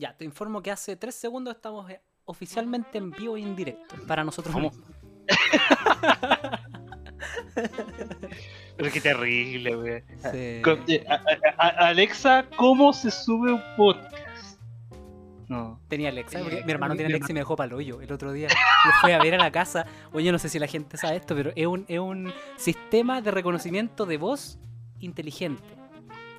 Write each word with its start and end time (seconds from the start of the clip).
Ya, 0.00 0.16
te 0.16 0.24
informo 0.24 0.62
que 0.62 0.70
hace 0.70 0.96
tres 0.96 1.14
segundos 1.14 1.54
estamos 1.54 1.90
eh, 1.90 2.00
oficialmente 2.24 2.96
en 2.96 3.10
vivo 3.10 3.36
y 3.36 3.42
en 3.42 3.54
directo 3.54 3.96
para 4.06 4.24
nosotros 4.24 4.54
¿Cómo? 4.54 4.70
mismos. 4.70 4.88
Pero 8.78 8.90
qué 8.90 9.00
terrible, 9.02 9.74
güey. 9.76 10.00
Sí. 10.32 10.62
Eh, 10.62 11.06
Alexa, 11.58 12.46
¿cómo 12.56 12.94
se 12.94 13.10
sube 13.10 13.52
un 13.52 13.62
podcast? 13.76 14.16
No. 15.48 15.78
Tenía 15.88 16.08
Alexa, 16.08 16.38
Eh, 16.38 16.42
porque 16.44 16.64
mi 16.64 16.72
hermano 16.72 16.94
tiene 16.94 17.12
Alexa 17.12 17.32
y 17.32 17.34
me 17.34 17.40
dejó 17.40 17.56
para 17.56 17.66
el 17.68 17.74
hoyo 17.74 18.00
el 18.00 18.10
otro 18.10 18.32
día. 18.32 18.48
Lo 18.48 18.92
fue 19.02 19.12
a 19.12 19.18
ver 19.18 19.34
a 19.34 19.38
la 19.38 19.50
casa. 19.52 19.84
Oye, 20.14 20.24
yo 20.24 20.32
no 20.32 20.38
sé 20.38 20.48
si 20.48 20.58
la 20.58 20.66
gente 20.66 20.96
sabe 20.96 21.16
esto, 21.16 21.34
pero 21.34 21.52
es 21.54 21.66
un, 21.66 21.84
es 21.88 21.98
un 21.98 22.32
sistema 22.56 23.20
de 23.20 23.32
reconocimiento 23.32 24.06
de 24.06 24.16
voz 24.16 24.58
inteligente. 24.98 25.62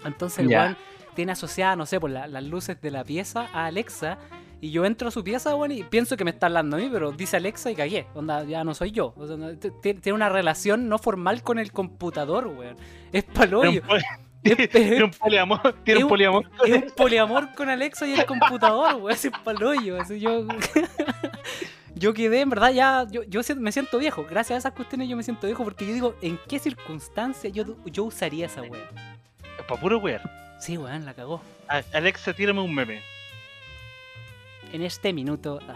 Entonces 0.03 0.39
el 0.39 0.49
Ya. 0.49 0.75
Weón 1.11 1.15
tiene 1.15 1.31
asociada, 1.33 1.75
no 1.75 1.85
sé, 1.85 1.99
por 1.99 2.09
la- 2.09 2.27
las 2.27 2.43
luces 2.43 2.79
de 2.81 2.91
la 2.91 3.03
pieza 3.03 3.47
a 3.53 3.65
Alexa. 3.65 4.17
Y 4.63 4.69
yo 4.71 4.85
entro 4.85 5.07
a 5.07 5.11
su 5.11 5.23
pieza, 5.23 5.55
weón, 5.55 5.71
y 5.71 5.83
pienso 5.83 6.15
que 6.17 6.23
me 6.23 6.29
está 6.29 6.45
hablando 6.45 6.77
a 6.77 6.79
mí, 6.79 6.87
pero 6.91 7.11
dice 7.11 7.37
Alexa 7.37 7.71
y 7.71 7.75
cagué. 7.75 8.05
Onda, 8.13 8.43
ya 8.43 8.63
no 8.63 8.73
soy 8.75 8.91
yo. 8.91 9.13
O 9.17 9.25
sea, 9.25 9.35
no- 9.35 9.57
tiene 9.57 10.13
una 10.13 10.29
relación 10.29 10.87
no 10.87 10.99
formal 10.99 11.41
con 11.41 11.57
el 11.59 11.71
computador, 11.71 12.47
weón. 12.47 12.77
Es 13.11 13.23
paloyo. 13.23 13.81
tiene 14.43 15.03
un 15.03 15.11
poliamor. 15.11 15.75
Tiene 15.83 16.03
un 16.03 16.09
poliamor. 16.09 16.45
es 16.65 16.75
un 16.83 16.91
poliamor 16.95 17.53
con 17.55 17.69
Alexa 17.69 18.07
y 18.07 18.13
el 18.13 18.25
computador, 18.25 18.95
weón. 18.95 19.11
Es 19.11 19.29
paloyo. 19.43 19.99
Así 19.99 20.19
yo. 20.19 20.45
yo 21.95 22.13
quedé, 22.13 22.41
en 22.41 22.49
verdad, 22.49 22.71
ya. 22.71 23.05
Yo, 23.09 23.23
yo 23.23 23.41
me 23.57 23.71
siento 23.71 23.97
viejo. 23.97 24.25
Gracias 24.29 24.55
a 24.55 24.57
esas 24.59 24.73
cuestiones 24.73 25.09
yo 25.09 25.17
me 25.17 25.23
siento 25.23 25.47
viejo 25.47 25.63
porque 25.63 25.87
yo 25.87 25.93
digo, 25.93 26.15
¿en 26.21 26.39
qué 26.47 26.59
circunstancia 26.59 27.49
yo, 27.49 27.65
yo 27.85 28.03
usaría 28.03 28.45
esa 28.45 28.61
weón? 28.61 28.85
Para 29.67 29.81
puro 29.81 29.97
wear. 29.99 30.21
Sí, 30.61 30.77
weón, 30.77 31.05
la 31.05 31.13
cagó. 31.13 31.41
A- 31.67 31.83
Alexa, 31.93 32.33
tírame 32.33 32.61
un 32.61 32.73
meme. 32.73 33.01
En 34.71 34.81
este 34.83 35.11
minuto. 35.13 35.59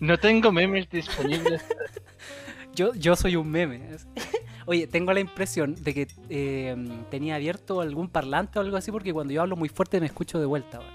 No 0.00 0.16
tengo 0.18 0.52
memes 0.52 0.88
disponibles. 0.88 1.62
Yo, 2.74 2.92
yo 2.94 3.14
soy 3.16 3.36
un 3.36 3.48
meme. 3.50 3.88
Oye, 4.66 4.86
tengo 4.88 5.12
la 5.12 5.20
impresión 5.20 5.74
de 5.82 5.94
que 5.94 6.08
eh, 6.28 6.74
tenía 7.10 7.36
abierto 7.36 7.80
algún 7.80 8.08
parlante 8.08 8.58
o 8.58 8.62
algo 8.62 8.76
así 8.76 8.90
porque 8.90 9.12
cuando 9.12 9.32
yo 9.32 9.42
hablo 9.42 9.54
muy 9.56 9.68
fuerte 9.68 10.00
me 10.00 10.06
escucho 10.06 10.40
de 10.40 10.46
vuelta, 10.46 10.80
weón. 10.80 10.92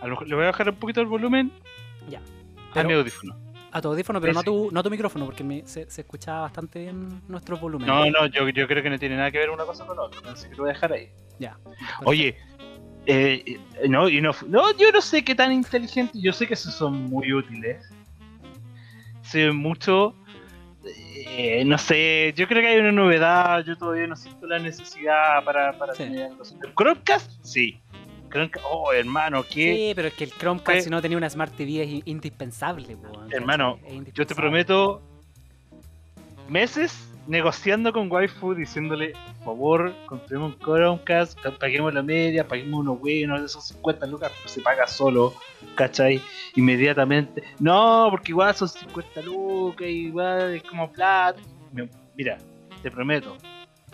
A 0.00 0.06
lo 0.06 0.20
le 0.22 0.34
voy 0.34 0.44
a 0.44 0.48
bajar 0.48 0.70
un 0.70 0.76
poquito 0.76 1.00
el 1.02 1.06
volumen 1.06 1.52
Ya. 2.08 2.18
a 2.18 2.74
Pero- 2.74 2.88
mi 2.88 2.94
audífono. 2.94 3.36
A 3.70 3.82
tu 3.82 3.88
audífono, 3.88 4.20
pero 4.20 4.32
Sí, 4.32 4.34
no 4.34 4.40
a 4.40 4.42
tu, 4.44 4.70
no 4.72 4.80
a 4.80 4.82
tu 4.82 4.90
micrófono 4.90 5.24
porque 5.26 5.44
me- 5.44 5.66
se, 5.66 5.90
se 5.90 6.00
escuchaba 6.00 6.42
bastante 6.42 6.80
bien 6.80 7.20
nuestros 7.28 7.60
volúmenes. 7.60 7.94
No, 7.94 8.06
no, 8.10 8.26
yo, 8.26 8.48
yo 8.48 8.66
creo 8.66 8.82
que 8.82 8.90
no 8.90 8.98
tiene 8.98 9.16
nada 9.16 9.30
que 9.30 9.38
ver 9.38 9.50
una 9.50 9.64
cosa 9.64 9.84
con 9.86 9.96
la 9.96 10.02
otra. 10.04 10.32
Así 10.32 10.48
que 10.48 10.56
lo 10.56 10.62
voy 10.62 10.70
a 10.70 10.72
dejar 10.72 10.92
ahí. 10.92 11.10
Ya. 11.38 11.58
Oye, 12.04 12.36
eh, 13.06 13.42
eh, 13.46 13.88
no, 13.88 14.08
y 14.08 14.20
no, 14.20 14.32
no, 14.48 14.72
yo 14.76 14.90
no 14.92 15.00
sé 15.02 15.22
qué 15.24 15.34
tan 15.34 15.52
inteligente, 15.52 16.18
yo 16.20 16.32
sé 16.32 16.46
que 16.46 16.54
esos 16.54 16.74
son 16.74 17.04
muy 17.04 17.32
útiles. 17.32 17.86
Se 19.22 19.46
ven 19.46 19.56
mucho, 19.56 20.14
eh, 20.84 21.62
no 21.66 21.76
sé, 21.76 22.32
yo 22.36 22.48
creo 22.48 22.62
que 22.62 22.68
hay 22.68 22.78
una 22.80 22.92
novedad, 22.92 23.62
yo 23.64 23.76
todavía 23.76 24.06
no 24.06 24.16
siento 24.16 24.46
la 24.46 24.58
necesidad 24.58 25.44
para, 25.44 25.76
para 25.78 25.92
Sí. 25.94 26.04
tener 26.04 26.30
algo 26.30 26.42
así. 26.42 26.56
¿El 26.64 26.74
Chromecast? 26.74 27.30
Sí. 27.44 27.78
Chromecast, 28.30 28.64
oh, 28.70 28.92
hermano, 28.92 29.42
qué... 29.42 29.74
Sí, 29.88 29.92
pero 29.94 30.08
es 30.08 30.14
que 30.14 30.24
el 30.24 30.30
Chromecast, 30.32 30.82
si 30.84 30.90
no 30.90 31.00
tenía 31.02 31.16
una 31.18 31.28
Smart 31.30 31.54
TV, 31.56 31.82
es 31.82 31.88
in- 31.88 32.02
indispensable. 32.04 32.96
¿cachai? 33.00 33.28
Hermano, 33.32 33.78
Yo 34.14 34.26
te 34.26 34.34
prometo 34.34 35.00
meses 36.48 37.04
negociando 37.26 37.92
con 37.92 38.10
waifu 38.10 38.54
diciéndole, 38.54 39.12
por 39.38 39.44
favor, 39.44 39.94
compremos 40.06 40.54
un 40.54 40.58
Chromecast, 40.60 41.38
pa- 41.42 41.50
paguemos 41.58 41.92
la 41.92 42.02
media, 42.02 42.46
paguemos 42.48 42.80
unos 42.80 42.98
buenos 43.00 43.42
esos 43.42 43.64
50 43.68 44.06
lucas, 44.06 44.32
pero 44.36 44.48
se 44.48 44.60
paga 44.62 44.86
solo, 44.86 45.34
¿cachai? 45.74 46.22
Inmediatamente. 46.56 47.42
No, 47.58 48.08
porque 48.10 48.32
igual 48.32 48.54
son 48.54 48.68
50 48.68 49.22
lucas, 49.22 49.86
igual 49.88 50.54
es 50.54 50.62
como 50.62 50.90
plata. 50.90 51.38
Mira, 52.16 52.38
te 52.82 52.90
prometo, 52.90 53.36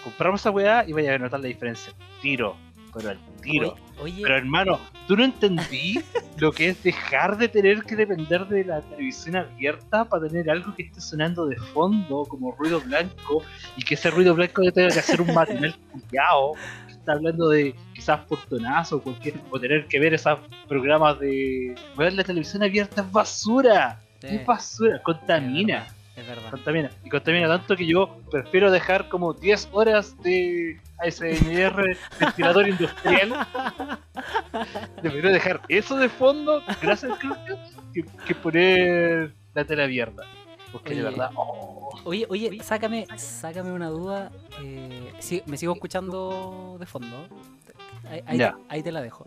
compramos 0.05 0.41
esa 0.41 0.51
weá 0.53 0.85
y 0.87 0.93
vaya 0.93 1.15
a 1.15 1.19
notar 1.19 1.41
la 1.41 1.49
diferencia. 1.49 1.93
Tiro, 2.23 2.57
pero 2.95 3.11
al 3.11 3.19
tiro. 3.45 3.77
Oye, 4.03 4.23
Pero 4.23 4.37
hermano, 4.37 4.81
tú 5.07 5.17
no 5.17 5.25
entendí 5.25 6.01
lo 6.39 6.53
que 6.53 6.71
es 6.71 6.83
dejar 6.83 7.37
de 7.37 7.49
tener 7.49 7.83
que 7.83 7.95
depender 7.97 8.47
de 8.47 8.65
la 8.65 8.81
televisión 8.81 9.37
abierta 9.37 10.05
para 10.05 10.27
tener 10.29 10.51
algo 10.51 10.75
que 10.75 10.85
esté 10.85 11.01
sonando 11.01 11.47
de 11.47 11.57
fondo 11.57 12.25
como 12.25 12.53
ruido 12.53 12.81
blanco 12.81 13.43
y 13.77 13.83
que 13.83 13.95
ese 13.95 14.11
ruido 14.11 14.35
blanco 14.35 14.63
tenga 14.73 14.89
que 14.89 14.99
hacer 14.99 15.21
un 15.21 15.33
matinal 15.33 15.75
que 16.11 16.93
está 16.93 17.13
hablando 17.13 17.51
de 17.51 17.75
quizás 17.95 18.21
portonazo 18.21 18.97
o 18.97 19.03
cualquier 19.03 19.35
o 19.51 19.61
tener 19.61 19.87
que 19.87 20.01
ver 20.01 20.15
esos 20.15 20.39
programas 20.67 21.21
de 21.21 21.75
ver 21.97 22.13
la 22.15 22.25
televisión 22.25 22.63
abierta 22.63 23.03
es 23.03 23.13
basura 23.13 24.01
sí, 24.21 24.29
es 24.31 24.47
basura 24.47 25.01
contamina 25.03 25.87
es 26.17 26.27
verdad. 26.27 26.51
contamina 26.51 26.91
y 27.05 27.09
contamina 27.11 27.49
tanto 27.49 27.77
que 27.77 27.87
yo 27.87 28.21
prefiero 28.31 28.71
dejar 28.71 29.09
como 29.09 29.33
10 29.33 29.69
horas 29.73 30.17
de 30.23 30.81
ASMR 30.99 31.97
ventilador 32.21 32.69
industrial 32.69 33.47
Debería 35.03 35.31
dejar 35.31 35.61
eso 35.69 35.97
de 35.97 36.09
fondo, 36.09 36.63
gracias 36.81 37.13
que, 37.93 38.05
que 38.27 38.35
poner 38.35 39.33
la 39.55 39.65
tela 39.65 39.85
abierta. 39.85 40.23
Porque 40.73 40.91
de 40.95 41.03
Oye. 41.03 41.11
verdad, 41.11 41.31
oh, 41.37 41.91
Oye, 42.05 42.27
oye, 42.29 42.59
sácame, 42.63 43.07
sácame 43.17 43.71
una 43.73 43.89
duda. 43.89 44.31
eh, 44.63 45.13
sí, 45.21 45.43
me 45.47 45.57
sigo 45.57 45.73
escuchando 45.75 46.77
de 46.81 46.87
fondo. 46.87 47.29
Ahí, 48.11 48.23
ahí- 48.27 48.39
Ya. 48.39 48.57
ahí 48.69 48.83
te 48.83 48.91
la 48.93 49.01
dejo. 49.01 49.25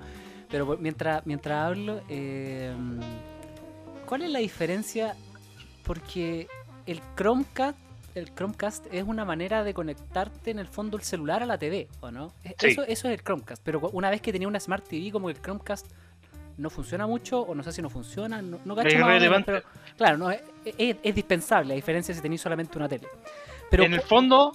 Pero 0.50 0.78
mientras, 0.80 1.26
mientras 1.26 1.66
hablo, 1.66 2.02
eh, 2.10 2.74
¿cuál 4.06 4.24
es 4.24 4.30
la 4.30 4.40
diferencia? 4.40 5.16
Porque 5.84 6.48
el 6.88 7.02
Chromecast, 7.16 7.78
el 8.16 8.34
Chromecast 8.34 8.88
es 8.92 9.04
una 9.04 9.26
manera 9.26 9.64
de 9.64 9.74
conectarte 9.74 10.52
en 10.52 10.60
el 10.60 10.68
fondo 10.68 10.98
el 10.98 11.04
celular 11.04 11.44
a 11.44 11.46
la 11.46 11.58
TV, 11.58 11.88
¿o 12.02 12.10
no? 12.12 12.34
E- 12.44 12.56
Sí. 12.60 12.68
Eso, 12.70 12.82
eso 12.84 13.08
es 13.10 13.14
el 13.20 13.24
Chromecast. 13.24 13.62
Pero 13.64 13.80
una 13.94 14.10
vez 14.10 14.22
que 14.22 14.32
tenía 14.32 14.48
una 14.48 14.60
Smart 14.60 14.88
TV, 14.88 15.12
como 15.12 15.28
que 15.28 15.34
el 15.34 15.42
Chromecast 15.42 15.88
no 16.58 16.70
funciona 16.72 17.06
mucho, 17.06 17.42
o 17.42 17.54
no 17.54 17.62
sé 17.62 17.72
si 17.72 17.82
no 17.84 17.90
funciona, 17.90 18.42
no, 18.42 18.60
no 18.66 18.76
cacho 18.76 18.98
más 18.98 19.22
menos, 19.22 19.44
pero 19.46 19.62
claro, 19.96 20.18
no, 20.18 20.32
es, 20.32 20.42
es- 20.66 20.96
es 21.04 21.14
dispensable, 21.16 21.74
a 21.74 21.76
diferencia 21.76 22.16
si 22.16 22.22
tenéis 22.22 22.42
solamente 22.42 22.76
una 22.78 22.90
tele. 22.90 23.08
Pero 23.70 23.84
en 23.84 23.94
el 23.94 24.02
fondo, 24.02 24.54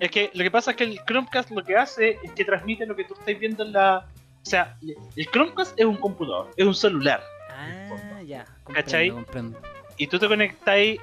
es 0.00 0.10
que 0.10 0.30
lo 0.32 0.42
que 0.42 0.50
pasa 0.50 0.70
es 0.70 0.76
que 0.78 0.84
el 0.84 0.98
Chromecast 1.04 1.50
lo 1.50 1.62
que 1.62 1.76
hace 1.76 2.18
es 2.22 2.32
que 2.32 2.44
transmite 2.46 2.86
lo 2.86 2.96
que 2.96 3.04
tú 3.04 3.14
estás 3.14 3.38
viendo 3.38 3.64
en 3.64 3.72
la. 3.72 4.06
O 4.42 4.46
sea, 4.46 4.76
el 5.16 5.26
Chromecast 5.26 5.78
es 5.78 5.84
un 5.84 5.96
computador, 5.96 6.50
es 6.56 6.64
un 6.66 6.74
celular. 6.74 7.22
Ah, 7.50 8.22
ya. 8.26 8.44
Comprendo, 8.64 8.72
¿Cachai? 8.74 9.10
comprendo. 9.10 9.58
Y 9.98 10.06
tú 10.06 10.18
te 10.18 10.26
conectáis 10.28 10.98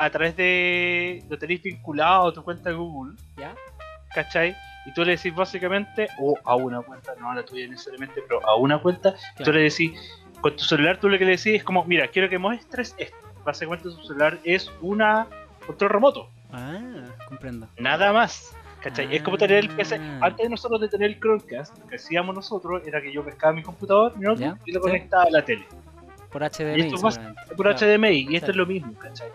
a 0.00 0.08
través 0.10 0.34
de. 0.36 1.22
Lo 1.28 1.38
tenéis 1.38 1.62
vinculado 1.62 2.28
a 2.28 2.32
tu 2.32 2.42
cuenta 2.42 2.70
de 2.70 2.76
Google, 2.76 3.14
¿Ya? 3.36 3.54
¿cachai? 4.14 4.56
Y 4.86 4.94
tú 4.94 5.04
le 5.04 5.12
decís 5.16 5.34
básicamente, 5.34 6.08
o 6.18 6.38
a 6.42 6.56
una 6.56 6.80
cuenta, 6.80 7.14
no 7.20 7.30
a 7.30 7.34
la 7.34 7.44
tuya 7.44 7.68
necesariamente, 7.68 8.22
pero 8.26 8.44
a 8.48 8.56
una 8.56 8.78
cuenta, 8.80 9.12
tú 9.12 9.18
Claro. 9.44 9.52
le 9.52 9.62
decís, 9.64 9.92
con 10.40 10.56
tu 10.56 10.64
celular 10.64 10.98
tú 10.98 11.08
lo 11.10 11.18
que 11.18 11.24
le 11.26 11.32
decís 11.32 11.54
es 11.56 11.64
como, 11.64 11.84
mira, 11.84 12.08
quiero 12.08 12.30
que 12.30 12.38
muestres 12.38 12.94
esto. 12.96 13.16
Básicamente 13.44 13.84
tu 13.90 14.02
celular 14.04 14.38
es 14.42 14.70
una 14.80 15.26
control 15.66 15.90
remoto, 15.90 16.30
Ah, 16.50 16.78
comprendo. 17.28 17.68
nada 17.78 18.12
más. 18.12 18.56
¿Cachai? 18.82 19.14
Es 19.14 19.22
como 19.22 19.36
tener 19.36 19.58
el 19.58 19.68
PC. 19.68 19.96
Ah. 20.00 20.20
Antes 20.22 20.44
de 20.44 20.48
nosotros 20.48 20.80
de 20.80 20.88
tener 20.88 21.10
el 21.10 21.20
Chromecast, 21.20 21.78
lo 21.78 21.86
que 21.86 21.96
hacíamos 21.96 22.34
nosotros 22.34 22.80
era 22.86 23.02
que 23.02 23.12
yo 23.12 23.22
pescaba 23.22 23.52
mi 23.52 23.62
computador, 23.62 24.16
mi 24.16 24.24
notebook, 24.24 24.56
Ya, 24.56 24.62
y 24.64 24.72
lo 24.72 24.80
sí. 24.80 24.82
conectaba 24.88 25.24
a 25.24 25.30
la 25.30 25.44
tele. 25.44 25.66
Por 26.32 26.42
Y 26.42 26.46
HDMI, 26.46 26.80
esto 26.80 27.02
más-. 27.02 27.20
Por 27.54 27.66
Claro. 27.66 27.76
HDMI, 27.78 28.26
y 28.30 28.36
esto 28.36 28.52
es 28.52 28.56
lo 28.56 28.64
mismo, 28.64 28.94
¿cachai? 28.98 29.28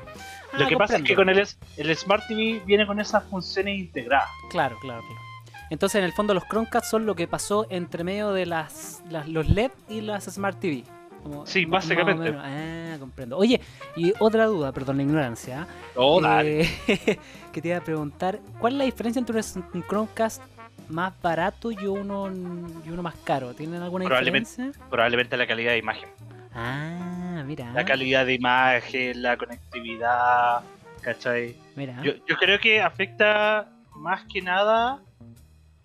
Lo 0.58 0.68
que 0.68 0.78
pasa 0.78 0.98
es 0.98 1.04
que 1.04 1.16
con 1.16 1.30
el, 1.30 1.40
el 1.78 1.96
Smart 1.96 2.24
TV 2.28 2.62
viene 2.66 2.86
con 2.88 3.00
esas 3.00 3.24
funciones 3.26 3.78
integradas. 3.78 4.30
Claro, 4.50 4.78
claro, 4.82 5.02
claro. 5.02 5.22
Entonces, 5.70 5.98
en 6.00 6.06
el 6.06 6.14
fondo, 6.14 6.34
los 6.34 6.44
Chromecast 6.46 6.86
son 6.92 7.06
lo 7.06 7.16
que 7.16 7.28
pasó 7.28 7.66
entre 7.70 8.04
medio 8.04 8.32
de 8.32 8.46
las, 8.46 9.04
las- 9.10 9.28
los 9.28 9.50
LED 9.50 9.72
y 9.90 10.02
las 10.02 10.26
Smart 10.26 10.60
TV. 10.60 10.84
Como- 11.24 11.46
Sí, 11.48 11.66
básicamente. 11.66 12.36
Ah, 12.38 12.98
comprendo. 13.00 13.36
Oye, 13.38 13.60
y 13.96 14.14
otra 14.20 14.46
duda, 14.46 14.72
perdón 14.72 14.98
la 14.98 15.04
ignorancia. 15.04 15.68
Oh. 15.96 16.22
Eh, 16.44 16.70
que 17.52 17.62
te 17.62 17.68
iba 17.70 17.78
a 17.78 17.82
preguntar, 17.82 18.40
¿cuál 18.60 18.74
es 18.74 18.78
la 18.80 18.86
diferencia 18.86 19.20
entre 19.20 19.36
un 19.74 19.84
Chromecast 19.88 20.42
más 20.88 21.14
barato 21.20 21.72
y 21.72 21.88
uno, 21.88 22.30
y 22.86 22.90
uno 22.92 23.02
más 23.02 23.16
caro? 23.24 23.56
¿Tienen 23.56 23.82
alguna 23.82 24.06
Probablemente. 24.06 24.48
diferencia? 24.50 24.84
Probablemente 24.90 25.36
la 25.36 25.48
calidad 25.48 25.72
de 25.72 25.80
imagen. 25.80 26.08
Ah, 26.54 27.05
mira. 27.46 27.72
La 27.74 27.86
calidad 27.86 28.26
de 28.26 28.34
imagen, 28.34 29.22
la 29.22 29.38
conectividad, 29.38 30.62
¿cachai? 31.02 31.56
Mira. 31.76 32.02
Yo, 32.04 32.14
yo 32.28 32.36
creo 32.38 32.60
que 32.60 32.82
afecta 32.82 33.70
más 33.96 34.24
que 34.32 34.42
nada, 34.42 35.02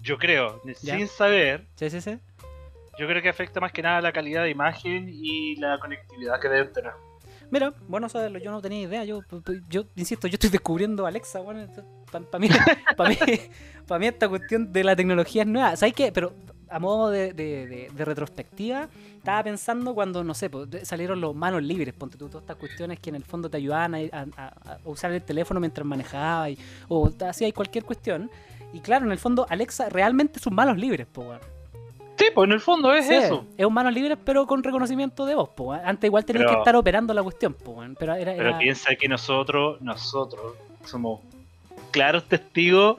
yo 0.00 0.18
creo, 0.18 0.60
Ya. 0.82 0.96
sin 0.96 1.06
saber, 1.08 1.66
Sí, 1.76 1.90
sí, 1.90 2.00
sí. 2.00 2.18
yo 2.98 3.06
creo 3.06 3.22
que 3.22 3.28
afecta 3.28 3.60
más 3.60 3.72
que 3.72 3.82
nada 3.82 4.00
la 4.00 4.12
calidad 4.12 4.42
de 4.44 4.50
imagen 4.50 5.08
y 5.12 5.56
la 5.56 5.78
conectividad 5.78 6.40
que 6.40 6.48
deben 6.48 6.72
tener. 6.72 6.92
Mira, 7.50 7.72
bueno 7.88 8.08
saberlo, 8.08 8.38
yo 8.38 8.52
no 8.52 8.62
tenía 8.62 8.82
idea. 8.82 9.04
Yo, 9.04 9.22
yo 9.68 9.84
insisto, 9.96 10.28
yo 10.28 10.34
estoy 10.34 10.50
descubriendo 10.50 11.04
Alexa. 11.04 11.40
Bueno, 11.40 11.66
para 12.12 12.38
mí, 12.38 12.48
para 12.96 13.10
mí, 13.10 13.16
para 13.88 13.98
mí 13.98 14.06
esta 14.06 14.28
cuestión 14.28 14.72
de 14.72 14.84
la 14.84 14.94
tecnología 14.94 15.42
es 15.42 15.48
nueva. 15.48 15.74
¿Sabes 15.74 15.94
qué? 15.94 16.12
Pero 16.12 16.32
a 16.70 16.78
modo 16.78 17.11
de, 17.11 17.32
de- 17.32 17.67
de- 17.67 17.90
de 17.93 18.05
retrospectiva, 18.05 18.88
estaba 19.17 19.43
pensando 19.43 19.94
cuando, 19.94 20.22
no 20.25 20.34
sé, 20.34 20.49
pues, 20.50 20.69
salieron 20.84 21.20
los 21.20 21.34
manos 21.34 21.62
libres, 21.62 21.93
ponte 21.94 22.17
tú, 22.17 22.28
todas 22.28 22.43
estas 22.43 22.56
cuestiones 22.56 22.99
que 23.00 23.11
en 23.11 23.17
el 23.17 23.25
fondo 23.25 23.50
te 23.50 23.56
ayudaban 23.56 23.94
a, 23.94 23.99
a- 24.12 24.26
a- 24.37 24.46
a 24.75 24.78
usar 24.84 25.12
el 25.12 25.22
teléfono 25.22 25.61
mientras 25.61 25.87
manejabas 25.87 26.52
o 26.88 27.11
hacías 27.28 27.52
cualquier 27.52 27.84
cuestión. 27.84 28.31
Y 28.72 28.81
claro, 28.81 29.05
en 29.06 29.12
el 29.12 29.19
fondo, 29.19 29.46
Alexa 29.50 29.88
realmente 29.88 30.38
son 30.38 30.55
manos 30.55 30.76
libres, 30.78 31.06
pues, 31.12 31.26
weón. 31.28 31.40
Sí, 32.17 32.26
pues 32.34 32.46
en 32.49 32.52
el 32.52 32.61
fondo 32.61 32.93
es 32.93 33.06
Sí, 33.06 33.14
eso. 33.14 33.46
Es 33.56 33.64
un 33.64 33.73
manos 33.73 33.94
libres, 33.94 34.19
pero 34.23 34.46
con 34.46 34.62
reconocimiento 34.62 35.25
de 35.25 35.34
voz, 35.34 35.49
pues. 35.56 35.81
Antes 35.84 36.06
igual 36.06 36.25
tenías 36.25 36.44
Pero- 36.44 36.55
que 36.56 36.58
estar 36.61 36.76
operando 36.76 37.14
la 37.14 37.23
cuestión, 37.23 37.55
pues, 37.55 37.76
weón. 37.78 37.96
Pero 37.99 38.14
era. 38.14 38.32
Pero 38.37 38.49
era- 38.50 38.58
piensa 38.58 38.94
que 38.94 39.08
nosotros, 39.08 39.81
nosotros, 39.81 40.55
somos 40.84 41.20
claros 41.90 42.25
testigos 42.28 42.99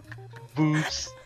boobs. 0.55 1.11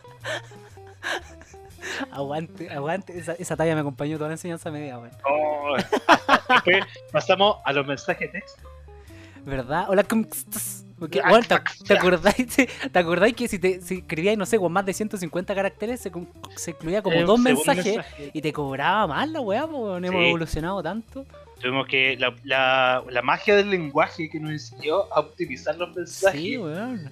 Aguante, 2.12 2.69
aguante. 2.69 3.18
Esa, 3.19 3.34
esa 3.34 3.57
talla 3.57 3.75
me 3.75 3.81
acompañó 3.81 4.16
toda 4.18 4.30
la 4.30 4.36
enseñanza 4.36 4.72
media, 4.72 4.98
weón. 4.98 5.12
Oh. 5.30 5.75
Después 6.66 6.86
pasamos 7.12 7.57
a 7.66 7.74
los 7.74 7.86
mensajes 7.86 8.31
texto. 8.31 8.62
¿Verdad? 9.45 9.86
Hola, 9.90 10.04
¿cómo 10.04 10.24
estás? 10.31 10.86
Porque, 10.98 11.19
¿te, 11.22 11.86
te 11.86 11.94
acordáis, 11.98 12.48
¿Te 12.92 13.00
acordáis 13.00 13.36
que 13.36 13.48
si, 13.50 13.60
te, 13.60 13.81
si 13.81 13.95
escribías, 13.95 14.38
no 14.38 14.45
sé, 14.45 14.57
con 14.57 14.72
más 14.72 14.86
de 14.86 14.94
150 14.94 15.54
caracteres, 15.54 16.00
se, 16.00 16.12
se 16.56 16.72
incluía 16.72 17.01
como 17.01 17.18
Eh, 17.18 17.24
dos 17.24 17.40
mensajes 17.40 17.86
mensaje. 17.98 18.31
y 18.34 18.42
te 18.42 18.54
cobraba 18.54 19.07
más 19.07 19.30
la 19.30 19.42
weá, 19.42 19.66
weón. 19.66 20.06
Hemos 20.06 20.22
Sí. 20.22 20.28
evolucionado 20.28 20.81
tanto. 20.81 21.25
Tuvimos 21.60 21.88
que 21.88 22.16
la, 22.18 22.34
la, 22.44 23.04
la 23.10 23.22
magia 23.22 23.56
del 23.56 23.69
lenguaje 23.69 24.30
que 24.30 24.40
nos 24.40 24.51
enseñó 24.51 24.95
a 25.13 25.19
optimizar 25.19 25.75
los 25.75 25.94
mensajes. 25.94 26.40
Sí, 26.40 26.57
weón. 26.57 27.12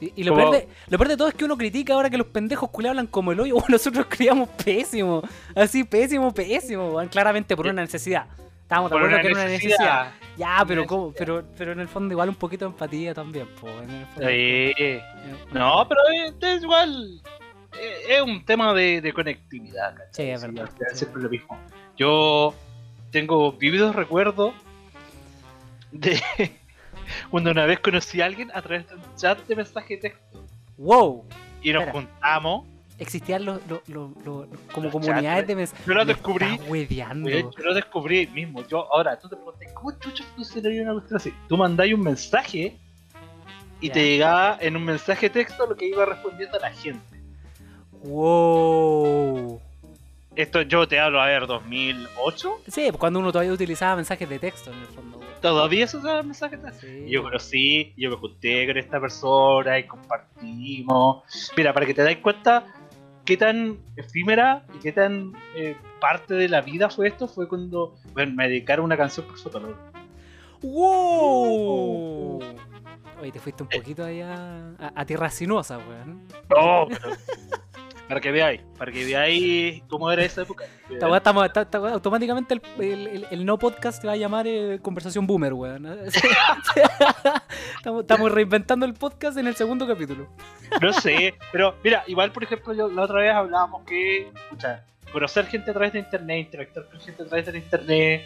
Y, 0.00 0.12
y 0.16 0.24
lo, 0.24 0.34
peor 0.34 0.52
de, 0.52 0.66
lo 0.88 0.96
peor 0.96 1.08
de 1.08 1.16
todo 1.18 1.28
es 1.28 1.34
que 1.34 1.44
uno 1.44 1.58
critica 1.58 1.92
ahora 1.92 2.08
que 2.08 2.16
los 2.16 2.28
pendejos 2.28 2.70
culiados 2.70 2.92
hablan 2.96 3.06
como 3.06 3.32
el 3.32 3.40
hoyo. 3.40 3.56
Nosotros 3.68 4.06
escribíamos 4.08 4.48
pésimo. 4.64 5.20
Así, 5.54 5.84
pésimo, 5.84 6.32
pésimo, 6.32 6.88
weón. 6.94 7.08
Claramente 7.08 7.54
por 7.54 7.66
una 7.66 7.82
necesidad. 7.82 8.24
Estábamos 8.70 8.90
de 8.92 8.96
acuerdo 8.98 9.16
que 9.20 9.26
era 9.26 9.34
una 9.34 9.44
necesidad. 9.46 10.12
Ya, 10.36 10.64
pero 10.66 10.86
¿cómo? 10.86 11.12
Pero, 11.12 11.42
pero 11.58 11.72
en 11.72 11.80
el 11.80 11.88
fondo 11.88 12.12
igual 12.14 12.28
un 12.28 12.36
poquito 12.36 12.66
de 12.66 12.70
empatía 12.70 13.12
también, 13.12 13.48
pues. 13.60 13.74
Sí. 14.16 14.22
Eh, 14.24 15.02
No, 15.52 15.86
pero 15.88 16.00
es, 16.24 16.34
es 16.40 16.62
igual. 16.62 17.20
eh, 17.76 17.98
Es 18.10 18.22
un 18.22 18.44
tema 18.44 18.72
de, 18.72 19.00
de 19.00 19.12
conectividad. 19.12 19.92
¿cachai? 19.96 20.26
Sí, 20.26 20.30
es 20.30 20.40
Sí, 20.40 20.46
verdad. 20.46 20.64
al 20.66 20.72
final 20.72 20.96
siempre 20.96 21.22
lo 21.22 21.28
mismo. 21.28 21.58
Yo 21.96 22.54
tengo 23.10 23.50
vividos 23.52 23.96
recuerdos 23.96 24.54
de 25.90 26.22
cuando 27.30 27.50
una 27.50 27.66
vez 27.66 27.80
conocí 27.80 28.20
a 28.20 28.26
alguien 28.26 28.52
a 28.54 28.62
través 28.62 28.88
de 28.88 28.94
un 28.94 29.02
chat 29.16 29.38
de 29.48 29.56
mensaje 29.56 29.96
de 29.96 30.00
texto 30.02 30.44
¡Wow! 30.78 31.24
y 31.60 31.72
nos 31.72 31.82
Espera. 31.82 31.92
juntamos. 32.06 32.66
Existían 33.00 33.44
los, 33.46 33.60
los, 33.66 33.80
los- 33.88 34.10
los- 34.24 34.46
como 34.72 34.84
Los 34.84 34.92
comunidades 34.92 35.46
de 35.46 35.56
mensajes. 35.56 35.84
Yo 35.86 35.94
lo 35.94 36.04
descubrí. 36.04 36.60
hueveando. 36.68 37.28
Yo 37.28 37.50
lo 37.64 37.74
descubrí 37.74 38.26
mismo. 38.28 38.64
Yo 38.68 38.86
ahora, 38.94 39.18
tú 39.18 39.28
te 39.28 39.36
preguntas, 39.36 39.72
¿cómo 39.74 39.92
chucho 39.98 40.22
funcionaría 40.36 40.82
una 40.82 40.92
cuestión 40.92 41.16
así? 41.16 41.34
Tú 41.48 41.56
mandáis 41.56 41.94
un 41.94 42.02
mensaje 42.02 42.76
y 43.80 43.88
te 43.90 44.04
llegaba 44.04 44.58
en 44.60 44.76
un 44.76 44.84
mensaje 44.84 45.28
de 45.28 45.30
texto 45.44 45.66
lo 45.66 45.74
que 45.74 45.88
iba 45.88 46.04
respondiendo 46.04 46.58
a 46.58 46.60
la 46.60 46.72
gente. 46.72 47.00
¡Wow! 48.02 49.60
Esto 50.36 50.62
yo 50.62 50.86
te 50.86 50.98
hablo, 51.00 51.20
a 51.20 51.26
ver, 51.26 51.46
2008. 51.46 52.60
Sí, 52.68 52.86
pues 52.88 52.96
cuando 52.98 53.18
uno 53.18 53.32
todavía 53.32 53.52
utilizaba 53.52 53.96
mensajes 53.96 54.28
de 54.28 54.38
texto 54.38 54.70
en 54.72 54.78
el 54.78 54.86
fondo. 54.86 55.20
Todavía 55.40 55.86
se 55.86 55.96
usaban 55.96 56.26
mensajes 56.26 56.62
de 56.62 56.70
texto. 56.70 56.86
Sí. 56.86 57.04
Y 57.06 57.10
yo 57.10 57.22
conocí, 57.22 57.92
yo 57.96 58.10
me 58.10 58.16
junté 58.16 58.66
con 58.66 58.76
esta 58.76 59.00
persona 59.00 59.78
y 59.78 59.84
compartimos. 59.86 61.22
Mira, 61.56 61.72
para 61.72 61.86
que 61.86 61.94
te 61.94 62.02
des 62.02 62.18
cuenta 62.18 62.64
qué 63.30 63.36
tan 63.36 63.78
efímera 63.94 64.64
y 64.74 64.78
qué 64.80 64.90
tan 64.90 65.32
eh, 65.54 65.76
parte 66.00 66.34
de 66.34 66.48
la 66.48 66.62
vida 66.62 66.90
fue 66.90 67.06
esto, 67.06 67.28
fue 67.28 67.46
cuando 67.46 67.94
bueno, 68.12 68.34
me 68.34 68.48
dedicaron 68.48 68.86
una 68.86 68.96
canción 68.96 69.24
por 69.24 69.38
Fotolog. 69.38 69.76
¡Wow! 70.62 72.40
Oye, 73.20 73.30
te 73.32 73.38
fuiste 73.38 73.62
un 73.62 73.68
poquito 73.68 74.04
allá 74.04 74.34
a, 74.80 74.92
a 74.96 75.04
tierra 75.04 75.30
sinuosa, 75.30 75.78
weón. 75.78 76.26
No, 76.48 76.88
pero- 76.88 77.16
para 78.10 78.20
que 78.20 78.32
veáis, 78.32 78.60
para 78.76 78.90
que 78.90 79.04
veáis 79.04 79.82
cómo 79.88 80.10
era 80.10 80.24
esa 80.24 80.42
época. 80.42 80.64
Esta 80.90 81.16
estamos- 81.16 81.46
esta 81.46 81.80
weá, 81.80 81.92
automáticamente 81.92 82.54
el, 82.54 82.62
el- 82.84 83.06
el- 83.06 83.26
el 83.30 83.46
no 83.46 83.56
podcast 83.56 84.00
te 84.00 84.08
va 84.08 84.14
a 84.14 84.16
llamar 84.16 84.48
eh, 84.48 84.80
Conversación 84.82 85.28
Boomer, 85.28 85.52
weón. 85.52 85.86
estamos, 87.76 88.00
estamos 88.02 88.32
reinventando 88.32 88.84
el 88.84 88.94
podcast 88.94 89.38
en 89.38 89.46
el 89.46 89.54
segundo 89.54 89.86
capítulo. 89.86 90.26
No 90.82 90.92
sé, 90.92 91.34
pero 91.52 91.76
mira, 91.84 92.02
igual 92.08 92.32
por 92.32 92.42
ejemplo, 92.42 92.74
yo, 92.74 92.88
la 92.88 93.02
otra 93.02 93.20
vez 93.20 93.32
hablábamos 93.32 93.82
que, 93.86 94.28
escucha, 94.28 94.84
conocer 95.12 95.46
gente 95.46 95.70
a 95.70 95.74
través 95.74 95.92
de 95.92 96.00
internet, 96.00 96.46
interactuar 96.46 96.86
con 96.86 97.00
gente 97.00 97.22
a 97.22 97.26
través 97.26 97.46
del 97.46 97.56
internet, 97.56 98.22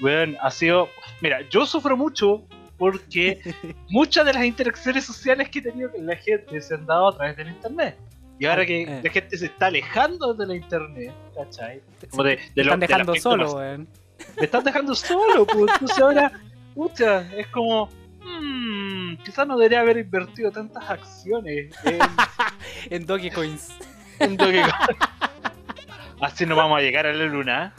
weón, 0.00 0.36
ha 0.40 0.50
sido. 0.50 0.88
Mira, 1.20 1.42
yo 1.48 1.64
sufro 1.64 1.96
mucho 1.96 2.42
porque 2.76 3.40
muchas 3.88 4.26
de 4.26 4.32
las 4.32 4.44
interacciones 4.44 5.04
sociales 5.04 5.48
que 5.48 5.60
he 5.60 5.62
tenido 5.62 5.92
con 5.92 6.04
la 6.06 6.16
gente 6.16 6.60
se 6.60 6.74
han 6.74 6.86
dado 6.86 7.06
a 7.08 7.16
través 7.16 7.36
del 7.36 7.50
internet. 7.50 7.96
Y 8.38 8.46
ahora 8.46 8.64
que 8.64 8.82
Eh. 8.82 9.00
la 9.02 9.10
gente 9.10 9.36
se 9.36 9.46
está 9.46 9.66
alejando 9.66 10.32
de 10.34 10.46
la 10.46 10.54
internet, 10.56 11.12
¿cachai? 11.34 11.80
Como 12.10 12.22
de, 12.22 12.36
de 12.54 12.64
lo- 12.64 12.72
están 12.74 12.80
dejando 12.80 13.14
solo, 13.16 13.44
más- 13.44 13.54
weón. 13.54 13.88
Me 14.36 14.44
están 14.44 14.64
dejando 14.64 14.94
solo, 14.94 15.46
pues 15.46 15.72
entonces 15.72 15.98
ahora, 15.98 16.32
pucha, 16.74 17.20
es 17.36 17.46
como. 17.48 17.88
Mmm, 18.20 19.16
quizás 19.24 19.46
no 19.46 19.56
debería 19.56 19.80
haber 19.80 19.96
invertido 19.98 20.50
tantas 20.50 20.88
acciones 20.88 21.74
en, 21.84 21.98
En 22.90 23.06
Dogecoins. 23.06 23.72
en 24.20 24.36
Dogecoin. 24.36 24.64
Así 26.20 26.44
no 26.46 26.56
vamos 26.56 26.78
a 26.78 26.82
llegar 26.82 27.06
a 27.06 27.12
la 27.12 27.24
luna. 27.24 27.72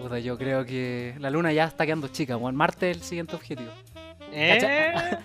Puta, 0.00 0.18
yo 0.18 0.38
creo 0.38 0.64
que 0.64 1.14
la 1.18 1.30
luna 1.30 1.52
ya 1.52 1.64
está 1.64 1.84
quedando 1.84 2.08
chica, 2.08 2.36
weón. 2.36 2.56
Marte 2.56 2.90
es 2.90 2.96
el 2.98 3.02
siguiente 3.02 3.34
objetivo. 3.36 3.70
¿Eh? 4.32 5.18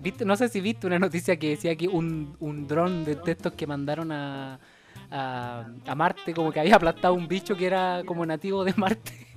¿Viste? 0.00 0.24
No 0.24 0.36
sé 0.36 0.48
si 0.48 0.60
viste 0.60 0.86
una 0.86 0.98
noticia 0.98 1.36
que 1.36 1.50
decía 1.50 1.76
que 1.76 1.88
un, 1.88 2.36
un 2.40 2.66
dron 2.66 3.04
de, 3.04 3.18
estos 3.26 3.52
que 3.52 3.66
mandaron 3.66 4.12
a, 4.12 4.58
a, 5.10 5.66
a 5.86 5.94
Marte 5.94 6.32
como 6.32 6.52
que 6.52 6.60
había 6.60 6.76
aplastado 6.76 7.14
un 7.14 7.28
bicho 7.28 7.56
que 7.56 7.66
era 7.66 8.02
como 8.06 8.24
nativo 8.24 8.64
de 8.64 8.74
Marte. 8.76 9.12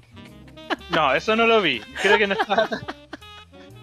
No, 0.89 1.13
eso 1.13 1.35
no 1.35 1.45
lo 1.45 1.61
vi. 1.61 1.81
Creo 2.01 2.17
que 2.17 2.27
no 2.27 2.33
estaba 2.33 2.67
tan, 2.67 2.79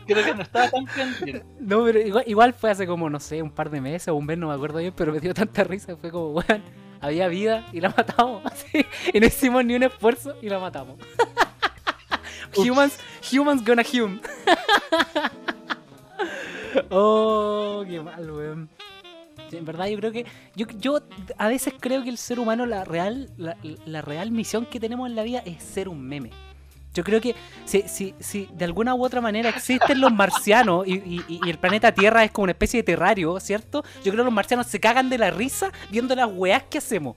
creo 0.06 0.24
que 0.24 0.34
no 0.34 0.42
estaba 0.42 0.70
tan 0.70 0.86
pendiente. 0.86 1.44
No, 1.60 1.84
pero 1.84 2.00
igual, 2.00 2.24
igual 2.26 2.54
fue 2.54 2.70
hace 2.70 2.86
como, 2.86 3.10
no 3.10 3.20
sé, 3.20 3.42
un 3.42 3.50
par 3.50 3.70
de 3.70 3.80
meses 3.80 4.08
o 4.08 4.14
un 4.14 4.24
mes, 4.24 4.38
no 4.38 4.48
me 4.48 4.54
acuerdo 4.54 4.78
bien, 4.78 4.92
pero 4.96 5.12
me 5.12 5.20
dio 5.20 5.34
tanta 5.34 5.64
risa. 5.64 5.96
Fue 5.96 6.10
como, 6.10 6.30
weón, 6.30 6.62
había 7.00 7.28
vida 7.28 7.66
y 7.72 7.80
la 7.80 7.90
matamos. 7.90 8.42
Así, 8.50 8.86
y 9.12 9.20
no 9.20 9.26
hicimos 9.26 9.64
ni 9.64 9.74
un 9.74 9.82
esfuerzo 9.82 10.34
y 10.40 10.48
la 10.48 10.58
matamos. 10.58 10.96
Humans, 12.56 12.98
humans 13.32 13.64
gonna 13.64 13.82
hum. 13.82 14.20
Oh, 16.90 17.84
qué 17.88 18.00
mal, 18.00 18.30
weón. 18.30 18.68
En 19.52 19.64
verdad 19.64 19.86
yo 19.86 19.98
creo 19.98 20.12
que 20.12 20.26
yo, 20.56 20.66
yo 20.78 21.00
a 21.38 21.48
veces 21.48 21.74
creo 21.78 22.02
que 22.02 22.08
el 22.08 22.18
ser 22.18 22.40
humano 22.40 22.66
la 22.66 22.84
real 22.84 23.30
la, 23.36 23.56
la 23.84 24.00
real 24.02 24.30
misión 24.30 24.66
que 24.66 24.80
tenemos 24.80 25.08
en 25.08 25.16
la 25.16 25.22
vida 25.22 25.42
es 25.44 25.62
ser 25.62 25.88
un 25.88 26.00
meme. 26.02 26.30
Yo 26.94 27.02
creo 27.02 27.20
que 27.20 27.34
si, 27.64 27.82
si, 27.82 28.14
si 28.20 28.48
de 28.54 28.64
alguna 28.64 28.94
u 28.94 29.04
otra 29.04 29.20
manera 29.20 29.48
existen 29.48 30.00
los 30.00 30.12
marcianos 30.12 30.86
y, 30.86 30.94
y- 30.94 31.24
y 31.44 31.50
el 31.50 31.58
planeta 31.58 31.92
Tierra 31.92 32.22
es 32.24 32.30
como 32.30 32.44
una 32.44 32.52
especie 32.52 32.80
de 32.80 32.84
terrario, 32.84 33.38
¿cierto? 33.40 33.82
Yo 34.04 34.12
creo 34.12 34.18
que 34.18 34.24
los 34.24 34.32
marcianos 34.32 34.68
se 34.68 34.78
cagan 34.78 35.10
de 35.10 35.18
la 35.18 35.30
risa 35.30 35.72
viendo 35.90 36.14
las 36.14 36.28
weás 36.32 36.62
que 36.64 36.78
hacemos. 36.78 37.16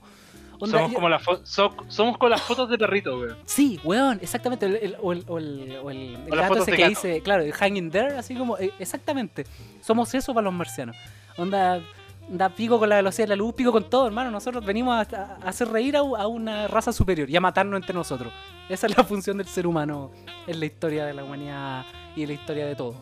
Onda, 0.60 0.76
Somos 0.78 0.90
yo- 0.90 0.94
como 0.96 1.08
las 1.08 1.22
fo- 1.24 1.40
so- 1.44 1.74
somos 1.88 2.18
con 2.18 2.30
las 2.30 2.42
fotos 2.42 2.68
de 2.68 2.76
perrito, 2.78 3.18
weón. 3.18 3.36
Sí, 3.44 3.78
weón, 3.84 4.18
exactamente. 4.20 4.66
El, 4.66 4.76
el- 4.76 4.96
o 5.00 5.12
el, 5.12 5.24
o 5.28 5.38
el, 5.38 5.78
o 5.82 5.90
el- 5.90 6.18
O 6.30 6.34
gato 6.36 6.58
ese 6.58 6.72
que 6.72 6.76
gato. 6.78 6.88
dice, 6.90 7.20
claro, 7.22 7.42
el 7.42 7.52
hanging 7.52 7.90
there, 7.90 8.16
así 8.18 8.34
como, 8.34 8.58
eh, 8.58 8.72
exactamente. 8.78 9.44
Somos 9.80 10.12
eso 10.14 10.34
para 10.34 10.44
los 10.46 10.52
marcianos. 10.54 10.96
Onda, 11.36 11.80
da 12.28 12.48
pico 12.50 12.78
con 12.78 12.88
la 12.88 12.96
velocidad 12.96 13.24
de 13.24 13.28
la 13.30 13.36
luz, 13.36 13.54
pico 13.54 13.70
con 13.72 13.88
todo, 13.88 14.06
hermano. 14.06 14.30
Nosotros 14.30 14.64
venimos 14.64 14.94
a 15.14 15.36
hacer 15.46 15.68
reír 15.68 15.96
a, 15.96 16.00
a 16.00 16.26
una 16.26 16.66
raza 16.66 16.92
superior 16.92 17.30
y 17.30 17.36
a 17.36 17.40
matarnos 17.40 17.78
entre 17.80 17.94
nosotros. 17.94 18.32
Esa 18.68 18.86
es 18.88 18.96
la 18.98 19.04
función 19.04 19.38
del 19.38 19.46
ser 19.46 19.66
humano 19.66 20.10
en 20.46 20.58
la 20.60 20.66
historia 20.66 21.06
de 21.06 21.14
la 21.14 21.24
humanidad 21.24 21.86
y 22.16 22.22
en 22.22 22.28
la 22.28 22.34
historia 22.34 22.66
de 22.66 22.74
todo. 22.74 22.96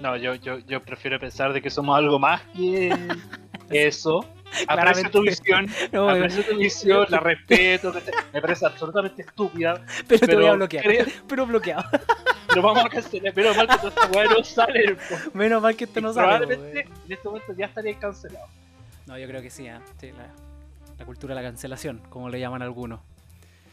No, 0.00 0.16
yo, 0.16 0.34
yo, 0.36 0.58
yo 0.60 0.80
prefiero 0.82 1.18
pensar 1.20 1.52
de 1.52 1.60
que 1.60 1.68
somos 1.68 1.96
algo 1.98 2.18
más 2.18 2.40
que 2.56 2.90
eso. 3.70 4.24
Aprecio 4.68 5.10
tu 5.10 5.22
visión, 5.22 5.66
No, 5.92 6.08
aprecio 6.10 6.44
tu 6.44 6.56
visión, 6.56 7.06
la 7.08 7.20
respeto, 7.20 7.92
me 8.32 8.40
parece 8.40 8.66
absolutamente 8.66 9.22
estúpida, 9.22 9.84
pero, 10.08 10.26
te 10.26 10.34
voy 10.36 10.44
a 10.44 10.48
pero 10.48 10.56
bloquear. 10.56 10.84
creo- 10.84 11.06
Pero 11.28 11.46
bloqueado. 11.46 11.84
pero 12.48 12.62
vamos 12.62 12.84
a 12.84 12.88
cancelar, 12.88 13.32
pero 13.34 13.54
mal 13.54 13.66
que 13.68 13.76
toda 13.76 13.88
esta 13.88 14.06
weá 14.08 14.24
no 14.26 14.44
sale. 14.44 14.94
po. 14.94 15.16
Menos 15.38 15.62
mal 15.62 15.74
que 15.76 15.84
esto 15.84 16.00
no 16.00 16.12
sale. 16.12 16.26
Probablemente 16.46 16.80
en 17.06 17.12
este 17.12 17.28
momento 17.28 17.54
ya 17.56 17.66
estaría 17.66 17.94
cancelado. 17.98 18.46
No, 19.06 19.18
yo 19.18 19.26
creo 19.26 19.40
que 19.42 19.50
sí, 19.50 19.66
¿eh? 19.66 19.78
Sí, 20.00 20.10
la, 20.12 20.28
la 20.98 21.04
cultura 21.06 21.34
de 21.34 21.42
la 21.42 21.48
cancelación, 21.48 22.00
como 22.10 22.28
le 22.28 22.38
llaman 22.40 22.62
algunos. 22.62 23.00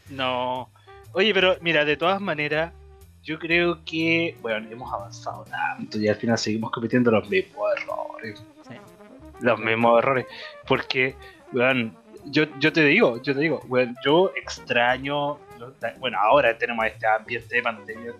No. 0.08 0.70
Oye, 1.12 1.32
pero 1.34 1.56
mira, 1.60 1.84
de 1.84 1.96
todas 1.96 2.20
maneras, 2.20 2.72
yo 3.22 3.38
creo 3.38 3.84
que, 3.84 4.36
bueno, 4.40 4.66
hemos 4.70 4.92
avanzado 4.92 5.44
tanto 5.44 5.98
y 5.98 6.08
al 6.08 6.16
final 6.16 6.38
seguimos 6.38 6.70
cometiendo 6.70 7.10
los 7.10 7.28
mismos 7.28 7.64
errores. 7.76 8.42
Los 9.40 9.58
mismos 9.58 9.98
errores. 9.98 10.26
Porque, 10.66 11.14
weón, 11.52 11.96
yo, 12.26 12.44
yo 12.58 12.72
te 12.72 12.84
digo, 12.84 13.20
yo 13.22 13.34
te 13.34 13.40
digo, 13.40 13.60
weón, 13.68 13.96
yo 14.04 14.32
extraño. 14.36 15.38
Bueno, 15.98 16.18
ahora 16.18 16.56
tenemos 16.56 16.86
este 16.86 17.06
ambiente 17.06 17.56
de 17.56 17.62
pandemia, 17.62 18.12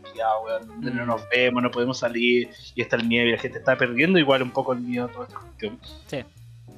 weón, 0.45 0.67
donde 0.69 0.91
no 0.91 1.05
Mm. 1.05 1.09
nos 1.09 1.29
vemos, 1.31 1.63
no 1.63 1.71
podemos 1.71 1.99
salir 1.99 2.51
y 2.75 2.83
está 2.83 2.97
el 2.97 3.07
miedo 3.07 3.27
y 3.27 3.33
la 3.33 3.39
gente 3.39 3.59
está 3.59 3.77
perdiendo 3.77 4.19
igual 4.19 4.43
un 4.43 4.51
poco 4.51 4.73
el 4.75 4.81
miedo 4.81 5.07
a 5.07 5.09
toda 5.09 5.27
esta 5.27 5.39
cuestión. 5.39 5.81
Sí. 6.07 6.25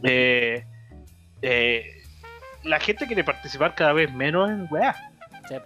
Eh, 0.04 0.64
eh, 1.42 2.02
la 2.64 2.78
gente 2.78 3.06
quiere 3.06 3.24
participar 3.24 3.74
cada 3.74 3.92
vez 3.92 4.12
menos 4.12 4.50
en 4.50 4.68
weá. 4.70 4.94
Sí. 5.48 5.56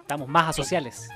Estamos 0.00 0.28
más 0.28 0.50
asociales. 0.50 1.08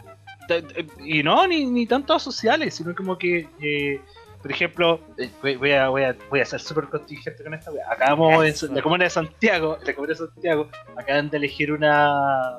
Y 1.05 1.23
no, 1.23 1.47
ni, 1.47 1.65
ni 1.67 1.87
tanto 1.87 2.13
a 2.15 2.19
sociales, 2.19 2.75
sino 2.75 2.95
como 2.95 3.17
que, 3.17 3.49
eh, 3.61 4.01
por 4.43 4.51
ejemplo, 4.51 5.01
eh, 5.19 5.31
voy, 5.43 5.57
voy 5.57 5.73
a, 5.73 5.89
voy, 5.89 6.03
a, 6.05 6.17
voy 6.31 6.41
a 6.41 6.45
ser 6.45 6.61
súper 6.61 6.85
contingente 6.87 7.43
con 7.45 7.53
esta. 7.53 7.71
Acabamos 7.91 8.45
Eso. 8.45 8.67
en 8.67 8.75
la 8.75 8.83
comuna 8.83 9.05
de 9.05 9.11
Santiago, 9.11 9.77
en 9.79 9.87
la 9.87 9.95
comuna 9.95 10.13
de 10.13 10.19
Santiago, 10.19 10.69
acaban 10.97 11.29
de 11.29 11.37
elegir 11.37 11.73
una, 11.73 12.59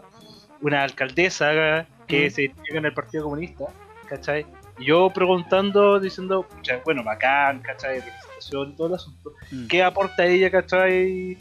una 0.61 0.83
alcaldesa 0.83 1.87
que 2.07 2.27
Mm. 2.27 2.31
se 2.31 2.41
identifica 2.43 2.77
en 2.77 2.85
el 2.85 2.93
Partido 2.93 3.23
Comunista, 3.23 3.65
¿cachai? 4.07 4.45
Y 4.77 4.85
yo 4.85 5.09
preguntando, 5.09 5.99
diciendo, 5.99 6.45
bueno, 6.85 7.03
bacán, 7.03 7.61
¿cachai? 7.61 7.99
Representación 7.99 8.75
todo 8.75 8.87
el 8.87 8.93
asunto. 8.95 9.33
Mm. 9.51 9.67
¿Qué 9.67 9.83
aporta 9.83 10.25
ella, 10.25 10.51
cachai? 10.51 11.37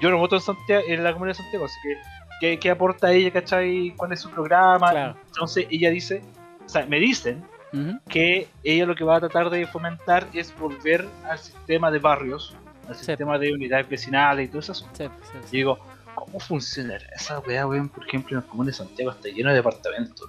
Yo 0.00 0.10
no 0.10 0.18
voto 0.18 0.36
en, 0.36 0.42
Santiago, 0.42 0.84
en 0.86 1.02
la 1.02 1.12
comuna 1.12 1.30
de 1.30 1.34
Santiago, 1.34 1.64
así 1.64 1.74
que, 1.82 1.96
¿qué, 2.40 2.58
qué 2.58 2.70
aporta 2.70 3.12
ella, 3.12 3.32
cachai? 3.32 3.92
¿Cuál 3.96 4.12
es 4.12 4.20
su 4.20 4.30
programa? 4.30 4.90
Claro. 4.90 5.16
Entonces 5.26 5.66
ella 5.70 5.90
dice, 5.90 6.22
o 6.64 6.68
sea, 6.68 6.86
me 6.86 7.00
dicen 7.00 7.42
Ujú. 7.72 8.00
que 8.08 8.48
ella 8.64 8.86
lo 8.86 8.94
que 8.94 9.04
va 9.04 9.16
a 9.16 9.20
tratar 9.20 9.48
de 9.50 9.66
fomentar 9.66 10.26
es 10.32 10.56
volver 10.58 11.06
al 11.28 11.38
sistema 11.38 11.90
de 11.90 11.98
barrios, 11.98 12.56
al 12.88 12.94
Sí. 12.96 13.04
sistema 13.04 13.38
de 13.38 13.52
unidades 13.52 13.88
vecinales 13.88 14.46
y 14.46 14.48
todo 14.48 14.58
eso. 14.60 14.74
Sí, 14.74 15.04
Y 15.52 15.56
digo, 15.58 15.78
¿cómo 16.14 16.40
funcionará 16.40 17.04
esa 17.14 17.38
weá, 17.40 17.66
weón? 17.66 17.88
Por 17.88 18.06
ejemplo, 18.06 18.36
en 18.38 18.42
el 18.44 18.48
común 18.48 18.66
de 18.66 18.72
Santiago 18.72 19.12
está 19.12 19.28
lleno 19.28 19.50
de 19.50 19.56
departamentos. 19.56 20.28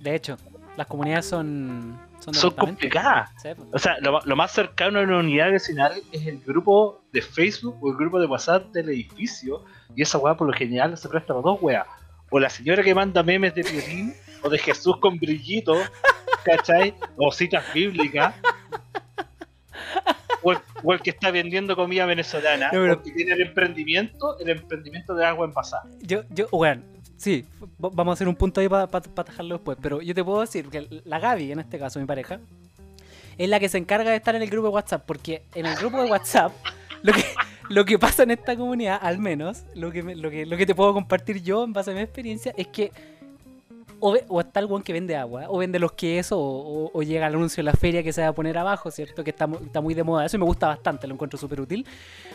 De 0.00 0.14
hecho, 0.14 0.36
las 0.76 0.86
comunidades 0.86 1.26
son. 1.26 1.98
Son, 2.20 2.34
Son 2.34 2.50
complicadas. 2.50 3.30
Pues. 3.42 3.56
O 3.72 3.78
sea, 3.78 3.96
lo, 4.00 4.20
lo 4.22 4.36
más 4.36 4.52
cercano 4.52 4.98
a 4.98 5.02
una 5.04 5.18
unidad 5.20 5.50
vecinal 5.50 6.02
es 6.12 6.26
el 6.26 6.38
grupo 6.40 7.00
de 7.12 7.22
Facebook 7.22 7.78
o 7.80 7.90
el 7.90 7.96
grupo 7.96 8.20
de 8.20 8.26
WhatsApp 8.26 8.66
del 8.72 8.90
edificio. 8.90 9.64
Y 9.96 10.02
esa 10.02 10.18
weá 10.18 10.36
por 10.36 10.46
lo 10.46 10.52
general 10.52 10.98
se 10.98 11.08
presta 11.08 11.28
para 11.28 11.40
dos 11.40 11.58
weas. 11.62 11.86
O 12.30 12.38
la 12.38 12.50
señora 12.50 12.82
que 12.82 12.94
manda 12.94 13.22
memes 13.22 13.54
de 13.54 13.64
Piolín, 13.64 14.12
o 14.42 14.50
de 14.50 14.58
Jesús 14.58 14.98
con 14.98 15.18
brillito, 15.18 15.74
¿cachai? 16.44 16.94
O 17.16 17.30
citas 17.32 17.64
bíblicas. 17.74 18.34
O 20.42 20.52
el, 20.52 20.58
o 20.82 20.92
el 20.94 21.00
que 21.00 21.10
está 21.10 21.30
vendiendo 21.30 21.76
comida 21.76 22.06
venezolana. 22.06 22.66
No, 22.66 22.70
pero- 22.80 22.92
O 22.94 22.96
el 22.96 23.02
que 23.02 23.10
tiene 23.12 23.32
el 23.32 23.42
emprendimiento, 23.42 24.38
el 24.38 24.48
emprendimiento 24.50 25.14
de 25.14 25.24
agua 25.26 25.44
en 25.46 25.52
pasada. 25.52 25.82
Yo, 26.00 26.22
yo, 26.30 26.48
bueno, 26.50 26.82
sí, 27.16 27.44
vamos 27.78 28.12
a 28.12 28.14
hacer 28.14 28.26
un 28.28 28.36
punto 28.36 28.60
ahí 28.60 28.68
para 28.68 28.84
atajarlo 28.84 29.56
después, 29.56 29.76
pero 29.82 30.00
yo 30.00 30.14
te 30.14 30.24
puedo 30.24 30.40
decir 30.40 30.68
que 30.68 31.02
la 31.04 31.18
Gaby, 31.18 31.52
en 31.52 31.60
este 31.60 31.78
caso, 31.78 32.00
mi 32.00 32.06
pareja, 32.06 32.40
es 33.36 33.48
la 33.48 33.60
que 33.60 33.68
se 33.68 33.76
encarga 33.78 34.10
de 34.10 34.16
estar 34.16 34.34
en 34.34 34.42
el 34.42 34.48
grupo 34.50 34.68
de 34.68 34.74
WhatsApp, 34.74 35.04
porque 35.06 35.42
en 35.54 35.66
el 35.66 35.76
grupo 35.76 36.02
de 36.02 36.10
WhatsApp, 36.10 36.52
lo 37.02 37.12
que, 37.12 37.24
lo 37.68 37.84
que 37.84 37.98
pasa 37.98 38.22
en 38.22 38.30
esta 38.30 38.56
comunidad, 38.56 38.98
al 39.02 39.18
menos, 39.18 39.64
lo 39.74 39.90
que, 39.92 40.02
me- 40.02 40.16
lo, 40.16 40.30
que, 40.30 40.46
lo 40.46 40.56
que 40.56 40.64
te 40.64 40.74
puedo 40.74 40.94
compartir 40.94 41.42
yo 41.42 41.64
en 41.64 41.74
base 41.74 41.90
a 41.90 41.94
mi 41.94 42.00
experiencia, 42.00 42.54
es 42.56 42.66
que 42.68 42.92
o, 44.00 44.40
está 44.40 44.60
el 44.60 44.66
weón 44.66 44.82
que 44.82 44.92
vende 44.92 45.14
agua, 45.16 45.44
o 45.48 45.58
vende 45.58 45.78
los 45.78 45.92
quesos, 45.92 46.32
o, 46.38 46.40
o- 46.40 46.90
o 46.92 47.02
llega 47.02 47.26
el 47.26 47.34
anuncio 47.34 47.60
en 47.60 47.66
la 47.66 47.72
feria 47.72 48.02
que 48.02 48.12
se 48.12 48.22
va 48.22 48.28
a 48.28 48.32
poner 48.32 48.56
abajo, 48.58 48.90
¿cierto? 48.90 49.22
Que 49.22 49.30
está, 49.30 49.48
está 49.64 49.80
muy 49.80 49.94
de 49.94 50.02
moda. 50.02 50.24
Eso 50.26 50.36
y 50.36 50.40
me 50.40 50.46
gusta 50.46 50.66
bastante, 50.68 51.06
lo 51.06 51.14
encuentro 51.14 51.38
súper 51.38 51.60
útil. 51.60 51.86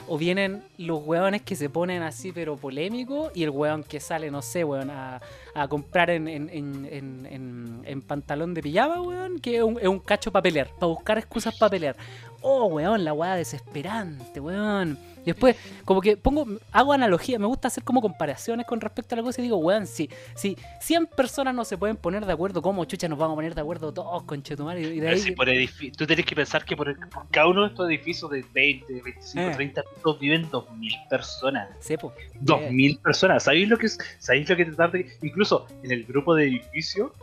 O 0.07 0.17
vienen 0.17 0.63
los 0.77 1.03
weones 1.05 1.41
que 1.41 1.55
se 1.55 1.69
ponen 1.69 2.03
así, 2.03 2.31
pero 2.31 2.55
polémicos, 2.55 3.31
y 3.35 3.43
el 3.43 3.49
weón 3.49 3.83
que 3.83 3.99
sale, 3.99 4.29
no 4.31 4.41
sé, 4.41 4.63
weón, 4.63 4.89
a, 4.91 5.19
a 5.53 5.67
comprar 5.67 6.09
en, 6.11 6.27
en, 6.27 6.49
en, 6.51 6.85
en- 6.91 7.83
pantalón 8.01 8.53
de 8.53 8.61
pijama, 8.61 9.01
weón, 9.01 9.39
que 9.39 9.57
es 9.57 9.63
un, 9.63 9.99
cacho 9.99 10.31
para 10.31 10.43
para 10.79 10.87
buscar 10.87 11.17
excusas 11.17 11.57
para 11.57 11.69
pelear. 11.71 11.95
Oh, 12.41 12.65
weón, 12.67 13.03
la 13.03 13.13
weá 13.13 13.35
desesperante, 13.35 14.39
weón. 14.39 14.97
Y 15.25 15.31
después, 15.31 15.55
como 15.85 16.01
que 16.01 16.15
pongo, 16.17 16.45
hago 16.71 16.93
analogía, 16.93 17.39
me 17.39 17.47
gusta 17.47 17.67
hacer 17.67 17.83
como 17.83 17.99
comparaciones 17.99 18.65
con 18.67 18.79
respecto 18.79 19.15
a 19.15 19.17
la 19.17 19.23
cosa 19.23 19.41
y 19.41 19.45
digo, 19.45 19.57
weón, 19.57 19.87
si, 19.87 20.07
si 20.35 20.55
100 20.81 21.07
personas 21.07 21.55
no 21.55 21.65
se 21.65 21.77
pueden 21.77 21.97
poner 21.97 22.25
de 22.25 22.31
acuerdo, 22.31 22.61
¿cómo 22.61 22.85
chucha 22.85 23.07
nos 23.07 23.17
vamos 23.17 23.33
a 23.33 23.37
poner 23.37 23.55
de 23.55 23.61
acuerdo 23.61 23.91
todos, 23.91 24.23
conchetumare? 24.23 24.81
Y 24.81 24.99
de 24.99 25.09
ahí, 25.09 25.19
si 25.19 25.31
por 25.31 25.47
edifi- 25.47 25.91
tú 25.95 26.05
tienes 26.05 26.25
que 26.25 26.35
pensar 26.35 26.63
que 26.63 26.75
por, 26.77 26.89
el- 26.89 26.97
por 26.97 27.27
cada 27.31 27.47
uno 27.47 27.61
de 27.63 27.67
estos 27.69 27.89
edificios 27.89 28.29
de 28.29 28.45
20, 28.53 29.01
25, 29.01 29.49
Eh. 29.49 29.55
30 29.55 29.81
pisos 29.95 30.19
viven 30.19 30.49
2.000 30.51 31.07
personas. 31.09 31.69
sepo. 31.79 32.13
2.000 32.41 32.99
personas. 33.01 33.43
¿Sabéis 33.43 33.67
lo 33.67 33.77
que 33.77 33.87
es? 33.87 33.97
¿Sabéis 34.19 34.47
lo 34.49 34.55
que 34.55 34.65
tratar 34.65 34.91
de.? 34.91 35.17
Incluso 35.23 35.65
en 35.83 35.91
el 35.91 36.03
grupo 36.05 36.35
de 36.35 36.43
edificio, 36.45 37.13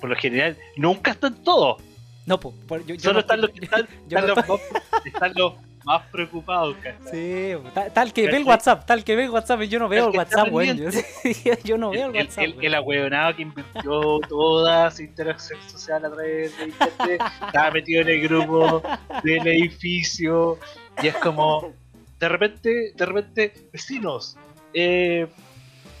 por 0.00 0.10
lo 0.10 0.16
general, 0.16 0.56
nunca 0.76 1.12
están 1.12 1.34
todos. 1.44 1.80
No, 2.26 2.38
po, 2.40 2.52
por- 2.66 2.84
yo, 2.86 2.94
yo 2.96 3.00
Solo 3.00 3.14
no 3.14 3.20
están 3.20 3.40
los 3.40 3.50
que 3.50 3.64
están, 3.64 3.86
yo 4.08 4.18
están 4.18 4.34
no 4.36 4.44
los, 4.48 4.60
están 5.04 5.32
los 5.36 5.52
más 5.84 6.02
preocupados. 6.10 6.76
Sí, 7.10 7.52
tal, 7.74 7.92
tal 7.92 8.12
que 8.12 8.26
ve 8.26 8.36
el. 8.38 8.44
WhatsApp, 8.44 8.84
tal 8.86 9.04
que 9.04 9.16
ve 9.16 9.24
el 9.24 9.30
WhatsApp 9.30 9.62
y 9.62 9.68
yo 9.68 9.78
no 9.78 9.88
veo 9.88 10.08
el 10.10 10.16
WhatsApp, 10.16 10.48
weón. 10.52 10.76
Yo, 10.76 10.90
yo 11.64 11.78
no 11.78 11.90
veo 11.90 12.10
el, 12.10 12.16
El, 12.16 12.22
WhatsApp. 12.26 12.44
el, 12.44 12.50
el 12.52 13.34
que 13.36 13.42
inventó 13.42 14.20
toda 14.28 14.90
su 14.90 15.02
interacción 15.02 15.58
social 15.68 16.04
a 16.04 16.10
través 16.10 16.56
de 16.58 16.64
internet 16.64 17.22
estaba 17.46 17.70
metido 17.70 18.02
en 18.02 18.08
el 18.08 18.20
grupo 18.28 18.82
del 19.22 19.46
edificio 19.46 20.58
y 21.02 21.08
es 21.08 21.16
como 21.16 21.72
de 22.18 22.28
repente, 22.28 22.92
de 22.94 23.06
repente, 23.06 23.52
vecinos, 23.72 24.36
eh, 24.74 25.26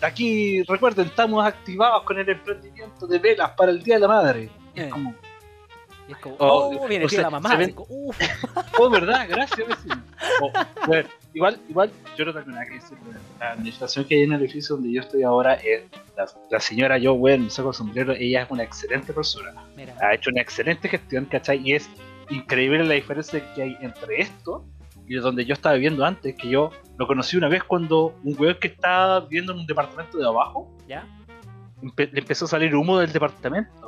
aquí 0.00 0.62
recuerden, 0.62 1.06
estamos 1.06 1.44
activados 1.44 2.04
con 2.04 2.18
el 2.18 2.28
emprendimiento 2.28 3.06
de 3.06 3.18
velas 3.18 3.50
para 3.56 3.72
el 3.72 3.82
Día 3.82 3.96
de 3.96 4.00
la 4.00 4.08
Madre. 4.08 4.48
Es 4.74 4.84
Eh. 4.86 4.88
como, 4.90 5.14
Y 6.12 6.14
es 6.14 6.18
como, 6.20 6.36
Oh, 6.38 6.70
oh, 6.80 6.88
viene 6.88 7.04
o 7.04 7.08
tío 7.08 7.16
sea, 7.16 7.22
la 7.22 7.30
mamá. 7.30 7.56
ven- 7.56 7.72
como, 7.72 7.86
uf. 7.90 8.18
oh, 8.78 8.90
verdad, 8.90 9.26
gracias 9.28 9.66
vecino. 9.68 10.02
O, 10.40 10.50
bueno, 10.86 11.08
igual, 11.34 11.60
igual, 11.68 11.90
yo 12.16 12.24
no 12.24 12.32
tengo 12.34 12.50
nada 12.50 12.64
que 12.66 12.74
decir. 12.74 12.96
La 13.40 13.52
administración 13.52 14.04
que 14.04 14.14
hay 14.16 14.22
en 14.22 14.32
el 14.32 14.40
edificio 14.42 14.76
donde 14.76 14.92
yo 14.92 15.00
estoy 15.00 15.22
ahora 15.22 15.54
es 15.54 15.82
la, 16.16 16.26
la 16.50 16.60
señora 16.60 16.98
yo, 16.98 17.14
weón, 17.14 17.44
me 17.44 17.50
saco 17.50 17.72
sombrero, 17.72 18.12
ella 18.12 18.42
es 18.42 18.50
una 18.50 18.62
excelente 18.62 19.12
persona. 19.12 19.52
Mira, 19.76 19.94
ha 20.00 20.14
hecho 20.14 20.30
una 20.30 20.40
excelente 20.42 20.88
gestión, 20.88 21.24
¿cachai? 21.24 21.60
Y 21.66 21.74
es 21.74 21.88
increíble 22.30 22.84
la 22.84 22.94
diferencia 22.94 23.42
que 23.54 23.62
hay 23.62 23.76
entre 23.80 24.20
esto 24.20 24.64
y 25.08 25.16
donde 25.16 25.44
yo 25.44 25.52
estaba 25.54 25.74
viviendo 25.74 26.04
antes, 26.04 26.34
que 26.36 26.48
yo 26.48 26.70
lo 26.96 27.06
conocí 27.06 27.36
una 27.36 27.48
vez 27.48 27.64
cuando 27.64 28.14
un 28.22 28.36
weón 28.38 28.56
que 28.60 28.68
estaba 28.68 29.20
viviendo 29.20 29.52
en 29.52 29.58
un 29.60 29.66
departamento 29.66 30.16
de 30.18 30.26
abajo, 30.26 30.70
¿ya? 30.88 31.04
empe- 31.82 32.10
le 32.12 32.20
empezó 32.20 32.44
a 32.44 32.48
salir 32.48 32.74
humo 32.76 32.98
del 32.98 33.12
departamento. 33.12 33.81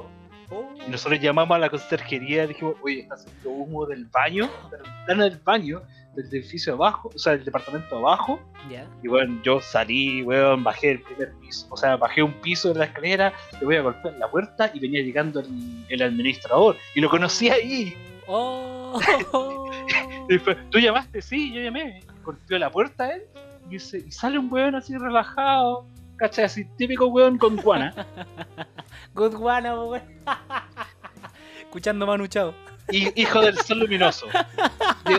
Y 0.87 0.91
nosotros 0.91 1.21
llamamos 1.21 1.57
a 1.57 1.59
la 1.59 1.71
conserjería 1.71 2.45
y 2.45 2.49
dijimos, 2.49 2.77
oye, 2.83 3.01
está 3.01 3.17
saliendo 3.17 3.51
humo 3.51 3.87
del 3.87 4.05
baño, 4.07 4.51
de 4.71 4.79
la 4.79 4.83
ventana 4.83 5.25
del 5.25 5.39
baño, 5.39 5.83
del 6.15 6.27
edificio 6.27 6.75
abajo, 6.75 7.11
o 7.15 7.19
sea, 7.19 7.33
del 7.33 7.45
departamento 7.45 7.97
abajo. 7.99 8.41
ya. 8.71 8.87
Y 9.03 9.09
bueno, 9.09 9.41
yo 9.43 9.61
salí, 9.61 10.23
weón, 10.23 10.63
bajé 10.63 10.93
el 10.93 11.03
primer 11.03 11.33
piso. 11.41 11.67
O 11.71 11.77
sea, 11.77 11.97
bajé 11.97 12.23
un 12.23 12.33
piso 12.35 12.73
de 12.73 12.81
la 12.81 12.85
escalera, 12.87 13.33
le 13.59 13.67
voy 13.67 13.77
a 13.77 13.83
golpear 13.83 14.15
la 14.19 14.29
puerta 14.29 14.71
y 14.73 14.81
venía 14.81 15.03
llegando 15.03 15.41
el, 15.41 15.85
el 15.89 16.03
administrador. 16.03 16.77
Y 16.95 17.01
lo 17.01 17.09
conocí 17.09 17.49
ahí. 17.49 17.95
Oh, 18.27 18.99
Y 20.29 20.39
fue, 20.39 20.55
¿Tú 20.71 20.79
llamaste? 20.79 21.21
Sí, 21.21 21.53
yo 21.53 21.61
llamé. 21.61 22.03
Golpeó 22.23 22.59
la 22.59 22.71
puerta 22.71 23.13
él 23.13 23.23
y, 23.67 23.75
dice, 23.75 24.03
y 24.07 24.11
sale 24.11 24.39
un 24.39 24.51
weón 24.53 24.75
así 24.75 24.97
relajado. 24.97 25.87
¿Cachai? 26.17 26.45
Así 26.45 26.65
típico 26.77 27.07
weón 27.07 27.39
con 27.39 27.57
guana. 27.57 27.95
good 29.14 29.35
one, 29.35 29.68
oh, 29.71 29.90
weón. 29.90 30.02
Escuchando 31.61 32.06
Manu 32.06 32.26
Chao. 32.26 32.54
y 32.90 33.21
hijo 33.21 33.40
del 33.40 33.56
sol 33.59 33.80
luminoso. 33.80 34.26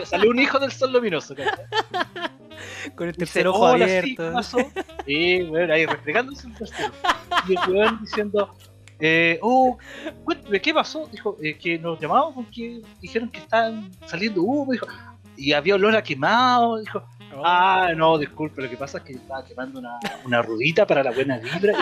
Salió 0.04 0.30
un 0.30 0.38
hijo 0.38 0.58
del 0.58 0.72
sol 0.72 0.92
luminoso, 0.92 1.34
¿cachai? 1.34 1.64
Con 2.94 3.08
el 3.08 3.16
tercer 3.16 3.46
ojo 3.48 3.60
"Hola, 3.60 3.86
sí, 3.86 3.96
abierto. 3.96 4.42
Sí, 5.04 5.42
weón, 5.42 5.70
ahí 5.70 5.86
reflejándose 5.86 6.46
el 6.46 6.54
tercero. 6.54 6.92
Y 7.48 7.52
el 7.52 7.70
weón 7.74 7.98
diciendo, 8.00 8.54
eh, 9.00 9.38
oh, 9.42 9.76
cuéntame, 10.24 10.60
¿qué 10.60 10.72
pasó? 10.72 11.06
Dijo, 11.10 11.36
eh, 11.42 11.58
que 11.58 11.78
nos 11.78 12.00
llamamos 12.00 12.34
porque 12.34 12.80
dijeron 13.00 13.28
que 13.30 13.40
estaban 13.40 13.90
saliendo 14.06 14.42
humo, 14.42 14.72
dijo, 14.72 14.86
y 15.36 15.52
había 15.52 15.74
olor 15.74 15.96
a 15.96 16.02
quemado, 16.02 16.78
dijo, 16.78 17.06
Oh. 17.36 17.42
ah, 17.44 17.92
no, 17.94 18.18
disculpe, 18.18 18.62
lo 18.62 18.70
que 18.70 18.76
pasa 18.76 18.98
es 18.98 19.04
que 19.04 19.12
estaba 19.12 19.44
quemando 19.44 19.78
una, 19.78 19.98
una 20.24 20.42
rudita 20.42 20.86
para 20.86 21.02
la 21.02 21.10
buena 21.10 21.38
vibra. 21.38 21.74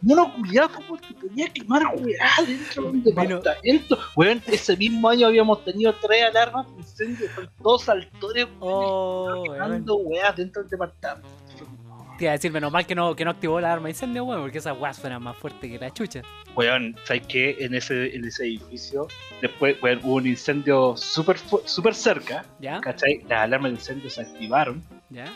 Mono 0.00 0.32
culiado, 0.34 0.70
¿cómo 0.74 0.96
te 0.98 1.14
ponía 1.14 1.46
a 1.46 1.48
quemar 1.50 1.82
weá 1.96 2.30
dentro 2.46 2.82
de 2.84 2.88
un 2.88 3.02
departamento? 3.02 3.98
Weón, 4.16 4.42
ese 4.46 4.76
mismo 4.76 5.08
año 5.08 5.26
habíamos 5.26 5.64
tenido 5.64 5.94
tres 6.00 6.24
alarmas 6.24 6.66
de 6.68 6.80
incendio, 6.80 7.28
con 7.34 7.50
dos 7.60 7.82
saltores 7.82 8.46
Oh, 8.60 9.42
quemando 9.44 9.96
weá 9.96 10.32
dentro 10.32 10.62
del 10.62 10.70
departamento. 10.70 11.28
Te 12.18 12.24
iba 12.24 12.32
a 12.32 12.34
decir, 12.34 12.50
menos 12.50 12.72
mal 12.72 12.84
que 12.84 12.96
no, 12.96 13.14
que 13.14 13.24
no 13.24 13.30
activó 13.30 13.60
la 13.60 13.72
arma 13.72 13.84
de 13.84 13.90
incendio, 13.90 14.24
weón, 14.24 14.42
porque 14.42 14.58
esa 14.58 14.72
weá 14.72 14.92
suena 14.92 15.20
más 15.20 15.36
fuerte 15.36 15.68
que 15.68 15.78
la 15.78 15.92
chucha. 15.92 16.22
Weón, 16.56 16.96
¿sabes 17.04 17.22
qué? 17.28 17.56
En 17.60 17.74
ese, 17.74 18.12
en 18.12 18.24
ese 18.24 18.44
edificio, 18.44 19.06
después 19.40 19.80
weón, 19.80 20.00
hubo 20.02 20.14
un 20.14 20.26
incendio 20.26 20.96
súper 20.96 21.38
súper 21.38 21.94
cerca, 21.94 22.44
¿Ya? 22.58 22.80
¿cachai? 22.80 23.22
Las 23.28 23.42
alarmas 23.42 23.70
de 23.70 23.76
incendio 23.76 24.10
se 24.10 24.22
activaron. 24.22 24.82
¿Ya? 25.10 25.26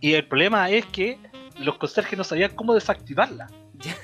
Y 0.00 0.14
el 0.14 0.26
problema 0.26 0.70
es 0.70 0.86
que 0.86 1.18
los 1.58 1.76
conserjes 1.76 2.16
no 2.16 2.24
sabían 2.24 2.54
cómo 2.54 2.72
desactivarla. 2.72 3.50
¿Ya? 3.74 3.94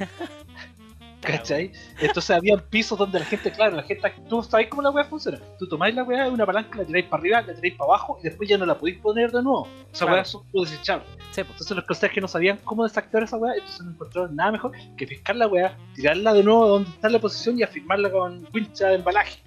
¿Cachai? 1.21 1.73
Entonces 2.01 2.31
había 2.31 2.57
pisos 2.57 2.99
donde 2.99 3.19
la 3.19 3.25
gente, 3.25 3.51
claro, 3.53 3.77
la 3.77 3.83
gente, 3.83 4.13
tú 4.29 4.43
sabes 4.43 4.69
cómo 4.69 4.83
la 4.83 4.91
weá 4.91 5.05
funciona. 5.05 5.39
Tú 5.59 5.67
tomáis 5.69 5.95
la 5.95 6.03
weá 6.03 6.25
de 6.25 6.31
una 6.31 6.47
palanca, 6.47 6.79
la 6.79 6.85
tiráis 6.85 7.07
para 7.07 7.21
arriba, 7.21 7.41
la 7.43 7.55
tiráis 7.55 7.75
para 7.75 7.89
abajo 7.89 8.19
y 8.21 8.25
después 8.25 8.49
ya 8.49 8.57
no 8.59 8.67
la 8.67 8.79
podéis 8.79 8.99
poner 9.01 9.31
de 9.31 9.43
nuevo. 9.43 9.69
Esa 9.93 10.05
Claro. 10.07 10.13
weá 10.15 10.25
son 10.25 10.43
desechables. 10.53 11.07
Sí, 11.31 11.43
pues. 11.43 11.51
Entonces 11.51 11.77
los 11.77 11.85
conserjes 11.85 12.23
no 12.23 12.29
sabían 12.29 12.59
cómo 12.65 12.85
desactivar 12.85 13.25
esa 13.25 13.37
weá, 13.37 13.55
entonces 13.55 13.81
no 13.85 13.91
encontraron 13.93 14.35
nada 14.37 14.53
mejor 14.53 14.73
que 14.97 15.07
fiscar 15.07 15.37
la 15.37 15.47
weá, 15.47 15.77
tirarla 15.95 16.33
de 16.33 16.43
nuevo 16.43 16.67
donde 16.69 16.91
está 16.91 17.09
la 17.09 17.19
posición 17.19 17.59
y 17.59 17.63
afirmarla 17.63 18.11
con 18.11 18.49
wincha 18.55 18.89
de 18.89 18.95
embalaje. 18.97 19.41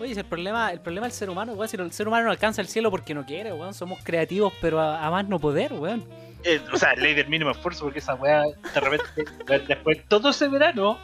Oye, 0.00 0.12
el 0.18 0.24
problema, 0.24 0.72
el 0.72 0.80
problema 0.80 1.06
del 1.06 1.12
ser 1.12 1.28
humano, 1.28 1.52
weón, 1.52 1.68
si 1.68 1.76
el 1.76 1.92
ser 1.92 2.08
humano 2.08 2.24
no 2.24 2.30
alcanza 2.30 2.62
el 2.62 2.68
cielo 2.68 2.90
porque 2.90 3.12
no 3.14 3.24
quiere, 3.26 3.52
weón, 3.52 3.74
somos 3.74 3.98
creativos, 4.02 4.52
pero 4.60 4.80
a, 4.80 5.06
a 5.06 5.10
más 5.10 5.28
no 5.28 5.38
poder, 5.38 5.74
weón. 5.74 6.02
Eh, 6.42 6.58
o 6.72 6.76
sea, 6.78 6.94
ley 6.94 7.12
del 7.12 7.28
mínimo 7.28 7.50
esfuerzo, 7.50 7.84
porque 7.84 7.98
esa 7.98 8.14
weá 8.14 8.44
de 8.44 8.80
repente, 8.80 9.04
después 9.68 9.98
todo 10.08 10.30
ese 10.30 10.48
verano, 10.48 10.98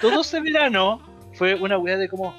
todo 0.00 0.20
ese 0.20 0.40
verano 0.40 1.00
fue 1.34 1.54
una 1.54 1.78
weá 1.78 1.96
de 1.96 2.08
como 2.08 2.34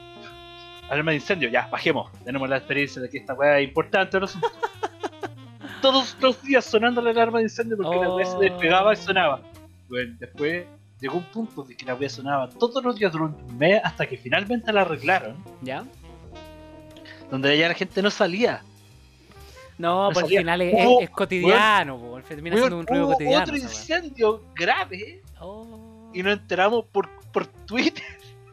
alarma 0.89 1.11
de 1.11 1.17
incendio, 1.17 1.49
ya, 1.49 1.67
bajemos, 1.71 2.11
tenemos 2.23 2.47
la 2.47 2.57
experiencia 2.57 3.01
de 3.01 3.09
que 3.09 3.17
esta 3.17 3.33
weá 3.33 3.59
es 3.59 3.67
importante, 3.67 4.19
no 4.19 4.27
Todos 5.81 6.15
los 6.19 6.41
días 6.41 6.65
sonando 6.65 7.01
la 7.01 7.11
alarma 7.11 7.39
de 7.39 7.43
incendio 7.45 7.77
porque 7.77 7.97
la 7.99 8.13
weá 8.15 8.25
se 8.25 8.35
Oh. 8.35 8.39
despegaba 8.39 8.93
y 8.93 8.97
sonaba. 8.97 9.41
Bueno, 9.87 10.15
después 10.19 10.65
llegó 10.99 11.17
un 11.17 11.23
punto 11.25 11.63
de 11.63 11.75
que 11.75 11.85
la 11.85 11.93
weá 11.95 12.09
sonaba 12.09 12.49
todos 12.49 12.83
los 12.83 12.95
días 12.95 13.11
durante 13.11 13.43
un 13.43 13.57
mes 13.57 13.81
hasta 13.83 14.07
que 14.07 14.17
finalmente 14.17 14.71
la 14.73 14.81
arreglaron, 14.81 15.35
¿Ya? 15.61 15.83
donde 17.29 17.55
ya 17.57 17.67
la 17.67 17.73
gente 17.73 18.01
no 18.01 18.09
salía. 18.09 18.61
No, 19.77 20.05
No 20.07 20.13
pues 20.13 20.17
al 20.17 20.23
sabía. 20.23 20.39
final 20.39 20.61
es, 20.61 20.73
es 21.01 21.09
cotidiano, 21.09 22.21
termina 22.27 22.55
Weón, 22.55 22.67
siendo 22.69 22.79
un 22.79 22.87
ruido 22.87 23.07
cotidiano. 23.11 23.43
otro 23.43 23.57
incendio 23.57 24.43
grave 24.55 25.21
Oh, 25.41 26.09
y 26.13 26.23
nos 26.23 26.33
enteramos 26.39 26.85
por, 26.85 27.09
por 27.35 27.45
Twitter. 27.47 28.03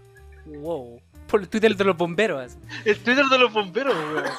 wow. 0.47 1.01
Por 1.29 1.41
el 1.41 1.49
Twitter 1.49 1.75
de 1.77 1.85
los 1.85 1.97
bomberos. 1.97 2.57
El 2.85 2.99
Twitter 2.99 3.25
de 3.27 3.39
los 3.39 3.53
bomberos, 3.53 3.95
weón. 3.95 4.25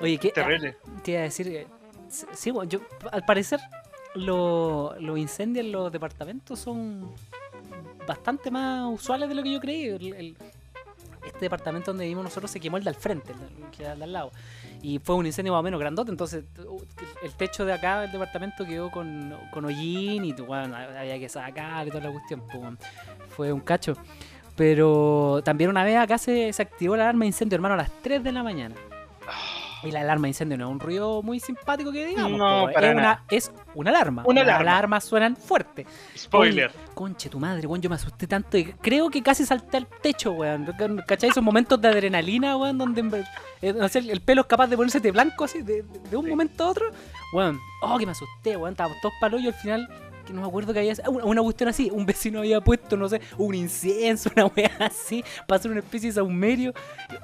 Oye, 0.00 0.18
¿qué? 0.18 0.30
Terrible. 0.30 0.76
Te 1.02 1.10
iba 1.12 1.20
a 1.20 1.24
decir 1.24 1.46
que. 1.46 1.66
Sí, 2.32 2.50
bueno, 2.50 2.70
yo, 2.70 2.80
al 3.10 3.24
parecer, 3.24 3.60
lo- 4.14 4.94
los 5.00 5.18
incendios 5.18 5.66
en 5.66 5.72
los 5.72 5.90
departamentos 5.92 6.58
son 6.60 7.10
bastante 8.06 8.50
más 8.50 8.86
usuales 8.92 9.28
de 9.28 9.34
lo 9.34 9.42
que 9.42 9.52
yo 9.52 9.60
creí. 9.60 9.84
El- 9.86 10.14
el- 10.14 10.36
este 11.34 11.44
departamento 11.46 11.90
donde 11.90 12.04
vivimos 12.04 12.24
nosotros 12.24 12.50
se 12.50 12.58
quemó 12.60 12.76
el 12.78 12.84
de 12.84 12.90
al 12.90 12.96
frente, 12.96 13.32
el 13.32 13.38
de- 13.38 13.90
el 13.92 13.98
de 13.98 14.04
al 14.04 14.12
lado. 14.12 14.30
Y 14.82 14.98
fue 14.98 15.14
un 15.16 15.26
incendio 15.26 15.52
más 15.52 15.60
o 15.60 15.62
menos 15.62 15.78
grandote, 15.80 16.10
entonces 16.10 16.44
el 17.22 17.32
techo 17.34 17.64
de 17.64 17.72
acá 17.72 18.00
del 18.02 18.12
departamento 18.12 18.64
quedó 18.64 18.90
con, 18.90 19.34
con 19.52 19.64
hollín 19.64 20.24
y 20.24 20.32
bueno, 20.32 20.74
había 20.76 21.18
que 21.18 21.28
sacar 21.28 21.86
y 21.86 21.90
toda 21.90 22.04
la 22.04 22.12
cuestión. 22.12 22.42
pues, 22.50 22.62
fue 23.30 23.52
un 23.52 23.60
cacho. 23.60 23.94
Pero 24.56 25.40
también 25.44 25.68
una 25.70 25.82
vez 25.82 25.96
acá 25.96 26.16
se, 26.16 26.52
se 26.52 26.62
activó 26.62 26.96
la 26.96 27.04
alarma 27.04 27.20
de 27.22 27.26
incendio, 27.26 27.56
hermano, 27.56 27.74
a 27.74 27.78
las 27.78 27.90
3 28.02 28.22
de 28.22 28.30
la 28.32 28.42
mañana. 28.44 28.74
Y 29.84 29.90
la 29.90 30.00
alarma 30.00 30.22
de 30.22 30.28
incendio 30.28 30.56
no 30.56 30.64
es 30.66 30.70
un 30.72 30.80
ruido 30.80 31.22
muy 31.22 31.40
simpático 31.40 31.92
que 31.92 32.06
digamos. 32.06 32.38
No, 32.38 32.68
para 32.72 32.90
es, 32.90 32.96
nada. 32.96 33.22
una, 33.28 33.36
es 33.36 33.52
una 33.74 33.90
alarma. 33.90 34.22
Una 34.26 34.40
Las 34.42 34.48
alarma. 34.54 34.70
alarmas 34.72 35.04
suenan 35.04 35.36
fuerte. 35.36 35.86
Spoiler. 36.16 36.72
Conche 36.94 37.28
tu 37.28 37.38
madre, 37.38 37.66
weón, 37.66 37.82
yo 37.82 37.90
me 37.90 37.96
asusté 37.96 38.26
tanto 38.26 38.56
y 38.56 38.64
creo 38.64 39.10
que 39.10 39.22
casi 39.22 39.44
salté 39.44 39.76
al 39.76 39.86
techo, 39.86 40.32
weón. 40.32 40.66
¿Cachai? 41.06 41.30
Esos 41.30 41.42
momentos 41.42 41.80
de 41.80 41.88
adrenalina, 41.88 42.56
weón, 42.56 42.78
donde 42.78 43.24
eh, 43.60 43.72
no 43.72 43.88
sé, 43.88 43.98
el 43.98 44.20
pelo 44.20 44.42
es 44.42 44.46
capaz 44.46 44.66
de 44.68 44.76
ponerse 44.76 45.00
de 45.00 45.10
blanco 45.10 45.44
así, 45.44 45.62
de, 45.62 45.84
un 46.12 46.24
Sí. 46.24 46.30
momento 46.30 46.64
a 46.64 46.68
otro. 46.70 46.86
Weón, 47.32 47.58
oh, 47.82 47.98
que 47.98 48.06
me 48.06 48.12
asusté, 48.12 48.56
weón. 48.56 48.72
Estábamos 48.72 48.98
todos 49.02 49.14
palos 49.20 49.40
y 49.42 49.48
al 49.48 49.54
final, 49.54 49.88
que 50.24 50.32
no 50.32 50.40
me 50.42 50.46
acuerdo 50.46 50.72
que 50.72 50.78
había. 50.78 50.94
ah, 51.04 51.10
Una, 51.10 51.24
una 51.24 51.42
cuestión 51.42 51.68
así, 51.68 51.90
un 51.92 52.06
vecino 52.06 52.38
había 52.38 52.60
puesto, 52.60 52.96
no 52.96 53.08
sé, 53.08 53.20
un 53.36 53.54
incienso, 53.54 54.30
una 54.36 54.46
weá 54.46 54.70
así, 54.80 55.22
para 55.46 55.58
hacer 55.58 55.70
una 55.70 55.80
especie 55.80 56.08
de 56.10 56.14
saumerio. 56.14 56.72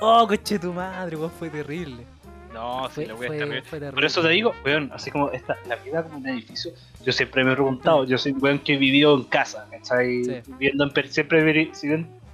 Oh, 0.00 0.26
conche 0.26 0.58
tu 0.58 0.72
madre, 0.72 1.16
weón, 1.16 1.30
fue 1.30 1.48
terrible. 1.48 2.04
No, 2.52 2.88
sí, 2.88 2.94
Fue, 2.94 3.06
la 3.06 3.14
wea 3.14 3.62
fue-. 3.62 3.92
Por 3.92 4.04
eso 4.04 4.22
te 4.22 4.28
digo, 4.28 4.52
weón, 4.64 4.90
así 4.92 5.10
como 5.10 5.30
esta, 5.30 5.56
la 5.68 5.76
vida 5.76 6.02
como 6.02 6.18
un 6.18 6.28
edificio, 6.28 6.72
yo 7.04 7.12
siempre 7.12 7.44
me 7.44 7.52
he 7.52 7.54
preguntado, 7.54 8.04
yo 8.04 8.18
soy 8.18 8.32
un 8.32 8.42
weón 8.42 8.58
que 8.58 8.74
he 8.74 8.76
vivido 8.76 9.14
en 9.14 9.24
casa, 9.24 9.68
¿cachai? 9.70 10.24
Sí. 10.24 10.40
Viviendo 10.48 10.84
en, 10.84 11.10
siempre, 11.10 11.70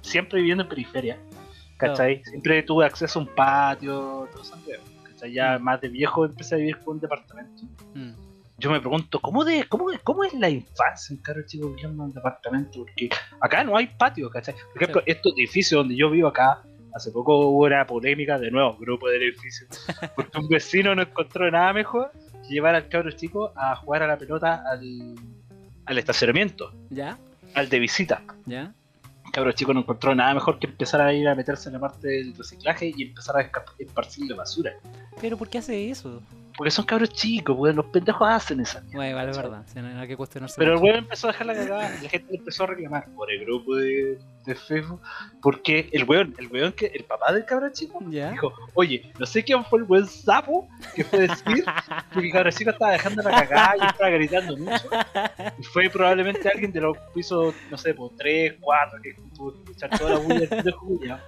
siempre 0.01 0.39
viviendo 0.39 0.63
en 0.63 0.69
periferia, 0.69 1.17
¿cachai? 1.77 2.23
Siempre 2.23 2.63
tuve 2.63 2.85
acceso 2.85 3.19
a 3.19 3.21
un 3.21 3.27
patio, 3.29 4.27
todo 4.31 4.41
eso, 4.41 4.55
¿cachai? 5.03 5.31
Ya 5.33 5.59
Mm. 5.59 5.63
más 5.63 5.81
de 5.81 5.89
viejo 5.89 6.25
empecé 6.25 6.55
a 6.55 6.57
vivir 6.57 6.77
con 6.79 6.95
un 6.95 6.99
departamento. 7.01 7.63
Mm. 7.93 8.11
Yo 8.59 8.71
me 8.71 8.79
pregunto, 8.79 9.19
¿cómo, 9.19 9.45
de, 9.45 9.65
cómo, 9.69 9.91
cómo 10.03 10.23
es 10.23 10.33
la 10.33 10.49
infancia 10.49 11.13
en 11.13 11.21
caro 11.21 11.43
chico 11.45 11.69
viviendo 11.69 12.03
en 12.03 12.09
un 12.09 12.13
departamento? 12.13 12.79
Porque 12.79 13.09
acá 13.39 13.63
no 13.63 13.77
hay 13.77 13.85
patio, 13.85 14.31
¿cachai? 14.31 14.55
Por 14.73 14.81
ejemplo, 14.81 15.03
estos 15.05 15.33
edificios 15.33 15.77
donde 15.77 15.95
yo 15.95 16.09
vivo 16.09 16.27
acá, 16.27 16.63
hace 16.97 17.11
poco 17.11 17.37
hubo 17.47 17.65
una 17.65 17.85
polémica, 17.85 18.37
de 18.37 18.51
nuevo, 18.51 18.77
grupo 18.77 19.07
del 19.07 19.23
edificio, 19.23 19.67
porque 20.15 20.37
un 20.37 20.47
vecino 20.49 20.93
no 20.93 21.01
encontró 21.01 21.49
nada 21.49 21.73
mejor 21.73 22.11
que 22.47 22.53
llevar 22.53 22.75
al 22.75 22.87
cabro 22.89 23.11
chico 23.11 23.53
a 23.55 23.75
jugar 23.77 24.03
a 24.03 24.07
la 24.07 24.17
pelota 24.17 24.63
al, 24.69 25.15
al 25.85 25.97
estacionamiento, 25.97 26.73
¿Ya? 26.89 27.17
al 27.55 27.69
de 27.69 27.79
visita. 27.79 28.21
¿Ya? 28.45 28.73
El 29.25 29.31
cabro 29.31 29.51
chico 29.51 29.73
no 29.73 29.81
encontró 29.81 30.15
nada 30.15 30.33
mejor 30.33 30.59
que 30.59 30.67
empezar 30.67 31.01
a 31.01 31.13
ir 31.13 31.27
a 31.27 31.35
meterse 31.35 31.69
en 31.69 31.73
la 31.73 31.79
parte 31.79 32.07
del 32.07 32.35
reciclaje 32.35 32.93
y 32.95 33.03
empezar 33.03 33.37
a 33.37 33.51
esparcir 33.77 34.29
la 34.29 34.37
basura. 34.37 34.73
Pero 35.21 35.37
¿por 35.37 35.49
qué 35.49 35.57
hace 35.57 35.89
eso? 35.89 36.21
Porque 36.57 36.71
son 36.71 36.85
cabros 36.85 37.11
chicos, 37.11 37.55
weón, 37.55 37.75
los 37.75 37.85
pendejos 37.85 38.27
hacen 38.27 38.59
esa 38.59 38.81
mierda. 38.81 38.97
Bueno, 38.97 39.15
vale, 39.15 39.29
es 39.29 39.37
verdad. 39.37 39.63
no 39.75 40.01
hay 40.01 40.07
que 40.07 40.17
cuestionarse. 40.17 40.55
Pero 40.57 40.73
el 40.73 40.79
weón 40.79 40.97
empezó 40.97 41.27
a 41.27 41.31
dejar 41.31 41.45
la 41.45 41.53
cagada 41.53 41.95
y 41.99 42.03
la 42.03 42.09
gente 42.09 42.31
le 42.31 42.37
empezó 42.39 42.63
a 42.63 42.67
reclamar 42.67 43.05
por 43.13 43.31
el 43.31 43.45
grupo 43.45 43.75
de, 43.75 44.17
de 44.43 44.55
Facebook. 44.55 44.99
Porque 45.39 45.87
el 45.91 46.05
weón, 46.05 46.33
el 46.39 46.47
weón 46.47 46.71
que, 46.71 46.87
el 46.87 47.03
papá 47.03 47.31
del 47.31 47.45
cabrón 47.45 47.73
chico, 47.73 47.99
¿Ya? 48.09 48.31
dijo, 48.31 48.51
oye, 48.73 49.11
no 49.19 49.27
sé 49.27 49.43
quién 49.43 49.63
fue 49.65 49.79
el 49.79 49.85
buen 49.85 50.07
sapo 50.07 50.67
que 50.95 51.03
fue 51.03 51.27
decir 51.27 51.63
que 52.11 52.21
mi 52.21 52.31
chico 52.51 52.71
estaba 52.71 52.93
dejando 52.93 53.21
la 53.21 53.29
cagada 53.29 53.75
y 53.79 53.85
estaba 53.85 54.09
gritando 54.09 54.57
mucho. 54.57 54.89
Y 55.59 55.63
fue 55.63 55.91
probablemente 55.91 56.49
alguien 56.49 56.71
de 56.71 56.81
los 56.81 56.97
pisos, 57.13 57.53
no 57.69 57.77
sé, 57.77 57.93
por 57.93 58.15
3, 58.17 58.55
4, 58.59 59.01
que 59.03 59.13
que 59.13 59.21
escuchar 59.21 59.89
toda 59.97 60.09
la 60.11 60.17
bulla 60.17 60.47
de 60.47 60.71
Julia. 60.71 61.23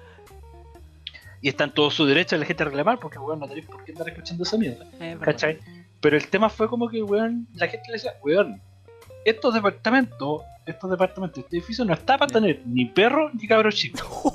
Y 1.41 1.49
está 1.49 1.63
en 1.65 1.71
todo 1.71 1.89
su 1.89 2.05
derecho 2.05 2.35
de 2.35 2.41
la 2.41 2.45
gente 2.45 2.63
a 2.63 2.65
reclamar 2.65 2.99
porque 2.99 3.17
weón 3.17 3.39
no 3.39 3.47
tenéis 3.47 3.65
por 3.65 3.83
qué 3.85 3.91
andar 3.93 4.09
escuchando 4.09 4.43
esa 4.43 4.57
mierda. 4.57 4.85
¿Cachai? 5.21 5.59
Pero 6.01 6.17
el 6.17 6.27
tema 6.27 6.49
fue 6.49 6.67
como 6.67 6.87
que, 6.89 7.01
weón, 7.03 7.47
la 7.55 7.67
gente 7.67 7.87
le 7.87 7.93
decía, 7.93 8.13
weón, 8.23 8.61
estos 9.25 9.53
departamentos, 9.53 10.41
estos 10.65 10.89
departamentos, 10.89 11.43
este 11.43 11.57
edificio 11.57 11.85
no 11.85 11.93
está 11.93 12.17
para 12.17 12.31
tener 12.31 12.61
ni 12.65 12.85
perro 12.85 13.29
ni 13.33 13.47
cabros 13.47 13.75
chicos. 13.75 14.01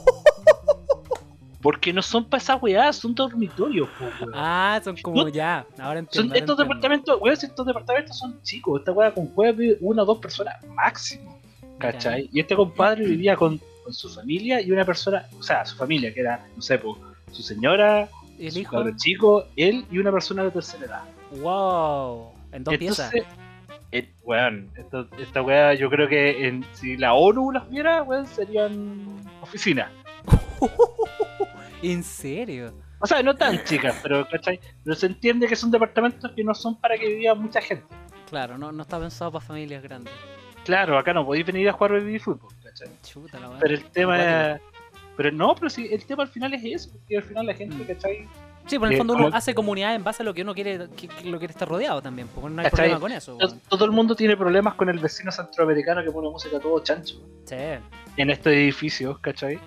Porque 1.63 1.95
no 1.95 2.03
son 2.03 2.27
para 2.27 2.43
esas 2.43 2.63
weás, 2.63 2.97
son 2.97 3.15
dormitorios, 3.15 3.89
po, 3.99 4.05
weón. 4.05 4.33
Ah, 4.35 4.79
son 4.85 4.97
como 4.99 5.23
No- 5.23 5.29
ya. 5.29 5.65
Ahora 5.79 6.01
entiendo. 6.01 6.29
son 6.29 6.37
estos 6.37 6.41
entiendo. 6.41 6.57
departamentos, 6.57 7.19
weón, 7.23 7.39
estos 7.41 7.67
departamentos 7.67 8.19
son 8.19 8.43
chicos, 8.43 8.81
esta 8.81 8.93
weá 8.93 9.13
con 9.15 9.29
jueves 9.35 9.57
vive 9.57 9.79
una 9.81 10.03
o 10.03 10.05
dos 10.05 10.19
personas 10.19 10.55
máximo. 10.69 11.41
¿Cachai? 11.79 12.29
Y 12.33 12.41
este 12.41 12.55
compadre 12.55 13.07
vivía 13.07 13.35
con, 13.37 13.59
con 13.85 13.93
su 13.95 14.09
familia 14.09 14.61
y 14.61 14.73
una 14.73 14.85
persona, 14.85 15.27
o 15.39 15.43
sea, 15.43 15.65
su 15.65 15.77
familia, 15.77 16.13
que 16.13 16.21
era, 16.21 16.45
no 16.57 16.63
sé, 16.63 16.79
po, 16.79 16.99
su 17.31 17.43
señora, 17.43 18.09
El 18.39 18.51
su 18.53 18.59
hijo. 18.61 18.83
chico, 18.97 19.45
él 19.57 19.85
y 19.93 19.99
una 19.99 20.11
persona 20.11 20.43
de 20.43 20.51
tercera 20.51 20.87
edad. 20.87 21.03
Wow. 21.41 22.33
En 22.53 22.65
dos 22.65 22.77
piezas. 22.77 23.13
Entonces, 23.15 23.39
eh, 23.93 24.11
weón, 24.23 24.71
esto- 24.77 25.09
esta 25.19 25.43
weá 25.43 25.75
yo 25.75 25.89
creo 25.91 26.09
que 26.09 26.47
en- 26.49 26.65
si 26.73 26.97
la 26.97 27.15
ONU 27.15 27.53
las 27.53 27.69
viera, 27.71 28.03
weón, 28.03 28.27
serían 28.27 29.07
oficinas. 29.43 29.91
¿En 31.83 32.03
serio? 32.03 32.73
O 33.01 33.07
sea, 33.07 33.23
no 33.23 33.35
tan 33.35 33.63
chicas, 33.65 33.99
pero 34.03 34.27
¿cachai? 34.29 34.59
Pero 34.83 34.97
se 34.97 35.07
entiende 35.07 35.47
que 35.47 35.57
son 35.57 35.71
departamentos 35.71 36.31
que 36.35 36.43
no 36.43 36.55
son 36.55 36.81
para 36.81 36.97
que 36.97 37.15
viva 37.15 37.35
mucha 37.35 37.61
gente. 37.61 37.85
Claro, 38.31 38.57
no, 38.57 38.73
no 38.73 38.83
está 38.83 38.99
pensado 38.99 39.31
para 39.31 39.45
familias 39.45 39.83
grandes. 39.83 40.13
Claro, 40.65 40.97
acá 40.97 41.13
no 41.13 41.27
podéis 41.27 41.45
venir 41.45 41.69
a 41.69 41.73
jugar 41.75 41.93
baby 41.93 42.19
fútbol, 42.19 42.51
¿cachai? 42.79 42.89
Chuta 43.03 43.41
la. 43.41 43.59
Pero 43.61 43.75
el 43.75 43.85
tema 43.91 44.53
es... 44.55 44.61
Pero 45.17 45.31
no, 45.31 45.55
pero 45.55 45.71
sí, 45.71 45.89
el 45.93 46.05
tema 46.05 46.25
al 46.25 46.29
final 46.29 46.53
es 46.55 46.65
eso, 46.65 46.91
porque 46.93 47.17
al 47.19 47.23
final 47.23 47.47
la 47.47 47.55
gente, 47.55 47.77
Mm. 47.77 47.87
¿cachai? 47.87 48.29
Sí, 48.67 48.79
por 48.79 48.91
el 48.91 48.97
fondo 48.97 49.13
uno 49.15 49.29
hace 49.33 49.55
comunidad 49.55 49.95
en 49.95 50.03
base 50.03 50.23
a 50.23 50.25
lo 50.25 50.33
que 50.33 50.41
uno 50.41 50.55
quiere, 50.55 50.89
que, 50.97 51.07
que 51.07 51.29
lo 51.31 51.39
quiere 51.39 51.53
estar 51.53 51.69
rodeado 51.69 52.01
también. 52.01 52.27
Porque 52.29 52.49
no 52.51 52.63
hay 52.63 52.65
¿Cachai? 52.71 52.89
problema 52.89 53.01
con 53.01 53.13
eso. 53.13 53.39
Todo 53.69 53.85
el 53.85 53.91
mundo 53.91 54.17
tiene 54.17 54.37
problemas 54.39 54.75
con 54.75 54.89
el 54.89 54.99
vecino 54.99 55.31
centroamericano 55.31 56.03
que 56.03 56.11
pone 56.11 56.31
música 56.31 56.59
todo 56.59 56.81
chancho. 56.83 57.17
Sí. 57.45 57.55
en 58.17 58.31
estos 58.31 58.53
edificios, 58.55 59.19
¿cachai? 59.19 59.59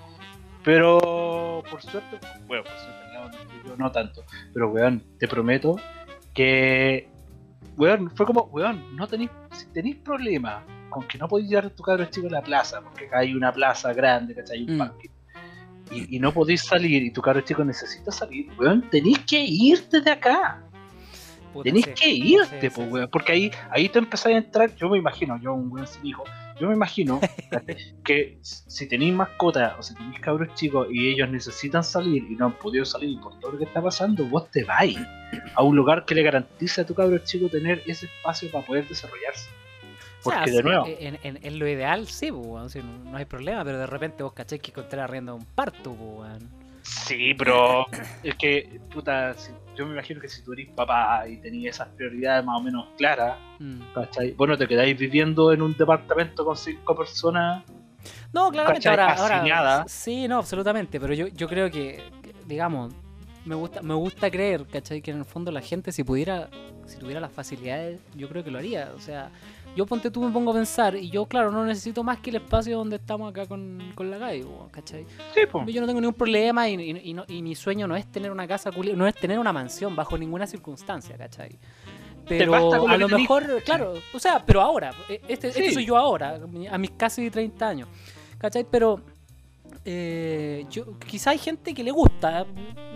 Pero 0.64 1.64
por 1.70 1.82
suerte, 1.82 2.18
bueno, 2.48 2.64
por 2.64 2.74
suerte 2.74 3.04
no, 3.14 3.70
yo 3.70 3.78
no 3.78 3.92
tanto, 3.92 4.24
pero 4.54 4.70
weón, 4.72 5.02
te 5.20 5.28
prometo 5.28 5.76
que, 6.34 7.08
weón, 7.78 8.10
fue 8.16 8.26
como, 8.26 8.42
weón, 8.52 8.96
no 8.96 9.08
tenéis, 9.08 9.30
si 9.52 9.68
tenéis 9.68 9.98
problemas 9.98 10.64
con 10.90 11.08
que 11.08 11.18
no 11.18 11.28
podéis 11.28 11.50
llevar 11.50 11.66
a 11.66 11.70
tu 11.70 11.84
cabro 11.84 12.06
chico 12.06 12.28
a 12.28 12.32
la 12.32 12.42
plaza, 12.42 12.82
porque 12.82 13.06
acá 13.08 13.20
hay 13.20 13.34
una 13.34 13.52
plaza 13.52 13.94
grande, 13.94 14.34
¿cachai? 14.36 14.64
Un 14.64 14.76
Mm. 14.76 14.78
parque. 14.78 15.10
Y, 15.92 16.18
y 16.18 16.20
no 16.20 16.34
podéis 16.34 16.62
salir 16.64 17.02
y 17.04 17.12
tu 17.12 17.22
cabro 17.22 17.42
chico 17.42 17.64
necesita 17.64 18.12
salir, 18.12 18.50
weón, 18.58 18.90
tenéis 18.90 19.20
que 19.20 19.40
irte 19.48 20.02
de 20.02 20.12
acá. 20.12 20.62
Puta, 21.54 21.70
sí. 21.72 21.84
que 21.96 22.10
irte, 22.10 22.60
Sí, 22.62 22.70
po, 22.70 22.84
sí, 22.84 22.88
weón. 22.90 23.10
Porque 23.10 23.32
ahí, 23.32 23.52
ahí 23.72 23.88
te 23.88 24.00
empezás 24.00 24.28
a 24.28 24.32
entrar. 24.38 24.76
Yo 24.76 24.90
me 24.90 24.98
imagino, 24.98 25.40
yo 25.42 25.54
un 25.54 25.72
weón 25.72 25.88
sin 25.88 26.06
hijo, 26.06 26.24
yo 26.60 26.68
me 26.68 26.74
imagino 26.76 27.22
que 28.04 28.38
si 28.42 28.88
tenéis 28.88 29.14
mascota 29.14 29.76
o 29.80 29.84
si 29.84 29.96
tenéis 29.96 30.20
cabros 30.20 30.54
chicos 30.56 30.88
y 30.92 31.08
ellos 31.08 31.30
necesitan 31.30 31.84
salir 31.86 32.24
y 32.30 32.36
no 32.36 32.48
han 32.48 32.54
podido 32.54 32.84
salir 32.84 33.18
por 33.22 33.40
todo 33.40 33.54
lo 33.54 33.58
que 33.58 33.64
está 33.64 33.82
pasando, 33.82 34.26
vos 34.26 34.52
te 34.52 34.66
vais 34.66 34.98
a 35.56 35.64
un 35.64 35.76
lugar 35.76 36.04
que 36.06 36.16
le 36.16 36.24
garantice 36.24 36.82
a 36.82 36.86
tu 36.86 36.94
cabro 36.94 37.18
chico 37.20 37.48
tener 37.48 37.82
ese 37.88 38.08
espacio 38.08 38.52
para 38.52 38.66
poder 38.66 38.88
desarrollarse. 38.88 39.50
O 40.28 40.32
sea, 40.32 40.40
Porque 40.40 40.52
de 40.52 40.64
nuevo, 40.64 40.86
En, 40.88 41.20
en- 41.24 41.40
en 41.42 41.60
lo 41.60 41.68
ideal, 41.68 42.08
sí, 42.08 42.32
pues, 42.32 42.72
sí, 42.72 42.80
no, 42.84 43.12
no 43.12 43.18
hay 43.18 43.26
problema, 43.26 43.64
pero 43.64 43.78
de 43.80 43.88
repente 43.88 44.24
vos 44.24 44.34
caché 44.34 44.60
que 44.60 44.72
encontrar 44.72 45.06
arriendo 45.06 45.36
un 45.36 45.46
parto, 45.46 45.94
pues, 45.94 46.42
sí, 46.82 47.34
pero 47.38 47.86
es 48.24 48.36
que, 48.36 48.80
puta, 48.94 49.34
si- 49.36 49.52
yo 49.76 49.86
me 49.86 49.94
imagino 49.94 50.20
que 50.20 50.28
si 50.30 50.44
tú 50.44 50.54
eres 50.54 50.70
papá 50.70 51.28
y 51.28 51.38
tenías 51.38 51.76
esas 51.76 51.90
prioridades 51.90 52.44
más 52.46 52.60
o 52.60 52.64
menos 52.64 52.88
claras, 52.98 53.38
Mm. 53.60 53.82
Bueno, 54.36 54.56
te 54.56 54.68
quedáis 54.68 54.96
viviendo 54.98 55.52
en 55.52 55.64
un 55.64 55.76
departamento 55.76 56.46
con 56.46 56.56
cinco 56.56 56.96
personas 56.96 57.64
No, 58.32 58.52
claramente, 58.52 58.88
ahora, 58.88 59.14
ahora. 59.14 59.86
Sí, 59.88 60.28
no, 60.28 60.38
absolutamente, 60.38 61.00
pero 61.00 61.14
yo, 61.16 61.28
yo 61.28 61.48
creo 61.48 61.72
que, 61.72 62.04
digamos, 62.46 62.94
me 63.48 63.56
gusta, 63.56 63.82
me 63.82 63.94
gusta 63.94 64.30
creer, 64.30 64.66
¿cachai? 64.68 65.02
Que 65.02 65.12
en 65.12 65.18
el 65.20 65.26
fondo 65.26 65.52
la 65.52 65.62
gente, 65.62 65.92
si 65.92 66.04
pudiera, 66.04 66.50
si 66.86 66.98
tuviera 66.98 67.20
las 67.20 67.32
facilidades, 67.32 68.00
yo 68.16 68.28
creo 68.30 68.44
que 68.44 68.52
lo 68.52 68.60
haría. 68.60 68.92
O 68.96 69.00
sea, 69.00 69.32
yo 69.76 69.86
ponte 69.86 70.12
tú, 70.12 70.22
me 70.24 70.32
pongo 70.32 70.52
a 70.52 70.56
pensar, 70.56 70.96
y 70.96 71.10
yo, 71.10 71.26
claro, 71.26 71.52
no 71.52 71.64
necesito 71.66 72.04
más 72.04 72.20
que 72.20 72.30
el 72.32 72.38
espacio 72.38 72.78
donde 72.78 72.96
estamos 72.98 73.30
acá 73.30 73.46
con, 73.46 73.92
con 73.96 74.10
la 74.12 74.18
Gaby, 74.18 74.46
¿cachai? 74.72 75.06
Sí, 75.34 75.42
pues. 75.52 75.66
Yo 75.74 75.82
no 75.82 75.88
tengo 75.88 76.02
ningún 76.02 76.14
problema 76.16 76.68
y, 76.68 76.74
y- 76.76 77.10
y 77.10 77.14
no- 77.14 77.26
y 77.28 77.42
mi 77.42 77.56
sueño 77.56 77.88
no 77.88 77.96
es 77.96 78.06
tener 78.12 78.32
una 78.32 78.48
casa, 78.48 78.70
no 78.96 79.08
es 79.08 79.16
tener 79.16 79.40
una 79.40 79.54
mansión 79.54 79.96
bajo 79.96 80.18
ninguna 80.18 80.46
circunstancia, 80.48 81.18
¿cachai? 81.18 81.58
Pero 82.28 82.54
a 82.90 82.98
lo 82.98 83.08
mejor, 83.08 83.64
claro, 83.64 83.94
o 84.14 84.20
sea, 84.20 84.44
pero 84.46 84.62
ahora, 84.62 84.92
e- 85.08 85.22
este, 85.30 85.48
este 85.48 85.68
Sí. 85.70 85.74
soy 85.76 85.86
yo 85.86 85.96
ahora, 85.96 86.38
a 86.70 86.78
mis 86.78 86.92
casi 86.92 87.30
30 87.30 87.70
años, 87.70 87.88
¿cachai? 88.38 88.66
Pero 88.70 89.00
eh, 89.90 90.66
yo, 90.70 91.00
quizá 91.00 91.30
hay 91.30 91.38
gente 91.38 91.74
que 91.74 91.82
le 91.82 91.92
gusta 91.92 92.46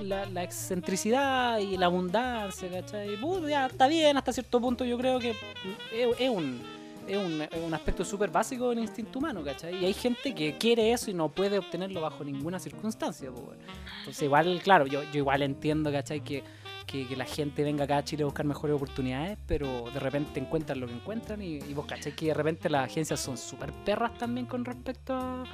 la, 0.01 0.25
la 0.25 0.43
excentricidad 0.43 1.57
y 1.57 1.77
la 1.77 1.85
abundancia, 1.85 2.69
¿cachai? 2.69 3.17
Ya, 3.47 3.67
está 3.67 3.87
bien 3.87 4.17
hasta 4.17 4.33
cierto 4.33 4.59
punto, 4.59 4.83
yo 4.83 4.97
creo 4.97 5.17
que 5.17 5.29
es, 5.29 6.29
un, 6.29 6.61
es 7.07 7.17
un, 7.17 7.47
un 7.65 7.73
aspecto 7.73 8.03
súper 8.03 8.29
básico 8.29 8.71
del 8.71 8.79
instinto 8.79 9.19
humano, 9.19 9.41
¿cachai? 9.41 9.81
Y 9.81 9.85
hay 9.85 9.93
gente 9.93 10.35
que 10.35 10.57
quiere 10.57 10.91
eso 10.91 11.09
y 11.09 11.13
no 11.13 11.29
puede 11.29 11.59
obtenerlo 11.59 12.01
bajo 12.01 12.25
ninguna 12.25 12.59
circunstancia, 12.59 13.31
pues. 13.31 13.57
Entonces 13.99 14.23
igual, 14.23 14.59
claro, 14.61 14.85
yo, 14.85 15.01
yo 15.13 15.19
igual 15.19 15.43
entiendo, 15.43 15.93
¿cachai? 15.93 16.19
Que, 16.19 16.43
que, 16.85 17.07
que 17.07 17.15
la 17.15 17.23
gente 17.23 17.63
venga 17.63 17.85
acá 17.85 17.99
a 17.99 18.03
Chile 18.03 18.23
a 18.23 18.25
buscar 18.25 18.45
mejores 18.45 18.75
oportunidades, 18.75 19.37
pero 19.47 19.89
de 19.93 19.99
repente 20.01 20.41
encuentran 20.41 20.81
lo 20.81 20.87
que 20.87 20.93
encuentran 20.93 21.41
y, 21.41 21.55
y 21.55 21.73
vos, 21.73 21.85
¿cachai? 21.85 22.13
Que 22.13 22.25
de 22.25 22.33
repente 22.33 22.69
las 22.69 22.83
agencias 22.83 23.21
son 23.21 23.37
súper 23.37 23.71
perras 23.85 24.17
también 24.17 24.45
con 24.45 24.65
respecto 24.65 25.13
a, 25.13 25.45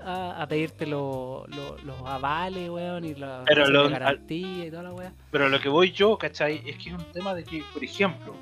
a, 0.00 0.42
a 0.42 0.46
pedirte 0.48 0.86
lo- 0.86 1.46
lo- 1.48 1.76
los 1.78 2.00
avales, 2.06 2.68
weón, 2.70 3.04
y 3.04 3.14
la 3.14 3.42
Pero 3.46 3.66
lo- 3.68 3.86
y 4.28 4.70
toda 4.70 4.82
la 4.82 4.92
weá. 4.92 5.12
Pero 5.30 5.48
lo 5.48 5.60
que 5.60 5.68
voy 5.68 5.92
yo, 5.92 6.16
¿cachai? 6.18 6.62
Es 6.66 6.76
que 6.76 6.90
es 6.90 6.94
un 6.94 7.04
tema 7.12 7.34
de 7.34 7.44
que, 7.44 7.62
por 7.72 7.82
ejemplo, 7.84 8.34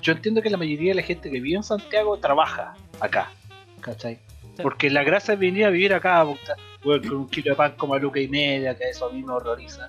yo 0.00 0.12
entiendo 0.12 0.40
que 0.42 0.50
la 0.50 0.56
mayoría 0.56 0.90
de 0.92 0.96
la 0.96 1.02
gente 1.02 1.30
que 1.30 1.40
vive 1.40 1.56
en 1.56 1.62
Santiago 1.62 2.16
trabaja 2.18 2.74
acá, 3.00 3.30
¿cachai? 3.80 4.18
Sí. 4.56 4.62
Porque 4.62 4.90
la 4.90 5.02
gracia 5.02 5.34
es 5.34 5.40
venir 5.40 5.64
a 5.64 5.70
vivir 5.70 5.94
acá, 5.94 6.24
weón, 6.84 7.00
con 7.02 7.12
un 7.16 7.28
kilo 7.28 7.50
de 7.52 7.56
pan 7.56 7.72
como 7.76 7.94
a 7.94 7.98
luca 7.98 8.20
y 8.20 8.28
media, 8.28 8.76
que 8.76 8.84
eso 8.90 9.06
a 9.06 9.12
mí 9.12 9.22
me 9.22 9.32
horroriza. 9.32 9.88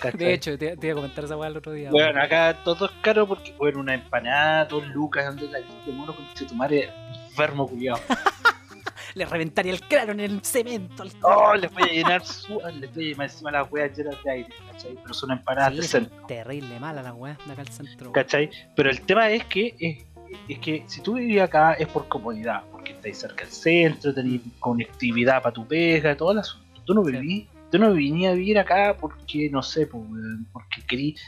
¿cachai? 0.00 0.18
De 0.18 0.32
hecho, 0.34 0.58
te, 0.58 0.76
te 0.76 0.86
iba 0.88 0.94
a 0.94 0.96
comentar 0.96 1.24
esa 1.24 1.36
weá 1.36 1.48
el 1.48 1.56
otro 1.56 1.72
día. 1.72 1.90
Bueno, 1.90 2.08
weón. 2.08 2.18
acá 2.20 2.56
todo 2.64 2.86
es 2.86 2.92
caro 3.02 3.26
porque, 3.28 3.54
bueno, 3.58 3.78
una 3.80 3.94
empanada, 3.94 4.64
dos 4.64 4.86
lucas, 4.88 5.26
donde 5.26 5.46
la 5.48 5.58
de 5.58 5.92
mono 5.92 6.14
con 6.14 6.26
tu 6.48 6.54
madre 6.54 6.90
enfermo 7.28 7.68
culiado. 7.68 8.00
Le 9.14 9.24
reventaría 9.26 9.72
el 9.72 9.80
cráneo 9.80 10.12
en 10.14 10.20
el 10.20 10.44
cemento. 10.44 11.02
al- 11.02 11.12
Oh, 11.22 11.54
les 11.54 11.72
voy 11.72 11.82
a 11.82 11.86
llenar 11.92 12.24
su. 12.24 12.60
Les 12.78 12.92
voy 12.94 13.04
a 13.04 13.08
llenar 13.08 13.24
encima 13.30 13.50
las 13.50 13.70
weas 13.72 13.96
llenas 13.96 14.16
de 14.24 14.30
aire, 14.30 14.48
¿cachai? 14.70 14.96
Pero 15.02 15.14
son 15.14 15.30
empanadas 15.32 15.74
Sí, 15.74 15.80
de 15.80 15.86
centro. 15.86 16.26
terrible 16.26 16.78
mala 16.80 17.02
la 17.02 17.12
weá 17.14 17.36
de 17.46 17.52
acá 17.52 17.62
al 17.62 17.68
centro. 17.68 18.12
¿Cachai? 18.12 18.50
Pero 18.76 18.90
el 18.90 19.00
tema 19.02 19.28
es 19.30 19.44
que 19.46 19.74
es, 19.78 20.04
es 20.48 20.58
que 20.60 20.84
si 20.86 21.00
tú 21.00 21.14
vivís 21.14 21.40
acá 21.40 21.72
es 21.74 21.88
por 21.88 22.06
comodidad, 22.08 22.62
porque 22.70 22.92
estáis 22.92 23.18
cerca 23.18 23.44
del 23.44 23.52
centro, 23.52 24.14
tenéis 24.14 24.42
conectividad 24.60 25.42
para 25.42 25.52
tu 25.52 25.66
pega, 25.66 26.16
todo 26.16 26.32
el 26.32 26.38
asunto. 26.38 26.66
Tú 26.84 26.94
no 26.94 27.04
Sí. 27.04 27.12
vivís, 27.12 27.48
tú 27.70 27.78
no 27.78 27.92
vinís 27.92 28.28
a 28.28 28.32
vivir 28.32 28.58
acá 28.58 28.96
porque, 28.98 29.48
no 29.50 29.62
sé, 29.62 29.86
porque 29.86 30.82
querís 30.88 31.20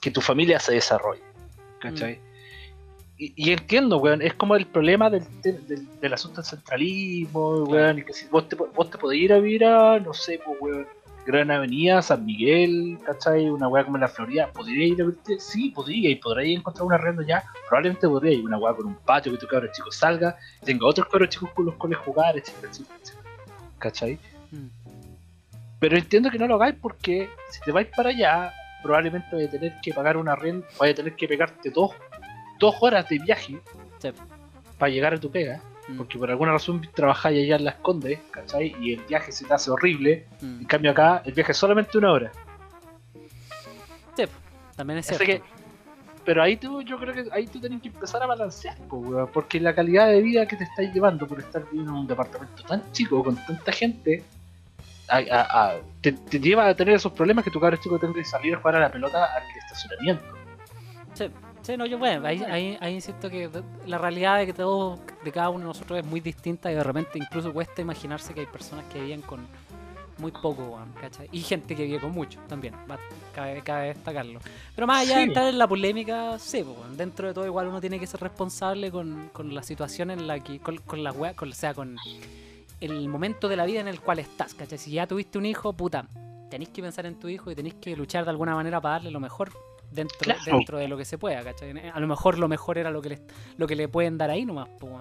que 0.00 0.10
tu 0.10 0.20
familia 0.20 0.58
se 0.60 0.72
desarrolle. 0.74 1.22
¿Cachai? 1.80 2.16
Mm. 2.16 2.27
Y, 3.18 3.32
y 3.36 3.52
entiendo, 3.52 3.98
weón, 3.98 4.22
es 4.22 4.34
como 4.34 4.54
el 4.54 4.64
problema 4.66 5.10
del, 5.10 5.24
del, 5.42 5.88
del- 6.00 6.12
asunto 6.12 6.36
del 6.40 6.44
centralismo, 6.48 7.64
weón, 7.64 7.98
y 7.98 8.04
que 8.04 8.12
si 8.12 8.26
vos 8.28 8.48
te, 8.48 8.54
vos 8.54 8.90
te 8.90 8.96
podés 8.98 9.18
ir 9.20 9.32
a 9.32 9.38
vivir 9.40 9.64
a, 9.64 9.98
no 9.98 10.14
sé, 10.14 10.40
pues, 10.44 10.56
weón, 10.60 10.86
Gran 11.26 11.50
Avenida, 11.50 12.00
San 12.00 12.24
Miguel, 12.24 12.96
¿cachai? 13.04 13.50
Una 13.50 13.68
weá 13.68 13.84
como 13.84 13.98
la 13.98 14.08
Florida, 14.08 14.50
¿podría 14.52 14.86
ir 14.86 15.02
a 15.02 15.06
verte? 15.06 15.38
Sí, 15.40 15.70
podría, 15.70 16.08
y 16.10 16.14
podría 16.14 16.56
encontrar 16.56 16.86
un 16.86 16.92
arrendo 16.94 17.20
ya, 17.22 17.42
probablemente 17.68 18.08
podría 18.08 18.32
ir 18.32 18.44
una 18.44 18.56
weá 18.56 18.72
con 18.74 18.86
un 18.86 18.94
patio 18.94 19.32
que 19.32 19.38
tu 19.38 19.46
cabro 19.46 19.68
chico 19.72 19.90
salga, 19.92 20.36
tenga 20.64 20.86
otros 20.86 21.06
cabros 21.08 21.28
chicos 21.28 21.50
con 21.50 21.66
los 21.66 21.74
cuales 21.74 21.98
jugar, 21.98 22.38
etcétera, 22.38 22.68
etcétera, 22.70 22.98
etcétera. 23.02 23.24
¿cachai? 23.78 24.18
Mm. 24.52 24.68
Pero 25.80 25.96
entiendo 25.98 26.30
que 26.30 26.38
no 26.38 26.46
lo 26.46 26.54
hagáis 26.54 26.76
porque 26.80 27.28
si 27.50 27.60
te 27.60 27.72
vais 27.72 27.88
para 27.94 28.08
allá, 28.10 28.52
probablemente 28.82 29.28
vais 29.36 29.48
a 29.48 29.50
tener 29.50 29.74
que 29.82 29.92
pagar 29.92 30.16
una 30.16 30.34
renta, 30.34 30.66
vais 30.78 30.92
a 30.92 30.96
tener 30.96 31.14
que 31.14 31.28
pegarte 31.28 31.68
dos, 31.70 31.90
dos 32.58 32.74
horas 32.80 33.08
de 33.08 33.18
viaje 33.18 33.58
Sí. 33.98 34.10
para 34.78 34.90
llegar 34.90 35.14
a 35.14 35.18
tu 35.20 35.30
pega, 35.30 35.60
Mm. 35.88 35.96
porque 35.96 36.18
por 36.18 36.30
alguna 36.30 36.52
razón 36.52 36.86
trabajáis 36.94 37.44
allá 37.44 37.56
en 37.56 37.64
Las 37.64 37.74
Condes, 37.76 38.18
¿cachai? 38.30 38.74
Y 38.80 38.94
el 38.94 39.00
viaje 39.04 39.32
se 39.32 39.44
te 39.44 39.54
hace 39.54 39.70
horrible, 39.70 40.26
Mm. 40.40 40.60
en 40.60 40.64
cambio 40.66 40.90
acá 40.90 41.22
el 41.24 41.32
viaje 41.32 41.52
es 41.52 41.58
solamente 41.58 41.96
una 41.98 42.12
hora. 42.12 42.32
Sí, 44.16 44.24
también 44.76 44.98
es 44.98 45.10
Así 45.10 45.24
cierto. 45.24 45.44
que, 45.44 45.50
pero 46.24 46.42
ahí 46.42 46.56
tú, 46.56 46.82
yo 46.82 46.98
creo 46.98 47.14
que 47.14 47.24
ahí 47.32 47.46
tú 47.46 47.60
tenés 47.60 47.80
que 47.80 47.88
empezar 47.88 48.22
a 48.22 48.26
balancear, 48.26 48.76
po, 48.88 49.28
porque 49.32 49.60
la 49.60 49.74
calidad 49.74 50.08
de 50.08 50.20
vida 50.20 50.46
que 50.46 50.56
te 50.56 50.64
estáis 50.64 50.92
llevando 50.92 51.26
por 51.26 51.38
estar 51.40 51.64
viviendo 51.64 51.92
en 51.92 51.98
un 52.00 52.06
departamento 52.06 52.62
tan 52.64 52.92
chico, 52.92 53.22
con 53.24 53.36
tanta 53.46 53.72
gente, 53.72 54.24
a- 55.08 55.16
a- 55.18 55.68
a- 55.70 55.76
te, 56.02 56.12
te 56.12 56.38
lleva 56.38 56.66
a 56.68 56.74
tener 56.74 56.94
esos 56.96 57.12
problemas 57.12 57.42
que 57.44 57.50
tu 57.50 57.58
cabro 57.60 57.78
chico 57.78 57.98
tenga 57.98 58.12
que 58.14 58.24
salir 58.24 58.54
a 58.54 58.58
jugar 58.58 58.76
a 58.76 58.80
la 58.80 58.92
pelota 58.92 59.24
al 59.24 59.42
estacionamiento. 59.64 60.22
Sí, 61.14 61.30
sí, 61.68 61.76
no, 61.76 61.84
yo 61.84 61.98
bueno, 61.98 62.26
ahí, 62.26 62.42
ahí, 62.44 62.78
ahí 62.80 62.94
insisto 62.94 63.28
que 63.28 63.50
la 63.86 63.98
realidad 63.98 64.38
de 64.38 64.46
que 64.46 64.54
todo, 64.54 64.98
de 65.22 65.30
cada 65.30 65.50
uno 65.50 65.60
de 65.60 65.64
nosotros 65.66 65.98
es 65.98 66.04
muy 66.06 66.20
distinta 66.20 66.72
y 66.72 66.74
de 66.74 66.82
repente 66.82 67.18
incluso 67.18 67.52
cuesta 67.52 67.82
imaginarse 67.82 68.32
que 68.32 68.40
hay 68.40 68.46
personas 68.46 68.86
que 68.86 69.00
viven 69.02 69.20
con 69.20 69.46
muy 70.16 70.32
poco. 70.32 70.80
Y 71.30 71.40
gente 71.42 71.76
que 71.76 71.84
vive 71.84 72.00
con 72.00 72.12
mucho 72.12 72.40
también, 72.48 72.74
va- 72.90 72.98
cabe, 73.34 73.60
cabe 73.62 73.88
destacarlo. 73.88 74.40
Pero 74.74 74.86
más 74.86 75.02
allá 75.02 75.18
de 75.18 75.22
entrar 75.24 75.48
en 75.48 75.58
la 75.58 75.68
polémica, 75.68 76.38
sí, 76.38 76.64
dentro 76.96 77.28
de 77.28 77.34
todo 77.34 77.44
igual 77.44 77.68
uno 77.68 77.80
tiene 77.82 78.00
que 78.00 78.06
ser 78.06 78.20
responsable 78.20 78.90
con, 78.90 79.28
con 79.32 79.54
la 79.54 79.62
situación 79.62 80.10
en 80.10 80.26
la 80.26 80.40
que, 80.40 80.58
con, 80.60 80.78
con 80.78 81.04
la 81.04 81.12
wea, 81.12 81.34
con, 81.34 81.50
o 81.50 81.54
sea, 81.54 81.74
con 81.74 81.96
el 82.80 83.08
momento 83.08 83.46
de 83.46 83.56
la 83.56 83.66
vida 83.66 83.80
en 83.80 83.88
el 83.88 84.00
cual 84.00 84.18
estás, 84.20 84.54
¿cachai? 84.54 84.78
Si 84.78 84.90
ya 84.90 85.06
tuviste 85.06 85.36
un 85.36 85.44
hijo, 85.46 85.72
puta, 85.74 86.06
tenéis 86.50 86.70
que 86.70 86.80
pensar 86.82 87.04
en 87.06 87.18
tu 87.20 87.28
hijo 87.28 87.50
y 87.50 87.54
tenéis 87.54 87.74
que 87.74 87.94
luchar 87.94 88.24
de 88.24 88.30
alguna 88.30 88.54
manera 88.54 88.80
para 88.80 88.94
darle 88.94 89.10
lo 89.10 89.20
mejor 89.20 89.50
dentro, 89.90 90.18
Claro. 90.20 90.40
dentro 90.44 90.78
de 90.78 90.88
lo 90.88 90.96
que 90.96 91.04
se 91.04 91.18
pueda, 91.18 91.42
¿cachai? 91.42 91.72
A 91.92 92.00
lo 92.00 92.06
mejor 92.06 92.38
lo 92.38 92.48
mejor 92.48 92.78
era 92.78 92.90
lo 92.90 93.00
que 93.02 93.08
le, 93.10 93.18
lo 93.56 93.66
que 93.66 93.76
le 93.76 93.88
pueden 93.88 94.18
dar 94.18 94.30
ahí 94.30 94.44
nomás, 94.44 94.68
pues, 94.78 94.92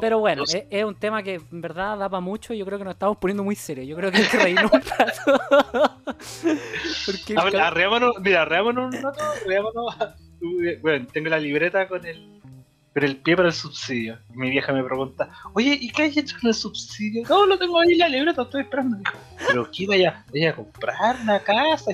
Pero 0.00 0.18
bueno, 0.20 0.40
no 0.42 0.46
sé. 0.46 0.66
es, 0.70 0.78
es 0.80 0.84
un 0.84 0.94
tema 0.94 1.22
que 1.22 1.34
en 1.34 1.60
verdad 1.60 1.98
da 1.98 2.08
para 2.08 2.20
mucho 2.20 2.54
y 2.54 2.58
yo 2.58 2.64
creo 2.64 2.78
que 2.78 2.84
nos 2.84 2.94
estamos 2.94 3.18
poniendo 3.18 3.44
muy 3.44 3.54
serios. 3.56 3.86
Yo 3.86 3.94
creo 3.96 4.10
que 4.10 4.18
hay 4.18 4.24
que 4.28 4.38
reírnos 4.38 4.72
un 4.72 4.80
rato. 4.82 5.86
Porque 7.06 7.34
A 7.36 7.44
ver, 7.44 7.56
arreámonos, 7.56 8.14
mira, 8.20 8.42
arreámonos 8.42 8.94
un 8.94 9.02
rato, 9.02 9.22
arreámonos. 9.44 9.96
Bueno, 10.82 11.06
tengo 11.12 11.28
la 11.28 11.38
libreta 11.38 11.88
con 11.88 12.04
el, 12.06 12.40
con 12.94 13.04
el 13.04 13.16
pie 13.18 13.36
para 13.36 13.48
el 13.48 13.54
subsidio. 13.54 14.18
Y 14.32 14.36
mi 14.38 14.50
vieja 14.50 14.72
me 14.72 14.82
pregunta, 14.82 15.28
oye, 15.54 15.76
¿y 15.80 15.90
qué 15.90 16.02
hay 16.04 16.18
hecho 16.18 16.36
con 16.40 16.48
el 16.48 16.54
subsidio? 16.54 17.22
No, 17.28 17.46
lo 17.46 17.58
tengo 17.58 17.78
ahí 17.80 17.92
en 17.92 17.98
la 17.98 18.08
libreta, 18.08 18.42
estoy 18.42 18.62
esperando. 18.62 18.96
Dijo, 18.98 19.12
¿pero 19.48 19.70
qué 19.70 19.86
vaya, 19.86 20.24
vaya 20.32 20.50
a 20.50 20.54
comprar 20.54 21.16
una 21.22 21.38
casa? 21.40 21.90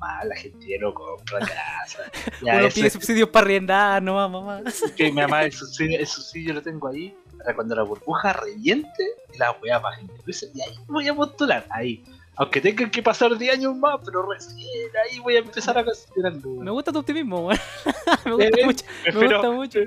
Mamá, 0.00 0.24
la 0.24 0.36
gente 0.36 0.66
ya 0.66 0.78
no 0.80 0.92
compra 0.94 1.38
casa. 1.40 1.98
Ya, 2.42 2.56
uno 2.56 2.66
eso 2.66 2.74
pide 2.74 2.90
subsidios 2.90 3.28
para 3.28 3.44
arriendar, 3.44 4.02
no 4.02 4.14
mamá. 4.28 4.62
que 4.96 5.04
mi 5.04 5.12
mamá, 5.20 5.44
el 5.44 5.52
subsidio, 5.52 5.98
el 5.98 6.06
subsidio 6.06 6.54
lo 6.54 6.62
tengo 6.62 6.88
ahí 6.88 7.14
para 7.38 7.54
cuando 7.54 7.74
la 7.74 7.82
burbuja 7.82 8.32
reviente 8.32 9.04
y 9.34 9.38
la 9.38 9.52
baje 9.78 10.02
de 10.02 10.22
precio. 10.22 10.48
Y 10.54 10.60
ahí 10.62 10.74
voy 10.86 11.08
a 11.08 11.14
postular, 11.14 11.66
ahí. 11.70 12.02
Aunque 12.36 12.60
tengan 12.62 12.90
que 12.90 13.02
pasar 13.02 13.36
10 13.36 13.52
años 13.54 13.76
más, 13.76 14.00
pero 14.04 14.22
recién 14.30 14.66
ahí 15.10 15.18
voy 15.18 15.36
a 15.36 15.40
empezar 15.40 15.76
a 15.76 15.84
considerarlo. 15.84 16.48
Me 16.62 16.70
gusta 16.70 16.90
tu 16.92 16.98
optimismo, 17.00 17.48
weón. 17.48 17.58
me 18.24 18.32
gusta 18.32 18.60
Eh, 18.60 18.64
mucho. 18.64 18.84
Me 19.04 19.26
gusta 19.28 19.50
mucho. 19.50 19.80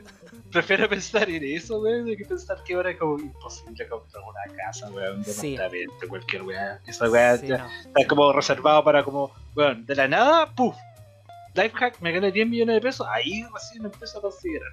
Prefiero 0.53 0.87
pensar 0.89 1.29
en 1.29 1.43
eso, 1.43 1.81
weón, 1.81 2.05
que 2.15 2.23
pensar 2.25 2.63
que 2.63 2.75
ahora 2.75 2.91
es 2.91 2.97
como 2.97 3.19
imposible 3.19 3.87
comprar 3.87 4.23
una 4.23 4.55
casa, 4.55 4.89
weón, 4.91 5.17
un 5.17 5.23
Sí. 5.25 5.51
departamento, 5.51 6.07
cualquier 6.07 6.43
weá. 6.43 6.79
Esa 6.87 7.09
weá 7.09 7.37
Sí, 7.37 7.47
ya 7.47 7.57
no. 7.57 7.67
está 7.67 8.07
como 8.07 8.31
reservado 8.31 8.83
para 8.83 9.03
como, 9.03 9.31
weón, 9.55 9.85
de 9.85 9.95
la 9.95 10.07
nada, 10.07 10.53
puff. 10.55 10.75
Lifehack, 11.55 12.01
me 12.01 12.11
gané 12.11 12.31
10 12.31 12.47
millones 12.49 12.75
de 12.75 12.81
pesos, 12.81 13.05
ahí 13.11 13.43
recién 13.53 13.85
empiezo 13.85 14.17
a 14.17 14.21
considerar. 14.23 14.69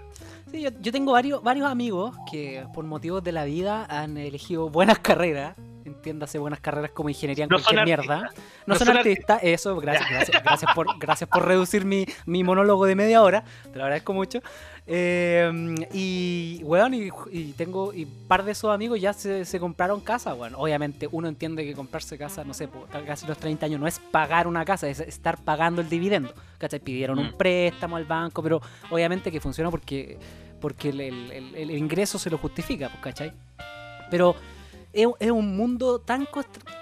Sí, 0.50 0.62
yo, 0.62 0.70
yo 0.80 0.92
tengo 0.92 1.12
varios, 1.12 1.42
varios 1.42 1.66
amigos 1.70 2.16
que 2.30 2.64
por 2.72 2.84
motivos 2.84 3.22
de 3.22 3.32
la 3.32 3.44
vida 3.44 3.84
han 3.90 4.16
elegido 4.16 4.70
buenas 4.70 4.98
carreras. 4.98 5.56
Entiéndase 5.84 6.38
buenas 6.38 6.60
carreras 6.60 6.90
como 6.92 7.08
ingeniería 7.08 7.44
en 7.44 7.50
No 7.50 7.56
cualquier 7.56 7.84
mierda. 7.84 8.22
No, 8.66 8.74
No 8.74 8.74
son 8.76 8.88
artistas, 8.96 9.40
eso, 9.42 9.76
gracias, 9.76 10.10
gracias, 10.10 10.42
gracias 10.42 10.74
por, 10.74 10.86
gracias 10.98 11.28
por 11.30 11.46
reducir 11.46 11.84
mi, 11.84 12.06
mi 12.26 12.44
monólogo 12.44 12.86
de 12.86 12.94
media 12.94 13.22
hora, 13.22 13.44
te 13.72 13.76
lo 13.78 13.84
agradezco 13.84 14.12
mucho. 14.12 14.40
Eh, 14.92 15.86
y, 15.92 16.60
weón, 16.64 16.94
y, 16.94 17.10
y 17.30 17.52
tengo, 17.52 17.92
y 17.94 18.06
par 18.06 18.44
de 18.44 18.52
esos 18.52 18.72
amigos 18.74 19.00
ya 19.00 19.12
se, 19.12 19.44
se 19.44 19.60
compraron 19.60 20.00
casa, 20.00 20.34
weón. 20.34 20.54
Obviamente 20.56 21.08
uno 21.12 21.28
entiende 21.28 21.64
que 21.64 21.74
comprarse 21.74 22.18
casa, 22.18 22.42
no 22.44 22.54
sé, 22.54 22.66
por 22.68 22.88
casi 23.06 23.26
los 23.26 23.38
30 23.38 23.66
años 23.66 23.80
no 23.80 23.86
es 23.86 23.98
pagar 23.98 24.46
una 24.46 24.64
casa, 24.64 24.88
es 24.88 25.00
estar 25.00 25.38
pagando 25.44 25.80
el 25.80 25.88
dividendo. 25.88 26.34
¿Cachai? 26.58 26.80
Pidieron 26.80 27.18
un 27.18 27.28
Mm. 27.28 27.36
préstamo 27.36 27.96
al 27.96 28.04
banco, 28.04 28.42
pero 28.42 28.60
obviamente 28.90 29.30
que 29.30 29.40
funciona 29.40 29.70
porque, 29.70 30.18
porque 30.60 30.88
el, 30.90 31.00
el- 31.00 31.30
el- 31.32 31.54
el 31.54 31.70
ingreso 31.70 32.18
se 32.18 32.28
lo 32.28 32.36
justifica, 32.38 32.90
¿cachai? 33.00 33.32
Pero 34.10 34.34
es, 34.92 35.30
un 35.30 35.56
mundo 35.56 36.00
tan, 36.00 36.26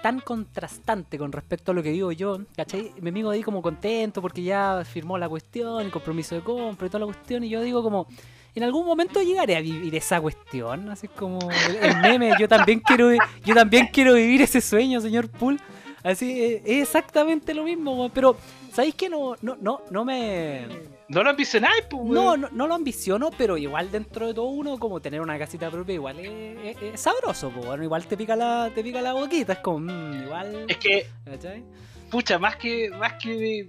tan 0.01 0.19
contrastante 0.19 1.17
con 1.17 1.31
respecto 1.31 1.71
a 1.71 1.75
lo 1.75 1.83
que 1.83 1.91
digo 1.91 2.11
yo, 2.11 2.39
¿cachai? 2.55 2.91
Mi 3.01 3.09
amigo 3.09 3.29
ahí 3.29 3.43
como 3.43 3.61
contento 3.61 4.21
porque 4.21 4.41
ya 4.41 4.83
firmó 4.83 5.17
la 5.17 5.29
cuestión, 5.29 5.81
el 5.81 5.91
compromiso 5.91 6.35
de 6.35 6.41
compra 6.41 6.87
y 6.87 6.89
toda 6.89 7.01
la 7.01 7.05
cuestión, 7.05 7.43
y 7.43 7.49
yo 7.49 7.61
digo 7.61 7.83
como, 7.83 8.07
en 8.55 8.63
algún 8.63 8.85
momento 8.85 9.21
llegaré 9.21 9.55
a 9.55 9.61
vivir 9.61 9.93
esa 9.95 10.19
cuestión, 10.19 10.89
así 10.89 11.07
como 11.07 11.39
el, 11.81 11.97
meme, 11.97 12.33
yo 12.39 12.47
también 12.47 12.79
quiero 12.79 13.11
yo 13.45 13.55
también 13.55 13.87
quiero 13.91 14.13
vivir 14.13 14.41
ese 14.41 14.61
sueño, 14.61 15.01
señor 15.01 15.29
Pool. 15.29 15.59
Así, 16.01 16.41
eh, 16.41 16.61
es 16.65 16.83
exactamente 16.83 17.53
lo 17.53 17.63
mismo, 17.63 18.09
pero 18.13 18.37
¿sabéis 18.71 18.95
que 18.95 19.09
no, 19.09 19.35
no, 19.41 19.57
no, 19.59 19.81
no 19.91 20.05
me... 20.05 20.65
No 21.09 21.23
lo 21.23 21.31
ambicionáis, 21.31 21.83
pues. 21.89 22.03
No, 22.05 22.37
no, 22.37 22.49
no 22.51 22.67
lo 22.67 22.75
ambiciono, 22.75 23.31
pero 23.37 23.57
igual 23.57 23.91
dentro 23.91 24.27
de 24.27 24.33
todo 24.33 24.45
uno, 24.45 24.77
como 24.77 25.01
tener 25.01 25.21
una 25.21 25.37
casita 25.39 25.69
propia, 25.71 25.95
igual 25.95 26.19
es, 26.19 26.77
es- 26.77 26.81
es 26.93 27.01
sabroso, 27.01 27.49
po, 27.49 27.61
bueno, 27.61 27.83
igual 27.83 28.05
te 28.05 28.15
pica 28.15 28.35
la, 28.35 28.69
te 28.73 28.83
pica 28.83 29.01
la 29.01 29.13
boquita, 29.13 29.53
es 29.53 29.59
como, 29.59 29.79
mm, 29.79 30.23
igual, 30.25 30.65
Es 30.67 30.77
que, 30.77 31.07
¿cachai? 31.25 31.63
pucha, 32.11 32.37
más 32.39 32.55
que, 32.57 32.89
más 32.91 33.13
que, 33.13 33.67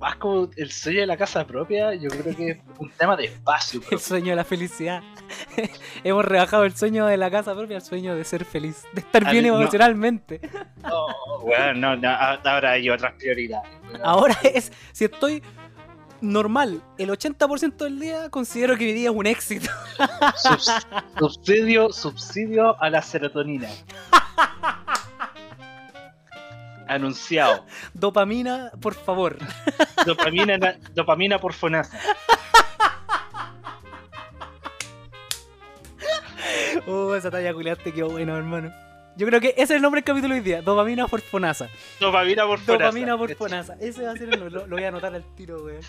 más 0.00 0.16
como 0.16 0.48
el 0.56 0.70
sueño 0.72 1.00
de 1.00 1.06
la 1.06 1.16
casa 1.18 1.46
propia, 1.46 1.94
yo 1.94 2.08
creo 2.08 2.34
que 2.36 2.50
es 2.52 2.58
un 2.78 2.90
tema 2.98 3.14
de 3.16 3.24
espacio, 3.26 3.80
El 3.90 4.00
sueño 4.00 4.30
de 4.30 4.36
la 4.36 4.44
felicidad. 4.44 5.02
Hemos 6.04 6.24
rebajado 6.24 6.64
el 6.64 6.74
sueño 6.74 7.06
de 7.06 7.16
la 7.18 7.30
casa 7.30 7.54
propia 7.54 7.76
al 7.76 7.82
sueño 7.82 8.14
de 8.14 8.24
ser 8.24 8.44
feliz, 8.46 8.84
de 8.94 9.00
estar 9.00 9.26
A 9.26 9.30
bien 9.32 9.44
emocionalmente. 9.46 10.40
No, 10.82 11.06
weón, 11.42 11.80
no, 11.80 11.94
no, 11.96 12.08
ahora 12.10 12.72
hay 12.72 12.88
otras 12.90 13.12
prioridades. 13.14 13.70
Ahora 14.02 14.34
es, 14.42 14.72
si 14.92 15.04
estoy 15.04 15.42
normal 16.24 16.82
el 16.98 17.10
80% 17.10 17.76
del 17.76 18.00
día, 18.00 18.30
considero 18.30 18.76
que 18.76 18.84
mi 18.86 18.92
día 18.92 19.10
es 19.10 19.16
un 19.16 19.26
éxito. 19.26 19.70
Subs- 20.42 20.84
subsidio, 21.18 21.92
subsidio 21.92 22.80
a 22.82 22.90
la 22.90 23.02
serotonina. 23.02 23.68
Anunciado. 26.88 27.64
Dopamina, 27.94 28.70
por 28.80 28.94
favor. 28.94 29.38
Dopamina, 30.04 30.58
na- 30.58 30.74
dopamina 30.94 31.38
por 31.38 31.52
Fonasa. 31.54 31.98
Oh, 36.86 37.14
esa 37.14 37.30
talla 37.30 37.54
culiada 37.54 37.82
te 37.82 37.92
quedó 37.92 38.10
bueno, 38.10 38.36
hermano. 38.36 38.72
Yo 39.16 39.26
creo 39.28 39.40
que 39.40 39.50
ese 39.50 39.62
es 39.62 39.70
el 39.70 39.82
nombre 39.82 40.00
del 40.00 40.04
capítulo 40.04 40.34
hoy 40.34 40.40
día. 40.40 40.60
Dopamina 40.62 41.06
por 41.06 41.20
Fonasa. 41.20 41.68
Dopamina 42.00 42.46
por 42.46 42.58
Fonasa. 42.58 42.84
Dopamina 42.84 43.16
por 43.16 43.34
Fonasa. 43.36 43.76
Ese 43.80 44.02
va 44.04 44.12
a 44.12 44.16
ser 44.16 44.24
el 44.24 44.30
nombre. 44.40 44.50
Lo, 44.50 44.66
lo 44.66 44.76
voy 44.76 44.84
a 44.84 44.88
anotar 44.88 45.14
al 45.14 45.24
tiro, 45.36 45.62
weón. 45.64 45.80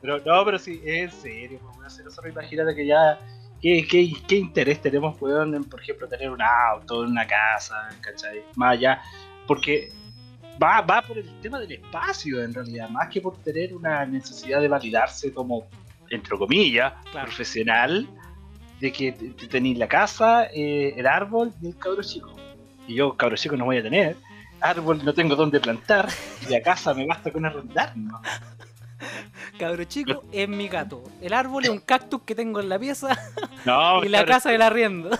Pero 0.00 0.18
no, 0.24 0.44
pero 0.44 0.58
sí, 0.58 0.80
es 0.84 1.02
en 1.14 1.20
serio, 1.20 1.60
weón. 1.62 1.82
Nosotros 1.82 2.18
imagínate 2.26 2.74
que 2.74 2.86
ya. 2.86 3.18
¿Qué, 3.60 3.86
qué, 3.88 4.12
qué 4.26 4.36
interés 4.36 4.82
tenemos, 4.82 5.16
weón, 5.22 5.54
en, 5.54 5.62
por 5.64 5.80
ejemplo, 5.80 6.08
tener 6.08 6.28
un 6.30 6.42
auto, 6.42 7.00
una 7.02 7.24
casa, 7.26 7.88
¿cachai? 8.00 8.42
Más 8.56 8.72
allá. 8.72 9.00
Porque 9.46 9.92
va, 10.60 10.80
va 10.80 11.00
por 11.00 11.16
el 11.16 11.40
tema 11.40 11.60
del 11.60 11.70
espacio, 11.70 12.42
en 12.42 12.52
realidad, 12.52 12.88
más 12.88 13.08
que 13.08 13.20
por 13.20 13.36
tener 13.36 13.72
una 13.72 14.04
necesidad 14.04 14.60
de 14.60 14.66
validarse 14.66 15.32
como, 15.32 15.68
entre 16.10 16.36
comillas, 16.36 16.92
Claro. 17.12 17.26
profesional, 17.26 18.08
de 18.82 18.92
que 18.92 19.12
te- 19.12 19.28
te 19.28 19.46
tenéis 19.46 19.78
la 19.78 19.86
casa, 19.86 20.46
eh, 20.52 20.92
el 20.96 21.06
árbol 21.06 21.52
y 21.62 21.68
el 21.68 21.76
cabro 21.78 22.02
chico. 22.02 22.34
Y 22.88 22.94
yo, 22.96 23.16
cabro 23.16 23.36
chico, 23.36 23.56
no 23.56 23.64
voy 23.64 23.78
a 23.78 23.82
tener. 23.82 24.16
Árbol 24.60 25.04
no 25.04 25.14
tengo 25.14 25.34
dónde 25.36 25.60
plantar, 25.60 26.08
y 26.46 26.50
la 26.50 26.60
casa 26.60 26.92
me 26.92 27.06
basta 27.06 27.30
con 27.30 27.44
arrendar, 27.46 27.96
¿no? 27.96 28.20
Cabro 29.58 29.84
chico 29.84 30.24
es 30.32 30.48
mi 30.48 30.68
gato. 30.68 31.02
El 31.20 31.32
árbol 31.32 31.64
es 31.64 31.70
un 31.70 31.80
cactus 31.80 32.22
que 32.22 32.34
tengo 32.34 32.60
en 32.60 32.68
la 32.68 32.78
pieza 32.78 33.16
No, 33.64 34.04
y 34.04 34.08
la 34.08 34.18
cabro 34.18 34.32
casa 34.34 34.50
del 34.50 34.62
arriendo. 34.62 35.10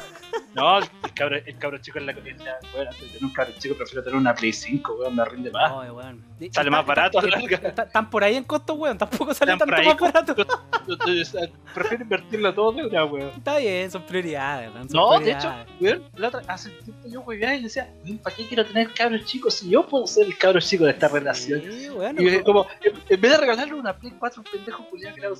No, 0.54 0.78
el 0.78 0.84
cabro, 1.14 1.36
el 1.36 1.56
cabro 1.58 1.78
chico 1.78 1.98
en 1.98 2.06
la 2.06 2.14
comunidad, 2.14 2.58
weón, 2.74 2.88
antes 2.88 3.00
de 3.00 3.06
tener 3.08 3.24
un 3.24 3.32
cabro 3.32 3.52
chico 3.58 3.74
prefiero 3.76 4.02
tener 4.04 4.18
una 4.18 4.34
Play 4.34 4.52
5, 4.52 4.96
weón, 5.00 5.16
me 5.16 5.24
rinde 5.24 5.50
más. 5.50 5.72
Ay, 5.82 5.90
weón. 5.90 6.22
Sale 6.50 6.70
más 6.70 6.84
barato 6.84 7.18
a 7.18 7.22
la 7.22 7.28
está- 7.28 7.40
larga. 7.40 7.68
está- 7.68 7.82
Están 7.84 8.10
por 8.10 8.24
ahí 8.24 8.36
en 8.36 8.44
costo, 8.44 8.74
weón. 8.74 8.98
Tampoco 8.98 9.32
sale 9.32 9.56
tanto 9.56 9.66
más 9.66 9.96
barato. 9.98 10.34
Prefiero 11.74 12.02
invertirlo 12.02 12.52
todo 12.54 12.72
de 12.72 12.86
una, 12.86 13.04
weón. 13.04 13.30
Está 13.36 13.58
bien, 13.58 13.90
son 13.90 14.02
prioridades, 14.04 14.72
weón. 14.74 14.86
No, 14.90 15.18
de 15.20 15.30
hecho, 15.32 15.52
weón, 15.80 16.02
la 16.16 16.28
otra, 16.28 16.42
hace 16.48 16.70
tiempo 16.70 17.08
yo 17.08 17.20
weón 17.22 17.54
y 17.54 17.62
decía, 17.62 17.88
¿para 18.22 18.36
qué 18.36 18.46
quiero 18.46 18.64
tener 18.66 18.92
cabros 18.92 19.24
chicos 19.24 19.54
si 19.54 19.70
yo 19.70 19.86
puedo 19.86 20.06
ser 20.06 20.26
el 20.26 20.36
cabro 20.36 20.60
chico 20.60 20.84
de 20.84 20.90
esta 20.90 21.08
relación? 21.08 21.62
Sí, 21.62 21.88
weón, 21.90 22.20
Y 22.20 22.30
no- 22.30 22.42
como, 22.44 22.66
en, 23.08 23.20
vez 23.20 23.30
de 23.30 23.36
regalarle 23.38 23.74
una 23.74 23.96
Play 23.96 24.12
4 24.18 24.42
a 24.42 24.44
un 24.44 24.50
pendejo 24.52 24.84
culiado 24.90 25.14
que 25.14 25.20
la 25.20 25.28
va 25.28 25.34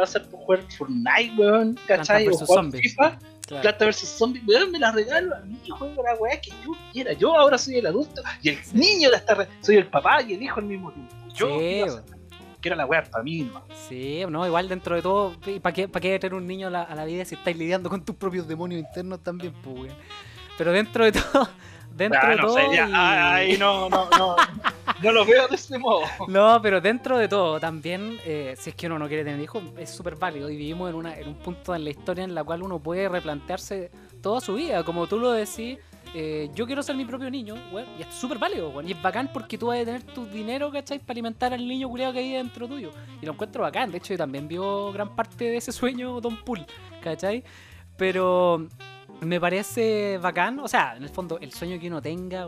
a 0.00 0.02
hacer 0.04 0.22
para 0.28 0.42
jugar 0.44 0.60
Fortnite, 0.76 1.32
weón, 1.36 1.78
¿cachai? 1.86 2.28
O 2.28 2.32
jugar 2.32 2.46
Zombies. 2.46 2.82
FIFA, 2.82 3.18
claro. 3.50 3.62
Planta 3.62 3.86
vs 3.86 4.08
Zombie, 4.18 4.42
weón, 4.46 4.70
me 4.70 4.78
la 4.78 4.90
regalo 4.92 5.36
a 5.36 5.40
mí, 5.40 5.58
juego 5.68 6.02
la 6.02 6.14
weá 6.14 6.40
que 6.40 6.50
yo 6.64 6.72
quiera. 6.92 7.12
Yo 7.12 7.38
ahora 7.38 7.58
soy 7.58 7.76
el 7.76 7.86
adulto 7.86 8.22
y 8.42 8.48
el 8.50 8.58
niño 8.72 9.10
de 9.10 9.16
esta 9.16 9.34
re- 9.34 9.48
soy 9.60 9.76
el 9.76 9.86
papá 9.86 10.22
y 10.22 10.34
el 10.34 10.42
hijo 10.42 10.58
al 10.60 10.66
mismo 10.66 10.90
tiempo. 10.92 11.14
Yo 11.34 11.46
Sí, 11.48 11.58
quiero, 11.58 11.86
hacer- 11.86 12.04
quiero 12.60 12.76
la 12.76 12.86
weá 12.86 13.02
para 13.04 13.22
mí, 13.22 13.42
no. 13.42 13.62
Sí, 13.88 14.22
no, 14.28 14.46
igual 14.46 14.68
dentro 14.68 14.96
de 14.96 15.02
todo, 15.02 15.34
¿para 15.62 15.74
qué, 15.74 15.88
para 15.88 16.00
qué 16.00 16.18
tener 16.18 16.34
un 16.34 16.46
niño 16.46 16.68
a 16.68 16.70
la, 16.70 16.82
a 16.82 16.94
la 16.94 17.04
vida 17.04 17.24
si 17.24 17.34
estáis 17.34 17.56
lidiando 17.56 17.88
con 17.90 18.04
tus 18.04 18.16
propios 18.16 18.48
demonios 18.48 18.80
internos 18.80 19.22
también, 19.22 19.52
pues, 19.62 19.76
weón? 19.76 19.96
Pero 20.58 20.72
dentro 20.72 21.04
de 21.04 21.12
todo, 21.12 21.48
dentro 22.00 22.20
Ah, 22.22 22.30
de 22.30 22.36
no 22.36 22.42
todo. 22.42 22.54
sé, 22.54 22.68
ya, 22.72 22.88
y- 22.88 22.92
ahí 22.94 23.56
no, 23.58 23.88
no, 23.88 24.08
no, 24.18 24.36
no 25.02 25.12
lo 25.12 25.24
veo 25.24 25.46
de 25.48 25.54
ese 25.54 25.78
modo. 25.78 26.00
No, 26.28 26.60
pero 26.62 26.80
dentro 26.80 27.18
de 27.18 27.28
todo 27.28 27.60
también, 27.60 28.18
eh, 28.24 28.54
si 28.58 28.70
es 28.70 28.76
que 28.76 28.86
uno 28.86 28.98
no 28.98 29.06
quiere 29.06 29.22
tener 29.24 29.40
hijos, 29.40 29.62
es 29.78 29.90
súper 29.90 30.16
válido 30.16 30.48
y 30.50 30.56
vivimos 30.56 30.88
en, 30.90 30.96
una, 30.96 31.16
en 31.16 31.28
un 31.28 31.34
punto 31.34 31.74
en 31.74 31.84
la 31.84 31.90
historia 31.90 32.24
en 32.24 32.34
la 32.34 32.42
cual 32.42 32.62
uno 32.62 32.78
puede 32.78 33.08
replantearse 33.08 33.90
toda 34.22 34.40
su 34.40 34.54
vida. 34.54 34.82
Como 34.82 35.06
tú 35.06 35.18
lo 35.18 35.30
decís, 35.32 35.78
eh, 36.14 36.50
yo 36.54 36.66
quiero 36.66 36.82
ser 36.82 36.96
mi 36.96 37.04
propio 37.04 37.30
niño, 37.30 37.54
weón, 37.70 37.86
y 37.98 38.02
es 38.02 38.08
súper 38.14 38.38
válido, 38.38 38.70
weón, 38.70 38.88
y 38.88 38.92
es 38.92 39.00
bacán 39.02 39.30
porque 39.32 39.56
tú 39.58 39.66
vas 39.68 39.78
a 39.80 39.84
tener 39.84 40.02
tu 40.02 40.26
dinero, 40.26 40.70
¿cachai? 40.72 40.98
Para 40.98 41.12
alimentar 41.12 41.52
al 41.54 41.66
niño 41.68 41.88
culiado 41.88 42.12
que 42.14 42.18
hay 42.18 42.32
dentro 42.32 42.66
tuyo. 42.66 42.90
Y 43.22 43.26
lo 43.26 43.32
encuentro 43.32 43.62
bacán, 43.62 43.90
de 43.92 43.98
hecho, 43.98 44.14
yo 44.14 44.18
también 44.18 44.48
vio 44.48 44.90
gran 44.92 45.14
parte 45.14 45.44
de 45.44 45.56
ese 45.58 45.70
sueño 45.70 46.20
Don 46.20 46.36
Pool, 46.44 46.66
¿cachai? 47.02 47.44
Pero 47.96 48.66
me 49.20 49.40
parece 49.40 50.18
bacán, 50.18 50.58
o 50.60 50.68
sea, 50.68 50.96
en 50.96 51.02
el 51.02 51.08
fondo, 51.10 51.38
el 51.40 51.52
sueño 51.52 51.78
que 51.78 51.88
uno 51.88 52.00
tenga, 52.00 52.46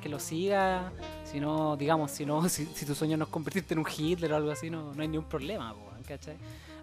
que 0.00 0.08
lo 0.08 0.18
siga, 0.18 0.92
si 1.24 1.40
no, 1.40 1.76
digamos, 1.76 2.10
si 2.10 2.24
no, 2.24 2.48
si, 2.48 2.66
si 2.66 2.86
tu 2.86 2.94
sueño 2.94 3.16
no 3.16 3.24
es 3.24 3.30
convertirte 3.30 3.74
en 3.74 3.80
un 3.80 3.86
Hitler 3.86 4.32
o 4.32 4.36
algo 4.36 4.50
así, 4.50 4.70
no, 4.70 4.94
no 4.94 5.02
hay 5.02 5.08
ningún 5.08 5.28
problema, 5.28 5.72
weón, 5.72 6.02
¿cachai? 6.06 6.36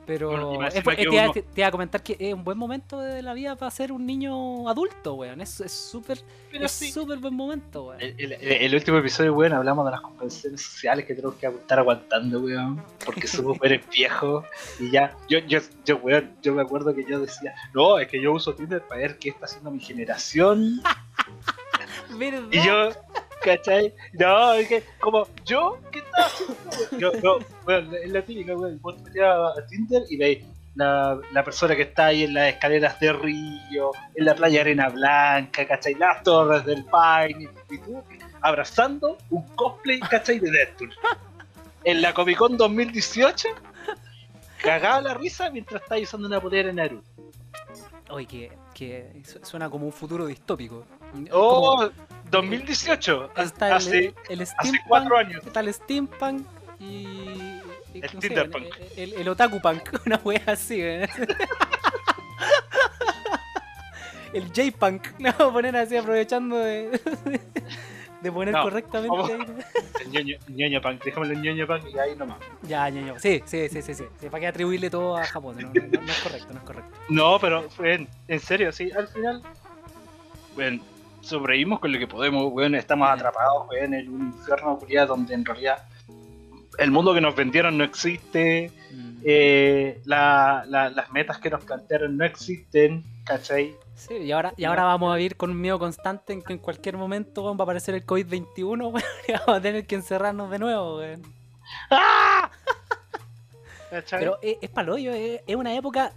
Pero 0.06 0.30
Bueno, 0.32 0.68
es- 0.68 0.74
que 0.84 0.96
te, 0.96 1.02
iba- 1.04 1.24
uno- 1.24 1.32
te- 1.34 1.42
te 1.44 1.62
iba 1.62 1.68
a 1.68 1.72
comentar 1.72 2.04
que 2.04 2.18
es 2.20 2.34
un 2.34 2.44
buen 2.44 2.58
momento 2.58 3.00
de 3.00 3.22
la 3.22 3.34
vida 3.34 3.56
para 3.56 3.72
ser 3.72 3.92
un 3.94 4.06
niño 4.06 4.68
adulto, 4.68 5.14
weón. 5.14 5.40
Es 5.40 5.62
es 5.62 5.72
súper, 5.72 6.20
es 6.52 6.72
sí. 6.72 6.92
súper 6.92 7.20
buen 7.20 7.34
momento, 7.34 7.86
weón. 7.88 8.02
El, 8.02 8.20
el- 8.20 8.34
el 8.34 8.76
último 8.76 8.98
episodio, 8.98 9.34
weón, 9.34 9.54
hablamos 9.54 9.86
de 9.86 9.92
las 9.92 10.02
compensaciones 10.02 10.62
sociales 10.62 11.06
que 11.06 11.16
tenemos 11.16 11.36
que 11.36 11.48
estar 11.48 11.80
aguantando, 11.80 12.42
weón, 12.42 12.84
porque 13.06 13.28
somos 13.28 13.58
eres 13.64 13.82
viejos 13.90 14.44
y 14.80 14.92
ya, 14.92 15.16
yo, 15.30 15.40
yo, 15.40 15.60
yo, 15.86 15.96
weón, 15.98 16.36
yo 16.42 16.54
me 16.54 16.62
acuerdo 16.64 16.94
que 16.94 17.06
yo 17.06 17.20
decía, 17.22 17.54
no, 17.74 17.98
es 17.98 18.08
que 18.10 18.22
yo 18.22 18.34
uso 18.34 18.54
Tinder 18.54 18.82
para 18.82 19.00
ver 19.02 19.18
qué 19.20 19.30
está 19.30 19.46
haciendo 19.46 19.72
mi 19.72 19.80
generación 19.80 20.82
¿Verdad? 22.18 22.44
y 22.52 22.62
yo, 22.66 22.90
¿cachai? 23.44 23.94
No, 24.14 24.54
es 24.54 24.68
que, 24.68 24.84
como, 25.00 25.28
¿yo? 25.46 25.78
¿Qué 25.92 26.02
haciendo? 26.18 26.98
Yo, 26.98 27.12
no, 27.22 27.46
weón, 27.68 27.94
es 27.96 28.10
la 28.10 28.22
típica, 28.22 28.56
weón, 28.56 28.80
vos 28.82 28.96
te 28.98 29.04
metías 29.04 29.36
a 29.58 29.66
Tinder 29.68 30.04
y 30.10 30.18
veis 30.18 30.46
la, 30.76 31.20
la 31.32 31.44
persona 31.44 31.76
que 31.76 31.84
está 31.84 32.08
ahí 32.08 32.24
en 32.24 32.34
las 32.34 32.54
escaleras 32.54 33.00
de 33.00 33.14
Río, 33.14 33.92
en 34.16 34.26
la 34.26 34.34
playa 34.36 34.62
Arena 34.62 34.90
Blanca, 34.90 35.68
¿cachai? 35.68 35.94
Las 35.96 36.24
torres 36.24 36.66
del 36.66 36.84
Paine, 36.86 37.50
y 37.70 37.78
tú 37.78 38.04
abrazando 38.42 39.18
un 39.30 39.44
cosplay, 39.56 40.00
¿cachai? 40.00 40.40
De 40.40 40.50
Deadpool. 40.52 40.94
En 41.84 42.02
la 42.02 42.14
Comic 42.14 42.38
Con 42.38 42.58
2018, 42.58 43.50
cagaba 44.62 45.02
la 45.02 45.14
risa 45.14 45.50
mientras 45.50 45.82
estaba 45.84 46.02
usando 46.02 46.28
una 46.28 46.40
polera 46.42 46.70
en 46.70 46.78
Naruto. 46.78 47.04
Oye, 48.10 48.26
que, 48.28 48.52
que 48.74 49.22
su- 49.26 49.40
suena 49.46 49.70
como 49.70 49.86
un 49.86 49.92
futuro 49.94 50.26
distópico. 50.26 50.86
Oh, 51.32 51.78
Como 51.78 51.90
2018, 52.34 53.32
está 53.38 53.68
el, 53.68 53.74
hace, 53.74 54.14
el 54.30 54.42
hace 54.42 54.80
cuatro 54.88 55.18
años. 55.18 55.46
está 55.46 55.60
el 55.62 55.74
steampunk 55.74 56.46
y... 56.80 57.60
El 57.94 58.02
no 58.02 58.22
sé, 58.22 58.28
Tinderpunk. 58.30 58.66
el, 58.98 59.14
el, 59.14 59.22
el 59.22 59.28
otaku 59.30 59.62
punk, 59.62 59.82
una 60.08 60.20
wea 60.24 60.42
así, 60.48 60.82
¿eh? 60.82 61.08
El 64.34 64.48
J-Punk, 64.48 65.10
no, 65.20 65.54
poner 65.54 65.78
así 65.78 65.96
aprovechando 65.96 66.58
de, 66.58 67.00
de 68.22 68.32
poner 68.32 68.52
No, 68.56 68.64
correctamente 68.64 69.16
ahí. 69.16 69.46
El 70.12 70.12
ñoño, 70.56 70.82
punk, 70.82 71.04
déjamelo 71.04 71.34
en 71.34 71.42
ñoño 71.44 71.68
punk 71.68 71.84
y 71.94 72.00
ahí 72.00 72.16
nomás. 72.16 72.40
Ya, 72.64 72.90
ñoño. 72.90 73.20
Sí, 73.20 73.44
sí, 73.46 73.70
sí, 73.70 73.84
sí, 73.84 73.94
sí. 73.94 74.06
¿Para 74.32 74.40
qué 74.40 74.48
atribuirle 74.48 74.90
todo 74.90 75.16
a 75.18 75.24
Japón? 75.26 75.58
No, 75.60 75.68
no, 75.72 75.74
no, 75.88 76.02
no 76.02 76.12
es 76.12 76.20
correcto, 76.22 76.48
no 76.52 76.60
es 76.60 76.66
correcto. 76.66 76.98
No, 77.10 77.38
pero 77.40 77.68
en, 77.84 78.08
en 78.28 78.40
serio, 78.40 78.72
sí, 78.72 78.90
al 78.92 79.08
final, 79.08 79.44
bueno, 80.56 80.82
sobrevivimos 81.24 81.80
con 81.80 81.92
lo 81.92 82.00
que 82.00 82.08
podemos, 82.08 82.52
weón, 82.52 82.76
estamos 82.76 83.10
atrapados, 83.10 83.68
weón, 83.70 83.94
en 83.94 84.10
un 84.10 84.28
infierno 84.28 84.78
culiado 84.78 85.16
donde 85.16 85.34
en 85.34 85.46
realidad 85.46 85.84
el 86.80 86.92
mundo 86.92 87.14
que 87.14 87.22
nos 87.22 87.36
vendieron 87.36 87.78
no 87.78 87.84
existe, 87.84 88.72
Mm. 88.92 89.18
eh, 89.24 90.02
la- 90.06 90.64
la- 90.68 90.90
las 90.90 91.12
metas 91.12 91.38
que 91.40 91.50
nos 91.50 91.64
plantearon 91.64 92.18
no 92.18 92.26
existen, 92.26 93.04
¿cachai? 93.26 93.76
Sí, 93.96 94.16
y 94.16 94.32
ahora, 94.32 94.54
y 94.58 94.64
ahora 94.66 94.84
vamos 94.86 95.14
a 95.14 95.18
vivir 95.18 95.38
con 95.38 95.52
un 95.52 95.62
miedo 95.62 95.78
constante 95.80 96.34
en 96.34 96.42
que 96.42 96.54
en 96.54 96.60
cualquier 96.60 96.98
momento 96.98 97.44
weón, 97.44 97.58
va 97.58 97.62
a 97.62 97.66
aparecer 97.66 97.94
el 97.96 98.06
COVID-21, 98.06 98.88
weón, 98.92 99.04
y 99.28 99.32
vamos 99.34 99.50
a 99.50 99.62
tener 99.62 99.86
que 99.86 99.96
encerrarnos 99.96 100.50
de 100.50 100.60
nuevo, 100.60 100.98
weón. 100.98 101.22
¡Ah! 101.92 102.50
Pero 104.10 104.40
es, 104.42 104.58
es 104.62 104.70
paloyo, 104.72 105.12
es, 105.12 105.42
es 105.46 105.56
una 105.56 105.76
época. 105.76 106.12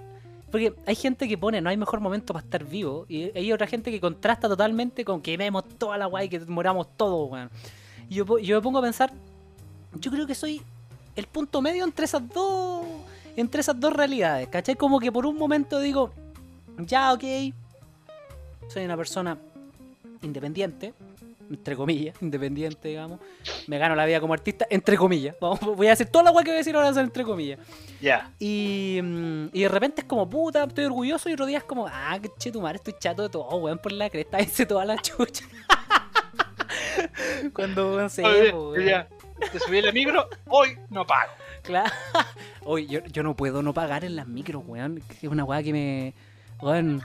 Porque 0.57 0.73
hay 0.87 0.95
gente 0.95 1.29
que 1.29 1.37
pone, 1.37 1.61
no 1.61 1.69
hay 1.69 1.77
mejor 1.77 2.01
momento 2.01 2.33
para 2.33 2.43
estar 2.43 2.65
vivo. 2.65 3.05
Y 3.11 3.25
hay 3.37 3.53
otra 3.53 3.67
gente 3.67 3.91
que 3.91 4.01
contrasta 4.01 4.49
totalmente 4.49 5.05
con 5.05 5.21
que 5.21 5.37
vemos 5.37 5.65
toda 5.77 5.99
la 5.99 6.07
guay, 6.07 6.31
que 6.31 6.41
moramos 6.41 6.89
todos, 6.97 7.31
weón. 7.31 7.51
Y 8.09 8.15
yo, 8.15 8.39
yo 8.39 8.57
me 8.57 8.63
pongo 8.63 8.79
a 8.79 8.81
pensar, 8.81 9.13
yo 10.01 10.11
creo 10.11 10.27
que 10.27 10.35
soy 10.35 10.63
el 11.15 11.27
punto 11.27 11.61
medio 11.61 11.85
entre 11.85 12.07
esas 12.07 12.27
dos. 12.31 12.87
Entre 13.37 13.61
esas 13.61 13.79
dos 13.79 13.93
realidades, 13.93 14.49
¿cachai? 14.49 14.77
Como 14.77 14.99
que 14.99 15.13
por 15.13 15.27
un 15.27 15.37
momento 15.37 15.79
digo, 15.79 16.11
ya, 16.79 17.13
ok. 17.13 17.25
Soy 18.69 18.87
una 18.87 18.97
persona 18.97 19.37
independiente, 20.23 20.95
entre 21.51 21.77
comillas, 21.77 22.17
independiente, 22.23 22.89
digamos. 22.89 23.21
Me 23.67 23.79
gano 23.79 23.95
la 23.95 24.05
vida 24.07 24.21
como 24.21 24.35
artista, 24.35 24.67
entre 24.71 24.97
comillas. 24.97 25.37
Vamos, 25.41 25.61
voy 25.61 25.87
a 25.87 25.91
decir 25.91 26.07
toda 26.09 26.25
la 26.25 26.31
guay 26.31 26.45
que 26.45 26.51
voy 26.51 26.57
a 26.57 26.59
decir 26.59 26.75
ahora, 26.77 26.89
entre 27.01 27.25
comillas. 27.25 27.59
ya, 28.01 28.31
Y, 28.39 29.01
mm, 29.03 29.47
y 29.53 29.63
de 29.63 29.69
repente 29.69 30.03
es 30.03 30.07
como, 30.07 30.29
puta, 30.29 30.65
estoy 30.65 30.85
orgulloso 30.85 31.29
y 31.29 31.33
otro 31.35 31.47
día 31.47 31.59
es 31.59 31.65
como, 31.65 31.87
ah, 31.87 32.19
que 32.21 32.31
che 32.39 32.53
tu 32.53 32.61
madre, 32.61 32.77
estoy 32.77 32.95
chato 32.99 33.23
de 33.23 33.29
todo, 33.29 33.57
weón, 33.57 33.79
por 33.79 33.93
la 33.93 34.11
cresta, 34.11 34.41
hice 34.43 34.67
toda 34.67 34.85
la 34.85 34.97
chucha. 34.99 35.45
Cuando, 37.53 37.95
Oye, 37.97 38.51
po, 38.51 38.71
weón. 38.71 39.07
te 39.53 39.59
subí 39.61 39.79
el 39.79 39.93
micro, 39.93 40.29
hoy 40.49 40.79
no 40.91 41.07
pago. 41.07 41.31
Claro. 41.63 41.93
Oye, 42.65 42.87
yo, 42.87 43.01
yo 43.07 43.23
no 43.23 43.35
puedo 43.37 43.63
no 43.63 43.75
pagar 43.75 44.05
en 44.05 44.17
las 44.17 44.27
micros, 44.27 44.63
weón. 44.67 45.03
Es 45.21 45.25
una 45.29 45.45
weá 45.45 45.63
que 45.63 45.73
me. 45.73 46.15
Weón. 46.61 47.03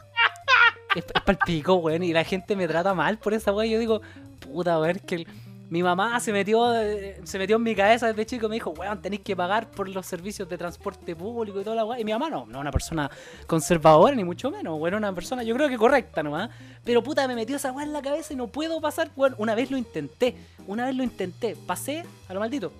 Es, 0.95 1.05
es 1.05 1.21
pa'l 1.21 1.37
pico, 1.45 1.75
weón. 1.75 2.03
Y 2.03 2.13
la 2.13 2.23
gente 2.23 2.55
me 2.55 2.67
trata 2.67 2.93
mal 2.93 3.17
por 3.17 3.33
esa 3.33 3.51
weá. 3.53 3.65
y 3.65 3.71
Yo 3.71 3.79
digo, 3.79 4.01
puta, 4.39 4.79
weón, 4.79 4.99
que 4.99 5.25
mi 5.69 5.81
mamá 5.81 6.19
se 6.19 6.33
metió, 6.33 6.75
eh, 6.75 7.21
se 7.23 7.39
metió 7.39 7.55
en 7.55 7.63
mi 7.63 7.73
cabeza 7.73 8.07
desde 8.07 8.25
chico 8.25 8.47
y 8.47 8.49
me 8.49 8.55
dijo, 8.55 8.71
weón, 8.71 9.01
tenéis 9.01 9.21
que 9.21 9.37
pagar 9.37 9.71
por 9.71 9.87
los 9.87 10.05
servicios 10.05 10.49
de 10.49 10.57
transporte 10.57 11.15
público 11.15 11.61
y 11.61 11.63
toda 11.63 11.77
la 11.77 11.85
weá. 11.85 11.97
Y 11.97 12.03
mi 12.03 12.11
mamá 12.11 12.29
no, 12.29 12.45
no 12.45 12.59
una 12.59 12.71
persona 12.71 13.09
conservadora, 13.47 14.13
ni 14.13 14.25
mucho 14.25 14.51
menos, 14.51 14.77
weón, 14.77 14.95
una 14.95 15.13
persona, 15.13 15.43
yo 15.43 15.55
creo 15.55 15.69
que 15.69 15.77
correcta 15.77 16.21
nomás. 16.21 16.49
Pero 16.83 17.01
puta, 17.01 17.25
me 17.25 17.35
metió 17.35 17.55
esa 17.55 17.71
weá 17.71 17.85
en 17.85 17.93
la 17.93 18.01
cabeza 18.01 18.33
y 18.33 18.35
no 18.35 18.47
puedo 18.47 18.81
pasar, 18.81 19.11
weón. 19.15 19.33
Una 19.37 19.55
vez 19.55 19.71
lo 19.71 19.77
intenté, 19.77 20.35
una 20.67 20.85
vez 20.87 20.95
lo 20.95 21.03
intenté, 21.03 21.55
pasé 21.55 22.03
a 22.27 22.33
lo 22.33 22.41
maldito. 22.41 22.73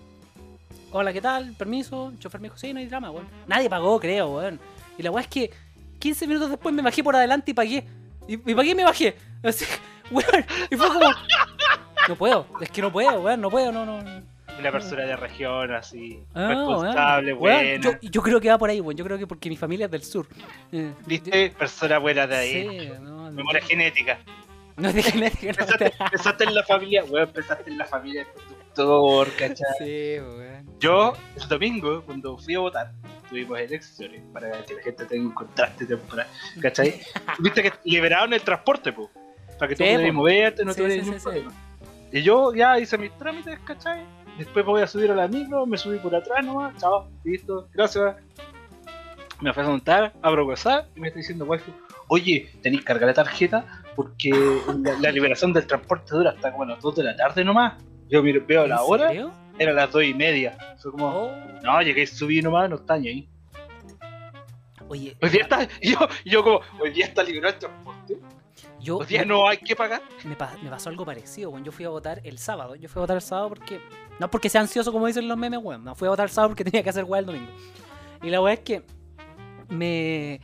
Hola, 0.91 1.13
¿qué 1.13 1.21
tal? 1.21 1.54
Permiso. 1.54 2.12
Chofer 2.19 2.41
me 2.41 2.47
dijo, 2.47 2.58
sí, 2.58 2.74
no 2.74 2.80
hay 2.80 2.88
drama, 2.88 3.10
weón. 3.10 3.26
Nadie 3.47 3.69
pagó, 3.69 3.97
creo, 4.02 4.36
weón. 4.36 4.60
Y 4.97 5.04
la 5.04 5.12
weá 5.12 5.21
es 5.24 5.30
que 5.30 5.50
15 6.00 6.28
minutos 6.28 6.50
después 6.50 6.76
me 6.76 6.82
bajé 6.82 7.02
por 7.02 7.15
adelante 7.15 7.52
y 7.52 7.54
pagué. 7.54 7.86
Y, 8.32 8.52
y 8.52 8.56
pagué 8.56 8.72
y 8.72 8.76
me 8.76 8.84
bajé. 8.84 9.15
Así, 9.44 9.65
weón. 10.12 10.46
Y 10.70 10.76
fue 10.76 10.88
como. 10.88 11.10
No 12.08 12.15
puedo, 12.15 12.48
es 12.62 12.70
que 12.70 12.82
no 12.82 12.91
puedo, 12.91 13.22
weón, 13.22 13.41
no 13.41 13.50
puedo, 13.50 13.72
no, 13.72 13.86
no. 13.86 14.22
La 14.62 14.72
persona 14.72 15.04
de 15.06 15.15
región 15.15 15.74
así, 15.74 16.22
Ah, 16.36 16.50
responsable, 16.50 17.34
buena. 17.34 17.82
yo, 17.82 17.91
yo 18.02 18.22
creo 18.22 18.39
que 18.39 18.50
va 18.50 18.58
por 18.58 18.70
ahí, 18.70 18.80
weón. 18.80 18.96
Yo 18.98 19.04
creo 19.06 19.17
que 19.17 19.26
porque 19.26 19.50
mi 19.50 19.58
familia 19.58 19.86
es 19.86 19.91
del 19.91 20.04
sur. 20.04 20.28
Eh, 20.72 20.91
¿Viste? 21.06 21.50
Persona 21.58 21.98
buena 21.98 22.28
de 22.28 22.36
ahí. 22.36 22.70
Sí, 22.70 22.91
no, 23.02 23.32
Memoria 23.32 23.62
genética. 23.62 24.20
no 24.78 24.89
es 24.89 24.96
de 24.96 25.04
genética, 25.04 25.54
no. 25.60 26.10
Pensaste 26.12 26.44
en 26.44 26.54
la 26.56 26.63
familia, 26.63 27.04
weón, 27.06 27.30
pensaste 27.32 27.70
en 27.72 27.78
la 27.78 27.86
familia 27.86 28.24
del 28.24 28.34
productor, 28.76 29.30
¿cachai? 29.38 29.58
Sí, 29.80 30.20
weón. 30.20 30.61
Yo, 30.82 31.13
el 31.39 31.48
domingo, 31.48 32.02
cuando 32.04 32.38
fui 32.38 32.56
a 32.56 32.60
votar, 32.60 32.91
tuvimos 33.30 33.60
elecciones 33.60 34.22
para 34.34 34.63
que 34.63 34.74
la 34.74 34.82
gente 34.82 35.06
tenga 35.06 35.28
un 35.28 35.34
contraste 35.34 35.86
temporal, 35.86 36.28
¿cachai? 36.60 37.00
Viste 37.39 37.62
que 37.62 37.72
liberaron 37.86 38.34
el 38.34 38.41
transporte, 38.41 38.91
po, 38.91 39.10
para 39.60 39.70
que 39.70 39.76
tú 39.76 39.84
Sí, 39.84 39.91
pudieras 39.94 40.13
moverte, 40.13 40.65
no 40.65 40.74
Sí, 40.74 40.82
tuvieras 40.82 41.06
sí, 41.06 41.12
ningún 41.12 41.24
problema. 41.24 41.54
Y 42.12 42.24
yo 42.24 42.54
ya 42.54 42.80
hice 42.80 42.98
mis 42.98 43.15
trámites, 43.17 43.60
¿cachai? 43.60 44.04
Después 44.38 44.65
me 44.65 44.72
voy 44.72 44.82
a 44.82 44.88
subir 44.88 45.12
a 45.12 45.15
la 45.15 45.28
micro, 45.28 45.65
me 45.67 45.78
subí 45.78 45.98
por 46.00 46.15
atrás 46.15 46.44
nomás, 46.44 46.76
chao, 46.78 47.08
listo, 47.24 47.70
gracias. 47.74 48.15
Me 49.39 49.54
fui 49.54 49.63
a 49.63 49.67
montar, 49.67 50.13
abro 50.22 50.46
WhatsApp 50.48 50.88
y 50.96 51.00
me 51.00 51.08
está 51.10 51.20
diciendo 51.20 51.46
waifu, 51.46 51.72
oye, 52.08 52.52
tenéis 52.63 52.82
que 52.82 52.88
cargar 52.88 53.08
la 53.08 53.13
tarjeta 53.13 53.84
porque 53.96 54.30
la, 54.80 54.94
la 55.00 55.12
liberación 55.12 55.54
del 55.54 55.67
transporte 55.67 56.15
dura 56.15 56.32
hasta 56.32 56.52
como 56.52 56.65
las 56.65 56.82
2 56.82 56.96
de 56.96 57.04
la 57.04 57.15
tarde 57.15 57.44
nomás. 57.44 57.74
Yo 58.10 58.22
miro, 58.24 58.44
veo 58.48 58.67
la 58.67 58.76
¿En 58.76 58.82
hora, 58.84 59.08
serio? 59.10 59.32
Era 59.62 59.74
las 59.74 59.91
2 59.91 60.04
y 60.06 60.13
media. 60.13 60.58
Fue 60.82 60.91
como, 60.91 61.08
Oh. 61.08 61.32
no, 61.63 61.82
llegué, 61.82 62.06
subí 62.08 62.41
nomás, 62.41 62.69
no 62.69 62.78
está 62.78 62.97
ni 62.97 63.08
ahí. 63.10 63.30
Oye, 64.88 65.15
Hoy 65.21 65.30
día 65.30 65.43
está, 65.43 65.67
yo, 65.82 65.97
yo 66.26 66.43
como, 66.43 66.60
hoy 66.80 66.91
día 66.91 67.06
está 67.06 67.24
liberado 67.24 67.54
el 67.54 67.60
transporte, 67.60 68.17
yo, 68.82 68.97
hoy 68.97 69.06
día 69.06 69.24
no 69.24 69.47
hay 69.47 69.58
que 69.58 69.76
pagar. 69.76 70.02
me, 70.26 70.36
pa- 70.36 70.58
me 70.63 70.69
pasó 70.69 70.89
algo 70.89 71.06
parecido, 71.06 71.50
weón. 71.52 71.63
Yo 71.63 71.71
fui 71.71 71.86
a 71.86 71.89
votar 71.89 72.19
el 72.24 72.39
sábado. 72.39 72.76
Yo 72.76 72.89
fui 72.89 73.00
a 73.00 73.04
votar 73.04 73.15
el 73.17 73.21
sábado 73.21 73.50
porque. 73.50 73.80
No 74.19 74.30
porque 74.30 74.50
sea 74.50 74.62
ansioso 74.62 74.91
como 74.91 75.06
dicen 75.08 75.28
los 75.28 75.38
memes, 75.38 75.60
weón. 75.63 75.84
No 75.84 75.93
fui 75.95 76.08
a 76.08 76.10
votar 76.10 76.26
el 76.26 76.32
sábado 76.32 76.50
porque 76.50 76.63
tenía 76.69 76.82
que 76.84 76.89
hacer 76.89 77.04
weá 77.04 77.19
el 77.19 77.28
domingo. 77.28 77.52
Y 78.24 78.30
la 78.32 78.41
weá 78.41 78.56
es 78.56 78.60
que. 78.62 78.84
Me. 79.69 80.41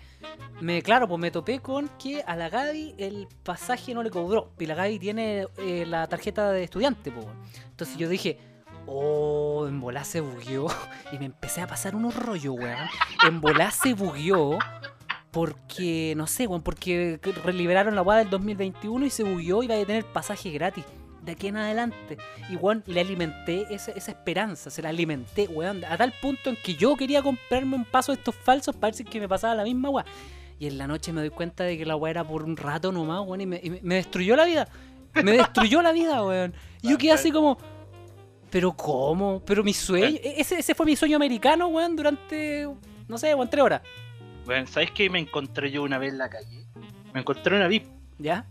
Me, 0.61 0.81
claro, 0.81 1.07
pues 1.07 1.19
me 1.19 1.29
topé 1.31 1.59
con 1.59 1.87
que 1.99 2.21
a 2.25 2.35
la 2.35 2.49
Gaby 2.49 2.95
el 2.97 3.27
pasaje 3.43 3.93
no 3.95 4.01
le 4.03 4.09
cobró. 4.11 4.51
Y 4.59 4.65
la 4.67 4.75
Gaby 4.75 4.99
tiene 4.99 5.47
eh, 5.57 5.85
la 5.87 6.07
tarjeta 6.07 6.51
de 6.51 6.63
estudiante, 6.63 7.11
pues. 7.11 7.25
weón. 7.25 7.37
Entonces 7.71 7.97
yo 7.97 8.07
dije, 8.07 8.37
oh, 8.87 9.67
en 9.67 9.79
volá 9.79 10.03
se 10.03 10.21
bugueó. 10.21 10.67
Y 11.11 11.19
me 11.19 11.25
empecé 11.25 11.61
a 11.61 11.67
pasar 11.67 11.95
unos 11.95 12.15
rollos, 12.15 12.55
weón. 12.57 12.89
En 13.27 13.39
volá 13.39 13.71
se 13.71 13.93
bugueó. 13.93 14.57
Porque, 15.31 16.13
no 16.17 16.25
sé, 16.25 16.47
weón, 16.47 16.63
porque 16.63 17.19
liberaron 17.53 17.95
la 17.95 18.01
weá 18.01 18.17
del 18.17 18.29
2021 18.29 19.05
y 19.05 19.09
se 19.09 19.23
bugueó 19.23 19.61
y 19.61 19.67
va 19.67 19.75
a 19.75 19.85
tener 19.85 20.05
pasaje 20.05 20.49
gratis 20.51 20.83
de 21.27 21.33
aquí 21.33 21.47
en 21.47 21.57
adelante. 21.57 22.17
Y 22.49 22.55
weón, 22.55 22.83
le 22.87 23.01
alimenté 23.01 23.67
esa, 23.69 23.91
esperanza, 23.91 24.69
se 24.71 24.81
la 24.81 24.89
alimenté, 24.89 25.47
weón, 25.47 25.85
a 25.85 25.95
tal 25.95 26.13
punto 26.19 26.49
en 26.49 26.55
que 26.55 26.75
yo 26.75 26.95
quería 26.95 27.21
comprarme 27.21 27.75
un 27.75 27.85
paso 27.85 28.11
de 28.11 28.17
estos 28.17 28.33
falsos 28.33 28.75
para 28.75 28.87
ver 28.87 28.95
si 28.95 29.03
que 29.03 29.19
me 29.19 29.27
pasaba 29.27 29.53
la 29.53 29.63
misma 29.63 29.89
weá. 29.89 30.05
Y 30.59 30.65
en 30.65 30.77
la 30.79 30.87
noche 30.87 31.13
me 31.13 31.21
doy 31.21 31.29
cuenta 31.29 31.65
de 31.65 31.77
que 31.77 31.85
la 31.85 31.95
weá 31.95 32.11
era 32.11 32.23
por 32.23 32.43
un 32.43 32.57
rato 32.57 32.91
nomás, 32.91 33.21
weón, 33.21 33.41
y 33.41 33.45
me, 33.45 33.61
y 33.61 33.69
me 33.69 33.95
destruyó 33.95 34.35
la 34.35 34.45
vida. 34.45 34.67
Me 35.13 35.33
destruyó 35.33 35.81
la 35.81 35.91
vida, 35.91 36.23
weón. 36.23 36.53
Y 36.81 36.89
yo 36.89 36.97
quedé 36.97 37.11
así 37.11 37.31
como, 37.31 37.57
¿pero 38.49 38.71
cómo? 38.73 39.41
¿Pero 39.45 39.63
mi 39.63 39.73
sueño? 39.73 40.17
E- 40.23 40.35
Ese, 40.41 40.59
ese 40.59 40.75
fue 40.75 40.85
mi 40.85 40.95
sueño 40.95 41.15
americano, 41.15 41.67
weón, 41.67 41.95
durante, 41.95 42.67
no 43.07 43.17
sé, 43.17 43.33
weón, 43.35 43.49
tres 43.49 43.63
horas. 43.63 43.81
Bueno, 44.45 44.65
¿sabes 44.67 44.91
qué 44.91 45.09
me 45.09 45.19
encontré 45.19 45.69
yo 45.71 45.83
una 45.83 45.97
vez 45.97 46.11
en 46.13 46.17
la 46.19 46.29
calle? 46.29 46.65
Me 47.13 47.19
encontré 47.21 47.55
una 47.55 47.67
VIP. 47.67 47.85
¿Ya? 48.19 48.45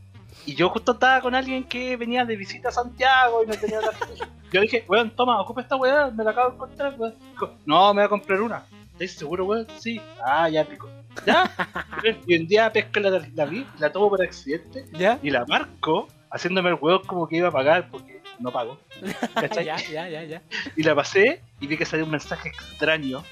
Y 0.45 0.55
yo 0.55 0.69
justo 0.69 0.93
estaba 0.93 1.21
con 1.21 1.35
alguien 1.35 1.65
que 1.65 1.97
venía 1.97 2.25
de 2.25 2.37
visita 2.37 2.69
a 2.69 2.73
Santiago 2.73 3.43
y 3.43 3.47
no 3.49 3.55
tenía 3.55 3.81
tarjeta. 3.81 4.29
Yo 4.53 4.61
dije, 4.61 4.85
weón, 4.89 5.11
toma, 5.11 5.41
ocupa 5.41 5.61
esta 5.63 5.75
weá, 5.75 6.09
me 6.13 6.23
la 6.23 6.31
acabo 6.31 6.51
de 6.51 6.55
encontrar, 6.55 6.95
weón. 6.97 7.15
Dijo, 7.33 7.51
no, 7.67 7.93
me 7.93 8.03
voy 8.03 8.07
a 8.07 8.09
comprar 8.09 8.41
una. 8.41 8.65
¿Estás 8.93 9.19
seguro, 9.19 9.45
weón? 9.45 9.67
Sí. 9.79 10.01
Ah, 10.25 10.49
ya 10.49 10.65
pico. 10.65 10.89
¿Ya? 11.27 11.51
y 12.27 12.39
un 12.39 12.47
día 12.47 12.71
pesco 12.73 13.01
la, 13.01 13.27
la 13.35 13.45
VIP, 13.45 13.67
la 13.81 13.91
tomo 13.91 14.09
por 14.09 14.23
accidente 14.23 14.85
¿Ya? 14.93 15.19
y 15.23 15.31
la 15.31 15.45
marco, 15.47 16.07
haciéndome 16.31 16.69
el 16.71 16.79
weón 16.81 17.03
como 17.07 17.27
que 17.27 17.39
iba 17.39 17.49
a 17.49 17.51
pagar 17.53 17.91
porque 17.91 18.16
no 18.39 18.51
pago. 18.51 18.79
¿Cachai? 19.35 19.65
ya, 19.65 19.77
ya, 19.77 20.09
ya, 20.09 20.23
ya. 20.25 20.43
Y 20.77 20.83
la 20.83 20.95
pasé 20.95 21.41
y 21.61 21.67
vi 21.67 21.77
que 21.77 21.85
salió 21.85 22.05
un 22.05 22.11
mensaje 22.11 22.49
extraño. 22.49 23.23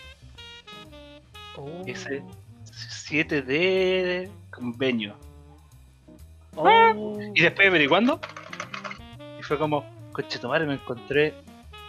Oh. 1.57 1.83
Ese 1.87 2.23
7 2.65 3.43
de 3.43 4.31
convenio. 4.51 5.17
Oh. 6.57 7.19
Y 7.35 7.43
después 7.43 7.69
averiguando, 7.69 8.21
y 9.39 9.43
fue 9.43 9.59
como, 9.59 9.85
coche 10.13 10.39
tomar, 10.39 10.65
me 10.67 10.75
encontré 10.75 11.35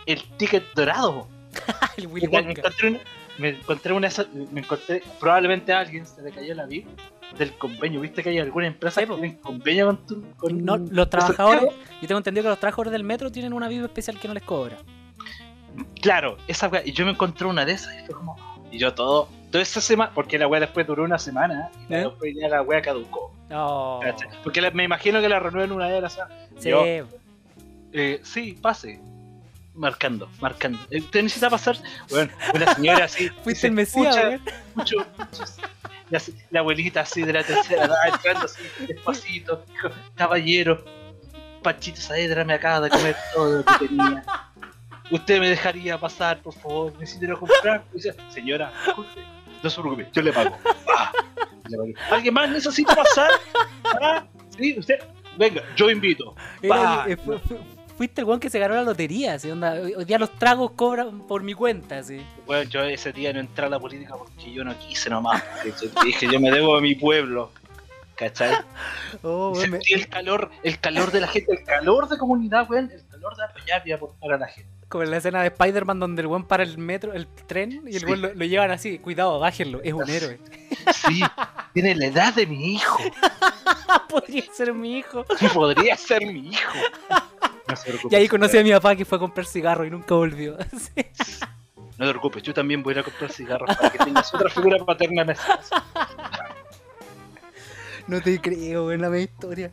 el 0.06 0.24
ticket 0.38 0.64
dorado. 0.74 1.28
el 1.98 2.08
Willy 2.08 2.28
me, 2.28 2.52
encontré 2.52 2.90
una, 2.90 3.00
me 3.38 3.50
encontré 3.50 3.94
una 3.94 4.10
me 4.52 4.62
encontré 4.62 5.04
probablemente 5.20 5.72
a 5.72 5.80
alguien 5.80 6.06
se 6.06 6.22
le 6.22 6.32
cayó 6.32 6.54
la 6.54 6.66
vida 6.66 6.90
del 7.38 7.58
convenio. 7.58 8.02
¿Viste 8.02 8.24
que 8.24 8.30
hay 8.30 8.40
alguna 8.40 8.68
empresa 8.68 9.02
que 9.02 9.08
tienen 9.08 9.36
convenio 9.38 9.88
con 9.88 10.06
tu 10.06 10.22
con 10.38 10.66
No, 10.66 10.78
los 10.78 11.10
trabajadores, 11.10 11.64
yo 12.02 12.08
tengo 12.08 12.18
entendido 12.18 12.44
que 12.44 12.50
los 12.50 12.60
trabajadores 12.60 12.92
del 12.92 13.04
metro 13.04 13.32
tienen 13.32 13.54
una 13.54 13.68
vida 13.68 13.86
especial 13.86 14.20
que 14.20 14.28
no 14.28 14.34
les 14.34 14.44
cobra. 14.44 14.78
Claro, 16.02 16.38
esa 16.48 16.70
y 16.86 16.92
yo 16.94 17.06
me 17.06 17.12
encontré 17.12 17.48
una 17.48 17.66
de 17.66 17.74
esas 17.74 17.94
y 18.02 18.06
fue 18.06 18.16
como, 18.16 18.36
y 18.72 18.78
yo 18.78 18.94
todo, 18.94 19.28
toda 19.52 19.62
esa 19.62 19.82
semana, 19.82 20.12
porque 20.14 20.38
la 20.38 20.48
wea 20.48 20.62
después 20.62 20.88
duró 20.88 21.04
una 21.04 21.20
semana, 21.20 21.70
y 21.90 21.94
¿Eh? 21.94 21.98
después 21.98 22.34
ya 22.40 22.48
la 22.48 22.62
wea 22.62 22.82
caducó. 22.82 23.34
No. 23.50 24.00
¿cachai? 24.02 24.30
Porque 24.44 24.62
me 24.72 24.84
imagino 24.84 25.22
que 25.22 25.30
la 25.30 25.40
renueven 25.40 25.72
una 25.72 25.88
vez 25.88 25.98
a 25.98 26.02
la 26.02 26.10
semana. 26.10 26.36
Sí. 26.58 26.70
Yo, 26.70 26.84
eh, 27.92 28.20
sí, 28.24 28.58
pase. 28.62 29.02
Marcando, 29.76 30.30
marcando. 30.40 30.80
Eh, 30.90 31.00
Usted 31.00 31.24
necesita 31.24 31.50
pasar. 31.50 31.78
Bueno, 32.10 32.32
una 32.54 32.74
señora 32.76 33.06
así. 33.06 33.30
Fuiste 33.44 33.68
el 33.68 33.74
Mesías, 33.74 34.16
"Pucha, 34.16 34.28
weón. 34.30 34.42
mucho, 34.76 34.96
muchos- 35.18 35.58
La, 36.10 36.22
la 36.52 36.60
abuelita 36.60 37.02
así 37.02 37.24
de 37.24 37.34
la 37.34 37.44
tercera 37.44 37.86
edad 37.86 37.96
entrando 38.14 38.46
así 38.46 38.62
despacito. 38.88 39.66
Caballero, 40.16 40.86
Panchito 41.64 42.00
Saavedra 42.00 42.44
me 42.46 42.54
acaba 42.54 42.82
de 42.82 42.90
comer 42.92 43.16
todo 43.34 43.58
lo 43.58 43.66
que 43.66 43.88
tenía. 43.88 44.24
Usted 45.12 45.40
me 45.40 45.50
dejaría 45.50 46.00
pasar, 46.00 46.40
por 46.42 46.54
favor, 46.54 46.94
necesito 47.00 47.26
ir 47.26 47.32
a 47.32 47.36
comprar. 47.36 47.84
Dice, 47.94 48.16
señora, 48.30 48.72
no 49.64 49.70
se 49.70 49.82
preocupe, 49.82 50.08
yo 50.14 50.22
le 50.22 50.32
pago. 50.32 50.58
Ah, 50.96 51.12
le 51.68 51.78
pagué. 51.78 51.94
¿Alguien 52.12 52.34
más 52.34 52.50
necesita 52.50 52.96
pasar? 52.96 53.30
Ah, 54.02 54.26
sí, 54.58 54.76
usted, 54.78 55.00
venga, 55.38 55.62
yo 55.76 55.90
invito. 55.90 56.36
El- 56.62 56.72
eh, 57.12 57.18
fuiste 57.98 58.22
el 58.22 58.28
weón 58.28 58.40
que 58.40 58.50
se 58.50 58.60
ganó 58.60 58.76
la 58.76 58.84
lotería, 58.84 59.34
así, 59.36 59.50
onda, 59.50 59.74
hoy 59.74 60.06
día 60.06 60.18
los 60.20 60.32
tragos 60.38 60.72
cobran 60.72 61.22
por 61.28 61.44
mi 61.44 61.54
cuenta, 61.54 62.00
así. 62.00 62.22
Bueno, 62.46 62.70
yo 62.70 62.82
ese 62.84 63.12
día 63.14 63.32
no 63.34 63.40
entré 63.40 63.66
a 63.66 63.70
la 63.70 63.80
política 63.80 64.16
porque 64.18 64.52
yo 64.52 64.64
no 64.64 64.78
quise 64.80 65.10
nomás. 65.10 65.44
dije, 66.04 66.28
yo 66.32 66.40
me 66.40 66.52
debo 66.52 66.78
a 66.78 66.82
mi 66.82 66.96
pueblo. 66.96 67.52
¿Cachai? 68.16 68.56
Oh, 69.24 69.54
me- 69.56 69.62
Sentí 69.62 69.94
el 69.94 70.08
calor, 70.08 70.50
el 70.64 70.80
calor 70.80 71.12
de 71.12 71.22
la 71.22 71.28
gente, 71.28 71.52
el 71.54 71.64
calor 71.64 72.08
de 72.10 72.18
comunidad, 72.18 72.70
weón, 72.70 72.90
el 72.92 73.06
calor 73.08 73.36
de 73.36 73.44
apoyar 73.46 73.82
y 73.88 73.92
aportar 73.94 74.34
a 74.34 74.38
la 74.38 74.48
gente. 74.48 74.70
como 74.90 75.04
en 75.04 75.12
la 75.12 75.18
escena 75.18 75.42
de 75.42 75.48
Spider-Man 75.48 76.00
donde 76.00 76.22
el 76.22 76.28
weón 76.28 76.46
para 76.46 76.64
el 76.64 76.78
metro, 76.78 77.14
el 77.14 77.28
tren, 77.28 77.84
y 77.88 77.96
el 77.96 78.00
Sí. 78.02 78.06
weón 78.06 78.22
lo, 78.22 78.34
lo 78.34 78.46
llevan 78.46 78.72
así, 78.72 79.00
cuidado, 79.00 79.40
bájenlo, 79.40 79.82
es 79.84 79.94
un 79.94 80.10
héroe. 80.10 80.40
Sí, 81.08 81.22
tiene 81.74 81.96
la 81.96 82.06
edad 82.08 82.34
de 82.34 82.46
mi 82.46 82.74
hijo. 82.76 82.98
Podría 84.10 84.44
ser 84.54 84.74
mi 84.74 84.98
hijo. 85.00 85.26
Y 85.42 85.48
podría 85.50 85.98
ser 85.98 86.26
mi 86.26 86.50
hijo. 86.50 86.72
No 87.70 87.76
se 87.76 87.90
preocupe, 87.90 88.16
Y 88.16 88.20
ahí 88.20 88.28
conocí 88.28 88.58
a 88.58 88.64
mi 88.64 88.72
papá 88.72 88.96
que 88.96 89.06
fue 89.06 89.18
a 89.18 89.20
comprar 89.20 89.46
cigarro 89.46 89.86
y 89.86 89.90
nunca 89.90 90.16
volvió. 90.16 90.58
No 91.98 92.06
te 92.06 92.12
preocupes, 92.12 92.44
yo 92.44 92.54
también 92.54 92.84
voy 92.84 92.92
a 92.92 92.96
ir 92.96 93.00
a 93.00 93.04
comprar 93.04 93.32
cigarros 93.32 93.74
para 93.74 93.90
que 93.90 93.98
tengas 94.00 94.34
otra 94.34 94.50
figura 94.50 94.84
paterna 94.84 95.22
en 95.22 95.30
esa. 95.30 95.60
No 98.08 98.22
te 98.22 98.40
creo, 98.40 98.92
en 98.92 99.02
la 99.02 99.10
misma 99.10 99.24
historia. 99.24 99.72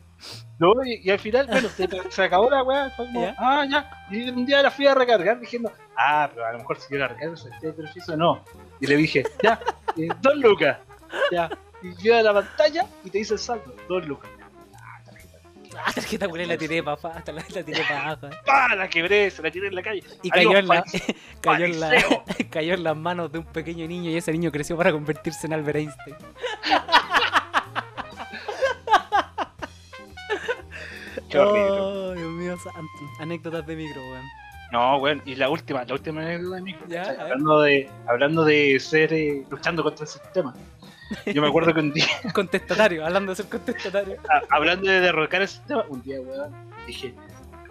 No, 0.58 0.72
y, 0.84 1.00
y 1.04 1.10
al 1.10 1.18
final, 1.18 1.46
bueno, 1.48 1.68
se, 1.68 1.86
se 2.08 2.22
acabó 2.22 2.48
la 2.48 2.62
weá. 2.62 2.88
fue 2.90 3.06
como, 3.06 3.22
Ya. 3.22 3.34
Ah, 3.38 3.66
ya. 3.68 3.90
Y 4.10 4.30
un 4.30 4.46
día 4.46 4.62
la 4.62 4.70
fui 4.70 4.86
a 4.86 4.94
recargar 4.94 5.38
diciendo, 5.38 5.70
ah, 5.98 6.30
pero 6.32 6.46
a 6.46 6.52
lo 6.52 6.58
mejor 6.60 6.78
si 6.78 6.94
yo 6.94 6.98
la 7.00 7.08
recargo, 7.08 7.36
se 7.36 7.50
esté 7.50 7.72
preciso, 7.72 8.16
no. 8.16 8.42
Y 8.80 8.86
le 8.86 8.96
dije, 8.96 9.24
ya, 9.42 9.60
eh, 9.96 10.08
dos 10.20 10.36
lucas. 10.36 10.78
Ya. 11.30 11.50
Y 11.82 11.94
yo 12.02 12.16
a 12.16 12.22
la 12.22 12.32
pantalla 12.32 12.86
y 13.04 13.10
te 13.10 13.18
dice 13.18 13.34
el 13.34 13.40
saldo, 13.40 13.74
dos 13.88 14.06
lucas. 14.06 14.30
Ah, 15.76 15.92
tarjeta 15.92 16.28
culé 16.28 16.46
la 16.46 16.56
tiré 16.56 16.82
para 16.82 16.96
hasta 17.16 17.32
la, 17.32 17.42
la 17.54 17.62
tiré 17.62 17.82
para 17.82 18.02
abajo. 18.08 18.26
eh. 18.26 18.30
¡Pah! 18.44 18.74
La 18.74 18.88
quebré, 18.88 19.30
se 19.30 19.42
la 19.42 19.50
tiré 19.50 19.68
en 19.68 19.74
la 19.74 19.82
calle. 19.82 20.02
Y 20.22 20.30
cayó 20.30 20.56
en, 20.56 20.68
la, 20.68 20.84
cayó, 21.40 21.64
en 21.64 21.80
la, 21.80 21.90
cayó 22.50 22.74
en 22.74 22.84
las 22.84 22.96
manos 22.96 23.32
de 23.32 23.38
un 23.38 23.44
pequeño 23.46 23.86
niño 23.86 24.10
y 24.10 24.16
ese 24.16 24.32
niño 24.32 24.50
creció 24.52 24.76
para 24.76 24.92
convertirse 24.92 25.46
en 25.46 25.52
Albert 25.54 25.76
Einstein. 25.78 26.16
Qué 31.30 31.38
horrible. 31.38 31.70
Oh, 31.70 32.12
Dios 32.12 32.30
mío 32.32 32.56
santo. 32.58 32.80
Anécdotas 33.20 33.66
de 33.66 33.76
micro, 33.76 34.00
weón. 34.02 34.24
No, 34.72 34.98
bueno, 34.98 35.22
y 35.26 35.34
la 35.34 35.48
última, 35.50 35.84
la 35.84 35.92
última 35.94 36.22
anécdota 36.22 36.56
de 36.56 36.62
mí. 36.62 36.74
Ya, 36.88 37.02
hablando 37.20 37.60
de, 37.60 37.90
hablando 38.08 38.44
de 38.44 38.80
ser 38.80 39.12
eh, 39.12 39.44
luchando 39.50 39.82
contra 39.82 40.04
el 40.04 40.08
sistema. 40.10 40.54
Yo 41.32 41.42
me 41.42 41.48
acuerdo 41.48 41.72
que 41.74 41.80
un 41.80 41.92
día, 41.92 42.06
Contestatario, 42.34 43.04
hablando 43.04 43.32
de 43.32 43.36
ser 43.36 43.48
contestatario. 43.48 44.16
a- 44.30 44.42
hablando 44.56 44.90
de 44.90 45.00
derrocar 45.00 45.42
el 45.42 45.48
sistema, 45.48 45.84
un 45.88 46.02
día, 46.02 46.20
weón, 46.20 46.52
dije, 46.86 47.14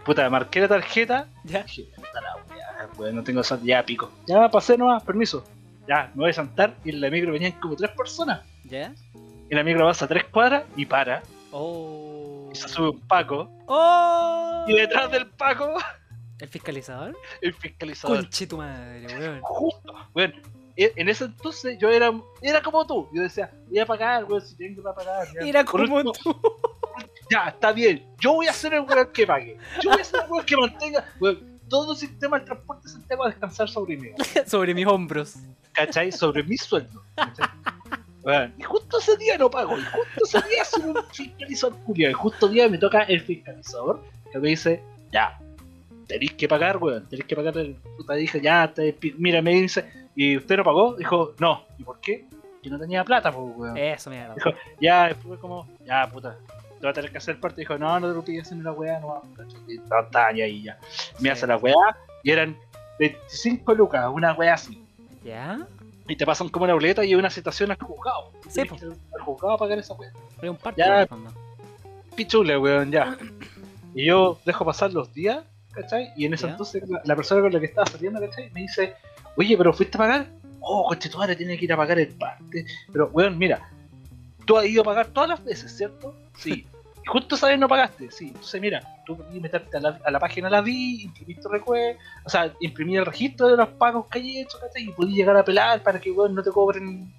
puta, 0.05 0.29
marqué 0.29 0.61
la 0.61 0.67
tarjeta 0.67 1.27
Ya. 1.43 1.63
Dije, 1.63 1.83
puta 1.95 2.21
la 2.21 2.35
weá, 2.49 2.89
weón, 2.97 3.15
no 3.15 3.23
tengo 3.23 3.43
sal- 3.43 3.61
ya 3.63 3.83
pico. 3.85 4.11
Ya 4.27 4.49
pasé 4.49 4.77
nomás, 4.77 5.03
permiso. 5.03 5.43
Ya, 5.87 6.11
me 6.13 6.21
voy 6.21 6.29
a 6.29 6.33
sentar 6.33 6.75
y 6.85 6.91
en 6.91 7.01
la 7.01 7.09
micro 7.09 7.31
venían 7.33 7.53
como 7.53 7.75
tres 7.75 7.91
personas. 7.91 8.41
¿Ya? 8.63 8.93
Y 9.49 9.55
la 9.55 9.63
micro 9.63 9.85
pasa 9.85 10.07
tres 10.07 10.25
cuadras 10.25 10.63
y 10.77 10.85
para. 10.85 11.23
Oh. 11.51 12.49
Y 12.53 12.55
se 12.55 12.69
sube 12.69 12.89
un 12.91 12.99
Paco. 13.01 13.49
Oh. 13.67 14.65
Y 14.67 14.73
detrás 14.73 15.11
del 15.11 15.27
Paco, 15.27 15.75
¿El 16.39 16.47
fiscalizador? 16.47 17.15
el 17.41 17.53
fiscalizador. 17.53 18.17
Conche 18.17 18.47
tu 18.47 18.57
madre, 18.57 19.05
weón. 19.07 19.41
Justo, 19.41 19.93
weón. 20.13 20.33
E- 20.83 20.93
En 20.95 21.09
ese 21.09 21.25
entonces 21.25 21.77
yo 21.79 21.89
era, 21.89 22.11
era 22.41 22.61
como 22.61 22.85
tú. 22.85 23.07
Yo 23.13 23.21
decía, 23.21 23.51
voy 23.67 23.79
a 23.79 23.85
pagar, 23.85 24.25
weón, 24.25 24.41
si 24.41 24.55
tengo 24.55 24.81
que 24.81 24.93
pagar. 24.95 25.27
ya. 25.33 25.47
Era 25.47 25.65
como 25.65 25.83
último, 25.95 26.11
tú. 26.13 26.35
Ya, 27.29 27.47
está 27.49 27.71
bien. 27.71 28.05
Yo 28.19 28.33
voy 28.33 28.47
a 28.47 28.53
ser 28.53 28.73
el 28.73 28.81
weón 28.81 29.09
que 29.13 29.25
pague. 29.25 29.57
Yo 29.81 29.91
voy 29.91 30.01
a 30.01 30.03
ser 30.03 30.23
el 30.23 30.29
weón 30.31 30.45
que 30.45 30.57
mantenga. 30.57 31.05
Weón, 31.19 31.59
todo 31.69 31.93
el 31.93 31.97
sistema 31.97 32.37
del 32.37 32.45
transporte 32.45 32.83
de 32.87 32.93
Santiago 32.93 33.23
a 33.23 33.27
descansar 33.29 33.69
sobre 33.69 33.95
mí. 33.97 34.09
Sobre 34.45 34.73
mis 34.73 34.85
hombros. 34.85 35.35
¿cachai? 35.73 36.11
Sobre 36.11 36.43
mi 36.43 36.57
sueldo. 36.57 37.01
¿cachai? 37.15 37.47
Bueno, 38.23 38.53
y 38.57 38.61
justo 38.63 38.99
ese 38.99 39.17
día 39.17 39.35
no 39.37 39.49
pago, 39.49 39.75
y 39.77 39.81
justo 39.81 40.37
ese 40.37 40.47
día 40.49 40.63
soy 40.63 40.83
un 40.83 40.95
fiscalizador 41.11 41.75
culiao, 41.79 42.11
y 42.11 42.13
justo 42.13 42.47
día 42.49 42.69
me 42.69 42.77
toca 42.77 43.01
el 43.03 43.19
fiscalizador 43.21 44.03
que 44.31 44.37
me 44.37 44.49
dice, 44.49 44.83
ya, 45.11 45.39
tenéis 46.11 46.33
que 46.33 46.47
pagar, 46.47 46.77
weón, 46.77 47.07
tenéis 47.07 47.25
que 47.25 47.35
pagar 47.35 47.57
el 47.57 47.75
puta 47.97 48.13
dije, 48.15 48.41
ya, 48.41 48.71
te 48.73 48.95
mira, 49.17 49.41
me 49.41 49.51
dice, 49.53 49.85
¿y 50.15 50.35
usted 50.37 50.57
no 50.57 50.63
pagó? 50.63 50.95
Dijo, 50.95 51.33
no, 51.39 51.63
¿y 51.77 51.83
por 51.83 51.99
qué? 52.01 52.25
Yo 52.61 52.69
no 52.71 52.77
tenía 52.77 53.03
plata, 53.03 53.31
pues, 53.31 53.53
weón. 53.55 53.77
Eso, 53.77 54.09
mierda. 54.09 54.35
Dijo, 54.35 54.51
ya, 54.79 55.07
después 55.07 55.39
como, 55.39 55.67
ya, 55.85 56.07
puta, 56.11 56.37
te 56.47 56.79
voy 56.81 56.89
a 56.89 56.93
tener 56.93 57.11
que 57.11 57.17
hacer 57.17 57.39
parte. 57.39 57.61
Dijo, 57.61 57.77
no, 57.77 57.99
no 57.99 58.07
te 58.07 58.11
preocupes, 58.13 58.41
hacerme 58.41 58.63
la 58.63 58.71
weá, 58.73 58.99
no, 58.99 59.21
¿cachai? 59.35 59.61
Y 59.67 59.77
ta, 59.79 60.07
ta, 60.09 60.31
y 60.33 60.41
ahí 60.41 60.63
ya. 60.63 60.77
Me 61.19 61.21
Sí. 61.21 61.29
hace 61.29 61.47
la 61.47 61.57
weá, 61.57 61.75
y 62.23 62.31
eran 62.31 62.57
25 62.99 63.73
lucas, 63.73 64.05
una 64.13 64.33
weá 64.33 64.53
así. 64.55 64.83
¿Ya? 65.23 65.65
Y 66.07 66.15
te 66.17 66.25
pasan 66.25 66.49
como 66.49 66.65
una 66.65 66.73
boleta 66.73 67.05
y 67.05 67.15
una 67.15 67.29
citación 67.29 67.71
al 67.71 67.77
juzgado. 67.77 68.31
Sí, 68.49 68.63
que 68.63 68.75
ir 68.75 68.93
Al 69.15 69.21
juzgado 69.21 69.53
a 69.53 69.57
pagar 69.57 69.79
esa 69.79 69.93
weá. 69.93 70.11
Fue 70.39 70.49
un 70.49 70.57
parto. 70.57 70.77
Ya. 70.77 71.03
en. 71.03 71.09
Pichule, 72.15 72.57
weón, 72.57 72.91
ya. 72.91 73.17
Y 73.95 74.05
yo 74.05 74.39
dejo 74.45 74.65
pasar 74.65 74.91
los 74.93 75.13
días, 75.13 75.43
¿cachai? 75.73 76.11
Y 76.15 76.25
en 76.25 76.33
ese 76.33 76.45
Ya. 76.45 76.51
entonces 76.51 76.87
la, 76.89 77.01
la 77.03 77.15
persona 77.15 77.41
con 77.41 77.51
la 77.53 77.59
que 77.59 77.65
estaba 77.67 77.87
saliendo, 77.87 78.19
¿cachai? 78.19 78.49
Me 78.51 78.61
dice, 78.61 78.95
oye, 79.37 79.57
pero 79.57 79.73
fuiste 79.73 79.97
a 79.97 79.99
pagar. 79.99 80.27
Oh, 80.59 80.85
coche, 80.87 81.09
tu 81.09 81.17
madre 81.17 81.35
tiene 81.35 81.57
que 81.57 81.65
ir 81.65 81.73
a 81.73 81.77
pagar 81.77 81.99
el 81.99 82.09
parte. 82.09 82.65
Pero, 82.91 83.09
weón, 83.13 83.37
mira, 83.37 83.67
tú 84.45 84.57
has 84.57 84.65
ido 84.65 84.81
a 84.81 84.85
pagar 84.85 85.07
todas 85.07 85.29
las 85.29 85.43
veces, 85.43 85.75
¿cierto? 85.75 86.15
Sí. 86.37 86.67
Y 87.03 87.07
justo 87.07 87.33
esa 87.33 87.47
vez 87.47 87.57
no 87.57 87.67
pagaste, 87.67 88.11
sí. 88.11 88.27
Entonces, 88.27 88.61
mira, 88.61 88.79
tú 89.07 89.17
podías 89.17 89.41
meterte 89.41 89.77
a 89.77 89.79
la, 89.79 89.99
a 90.05 90.11
la 90.11 90.19
página 90.19 90.51
la 90.51 90.61
VI, 90.61 91.01
imprimir 91.05 91.39
tu 91.41 91.49
recuerdo, 91.49 91.97
o 92.23 92.29
sea, 92.29 92.53
imprimir 92.59 92.99
el 92.99 93.05
registro 93.07 93.47
de 93.47 93.57
los 93.57 93.69
pagos 93.69 94.05
que 94.05 94.19
hay 94.19 94.37
hecho, 94.41 94.59
¿cachai? 94.59 94.83
Y 94.83 94.91
podías 94.91 95.15
llegar 95.15 95.35
a 95.35 95.39
apelar 95.39 95.81
para 95.81 95.99
que, 95.99 96.11
weón, 96.11 96.35
no 96.35 96.43
te 96.43 96.51
cobren, 96.51 97.11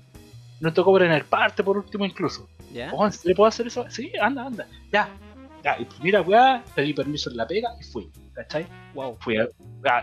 no 0.61 0.72
te 0.72 0.82
cobren 0.84 1.11
el 1.11 1.24
parte 1.24 1.64
por 1.64 1.76
último 1.76 2.05
incluso. 2.05 2.48
¿Ya? 2.72 2.90
Oh, 2.94 3.05
¿en 3.05 3.12
serio 3.12 3.34
puedo 3.34 3.48
hacer 3.48 3.66
eso? 3.66 3.84
Sí, 3.90 4.12
anda, 4.20 4.46
anda. 4.46 4.66
Ya. 4.92 5.09
Ya, 5.62 5.78
y 5.78 5.86
mira, 6.02 6.22
weá, 6.22 6.64
pedí 6.74 6.92
permiso 6.92 7.30
en 7.30 7.36
la 7.36 7.46
pega 7.46 7.70
y 7.80 7.84
fui, 7.84 8.10
¿cachai? 8.34 8.66
Wow. 8.94 9.16
Fui 9.20 9.36
a, 9.36 9.48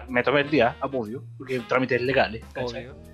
me 0.07 0.23
tomé 0.23 0.41
el 0.41 0.49
día, 0.49 0.75
obvio, 0.81 1.23
porque 1.37 1.59
trámites 1.61 2.01
legales, 2.01 2.43
¿cachai? 2.53 2.87
Obvio. 2.87 3.09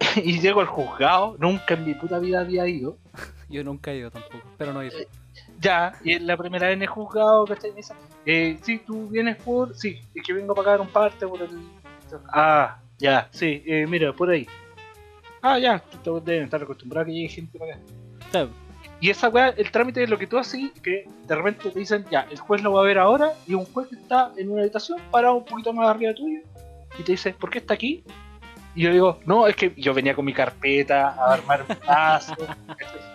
y 0.24 0.40
llego 0.40 0.60
al 0.60 0.66
juzgado, 0.66 1.36
nunca 1.38 1.74
en 1.74 1.84
mi 1.84 1.94
puta 1.94 2.18
vida 2.18 2.40
había 2.40 2.66
ido. 2.66 2.96
Yo 3.48 3.64
nunca 3.64 3.92
he 3.92 3.98
ido 3.98 4.10
tampoco, 4.10 4.44
pero 4.56 4.72
no 4.72 4.82
he 4.82 4.86
ido. 4.86 4.98
Ya, 5.60 5.92
y 6.04 6.14
es 6.14 6.22
la 6.22 6.36
primera 6.36 6.68
vez 6.68 6.76
en 6.76 6.82
el 6.82 6.88
juzgado, 6.88 7.44
¿cachai? 7.44 7.70
Me 7.70 7.76
dice, 7.76 7.94
eh, 8.24 8.58
sí, 8.62 8.82
tú 8.86 9.08
vienes 9.08 9.36
por. 9.36 9.74
Sí, 9.74 10.00
es 10.14 10.22
que 10.22 10.32
vengo 10.32 10.52
a 10.52 10.56
pagar 10.56 10.80
un 10.80 10.88
parte 10.88 11.26
por 11.26 11.42
el. 11.42 11.50
Ah, 12.32 12.78
ya, 12.98 13.28
sí, 13.30 13.62
eh, 13.66 13.86
mira, 13.86 14.12
por 14.12 14.30
ahí. 14.30 14.46
Ah, 15.42 15.58
ya, 15.58 15.82
deben 16.24 16.44
estar 16.44 16.62
acostumbrado 16.62 17.02
a 17.02 17.06
que 17.06 17.12
llegue 17.12 17.28
gente 17.28 17.58
para 17.58 17.74
acá. 17.74 17.82
Claro. 18.30 18.50
Y 19.00 19.10
esa 19.10 19.28
weá, 19.28 19.48
el 19.48 19.70
trámite 19.70 20.02
es 20.02 20.10
lo 20.10 20.18
que 20.18 20.26
tú 20.26 20.38
haces, 20.38 20.70
que 20.82 21.08
de 21.26 21.34
repente 21.34 21.70
te 21.70 21.78
dicen, 21.78 22.04
ya, 22.10 22.26
el 22.30 22.38
juez 22.38 22.62
lo 22.62 22.72
va 22.72 22.82
a 22.82 22.84
ver 22.84 22.98
ahora, 22.98 23.32
y 23.46 23.54
un 23.54 23.64
juez 23.64 23.88
que 23.88 23.96
está 23.96 24.30
en 24.36 24.50
una 24.50 24.62
habitación 24.62 25.00
parado 25.10 25.36
un 25.36 25.44
poquito 25.44 25.72
más 25.72 25.88
arriba 25.88 26.12
tuyo, 26.14 26.40
y 26.98 27.02
te 27.02 27.12
dice, 27.12 27.32
¿por 27.32 27.48
qué 27.48 27.58
está 27.58 27.74
aquí? 27.74 28.04
Y 28.74 28.82
yo 28.82 28.92
digo, 28.92 29.18
no, 29.24 29.46
es 29.46 29.56
que 29.56 29.72
yo 29.76 29.94
venía 29.94 30.14
con 30.14 30.24
mi 30.24 30.34
carpeta 30.34 31.08
a 31.08 31.32
armar 31.32 31.64
un 31.68 31.76
paso. 31.76 32.36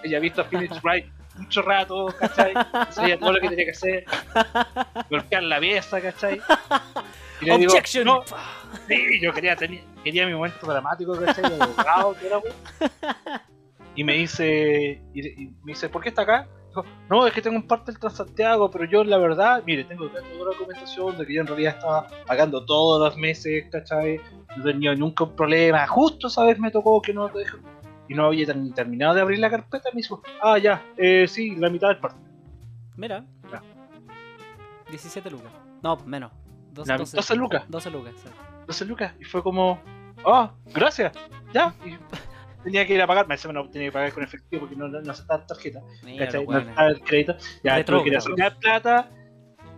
Ella 0.04 0.18
ha 0.18 0.20
visto 0.20 0.44
Finish 0.46 0.82
Right 0.84 1.06
mucho 1.38 1.62
rato, 1.62 2.08
¿cachai? 2.18 2.54
Sabía 2.92 3.20
todo 3.20 3.34
lo 3.34 3.40
que 3.40 3.50
tenía 3.50 3.66
que 3.66 3.72
hacer. 3.72 4.06
Golpear 5.10 5.44
la 5.44 5.60
pieza, 5.60 6.02
¿cachai? 6.02 6.42
Y 7.42 7.46
le 7.46 7.58
digo, 7.58 7.74
Objection. 7.74 8.06
no, 8.06 8.24
sí, 8.88 9.20
yo 9.22 9.34
quería, 9.34 9.56
tener, 9.56 9.82
quería 10.04 10.26
mi 10.26 10.34
momento 10.34 10.66
dramático, 10.66 11.20
¿cachai? 11.20 11.60
Abogado, 11.60 12.16
que 12.16 12.28
era. 12.28 12.42
Y 13.96 14.04
me 14.04 14.14
dice, 14.14 15.02
y, 15.14 15.28
y 15.44 15.48
me 15.64 15.72
dice, 15.74 15.90
¿por 15.90 16.02
qué 16.04 16.10
está 16.10 16.24
acá? 16.24 16.48
Dijo, 16.70 16.84
no, 17.10 17.26
es 17.26 17.34
que 17.34 17.42
tengo 17.42 17.56
un 17.56 17.66
parte 17.68 17.92
del 17.92 18.00
Transantiago, 18.00 18.70
pero 18.70 18.84
yo 18.86 19.04
la 19.04 19.18
verdad, 19.18 19.64
mire, 19.66 19.86
tengo 19.86 20.08
toda 20.10 20.22
la 20.22 20.44
documentación 20.46 21.18
de 21.18 21.26
que 21.26 21.34
yo 21.34 21.42
en 21.42 21.48
realidad 21.48 21.76
estaba 21.76 22.08
pagando 22.28 22.66
todos 22.66 23.00
los 23.00 23.18
meses, 23.18 23.66
¿cachai? 23.72 24.20
No 24.58 24.64
tenía 24.64 24.94
nunca 24.96 25.24
un 25.24 25.36
problema. 25.36 25.88
Justo 25.88 26.28
esa 26.28 26.44
vez 26.44 26.60
me 26.60 26.72
tocó 26.72 27.02
que 27.02 27.14
no 27.14 27.30
te. 27.30 27.44
Y 28.10 28.14
no 28.14 28.26
había 28.26 28.46
ter- 28.46 28.74
terminado 28.74 29.16
de 29.16 29.22
abrir 29.22 29.40
la 29.40 29.50
carpeta, 29.50 29.90
me 29.94 30.02
dijo, 30.02 30.22
ah, 30.42 30.58
ya, 30.60 30.84
eh, 30.98 31.26
sí, 31.28 31.56
la 31.56 31.70
mitad 31.70 31.88
del 31.88 31.98
parte. 32.00 32.20
Mira. 32.98 33.26
Ya. 33.52 33.62
17 34.90 35.30
lucas. 35.32 35.52
No, 35.82 35.98
menos. 36.06 36.32
Dos- 36.72 36.88
La- 36.88 36.98
12, 36.98 37.16
12 37.18 37.36
lucas. 37.36 37.64
12 37.70 37.90
lucas, 37.90 38.14
sí. 38.22 38.30
12 38.68 38.86
lucas. 38.86 39.14
Y 39.20 39.24
fue 39.24 39.42
como, 39.42 39.80
ah, 40.26 40.52
gracias, 40.74 41.14
ya. 41.54 41.74
Y 41.86 41.98
tenía 42.66 42.86
que 42.86 42.94
ir 42.96 43.02
a 43.02 43.08
pagar, 43.08 43.28
me 43.28 43.36
decía, 43.36 43.52
no 43.52 43.70
tenía 43.70 43.90
que 43.90 43.92
pagar 43.92 44.12
con 44.12 44.24
efectivo 44.24 44.62
porque 44.62 44.76
no, 44.76 44.88
no, 44.88 45.00
no 45.00 45.12
aceptaba 45.12 45.46
tarjeta. 45.46 45.82
Mira, 46.04 46.26
No 46.32 46.58
estaba 46.58 46.88
el 46.90 47.00
crédito. 47.02 47.38
Ya 47.64 47.86
tuve 47.86 48.02
que 48.04 48.10
ir 48.10 48.18
a 48.18 48.22
sacar 48.22 48.58
plata, 48.60 49.12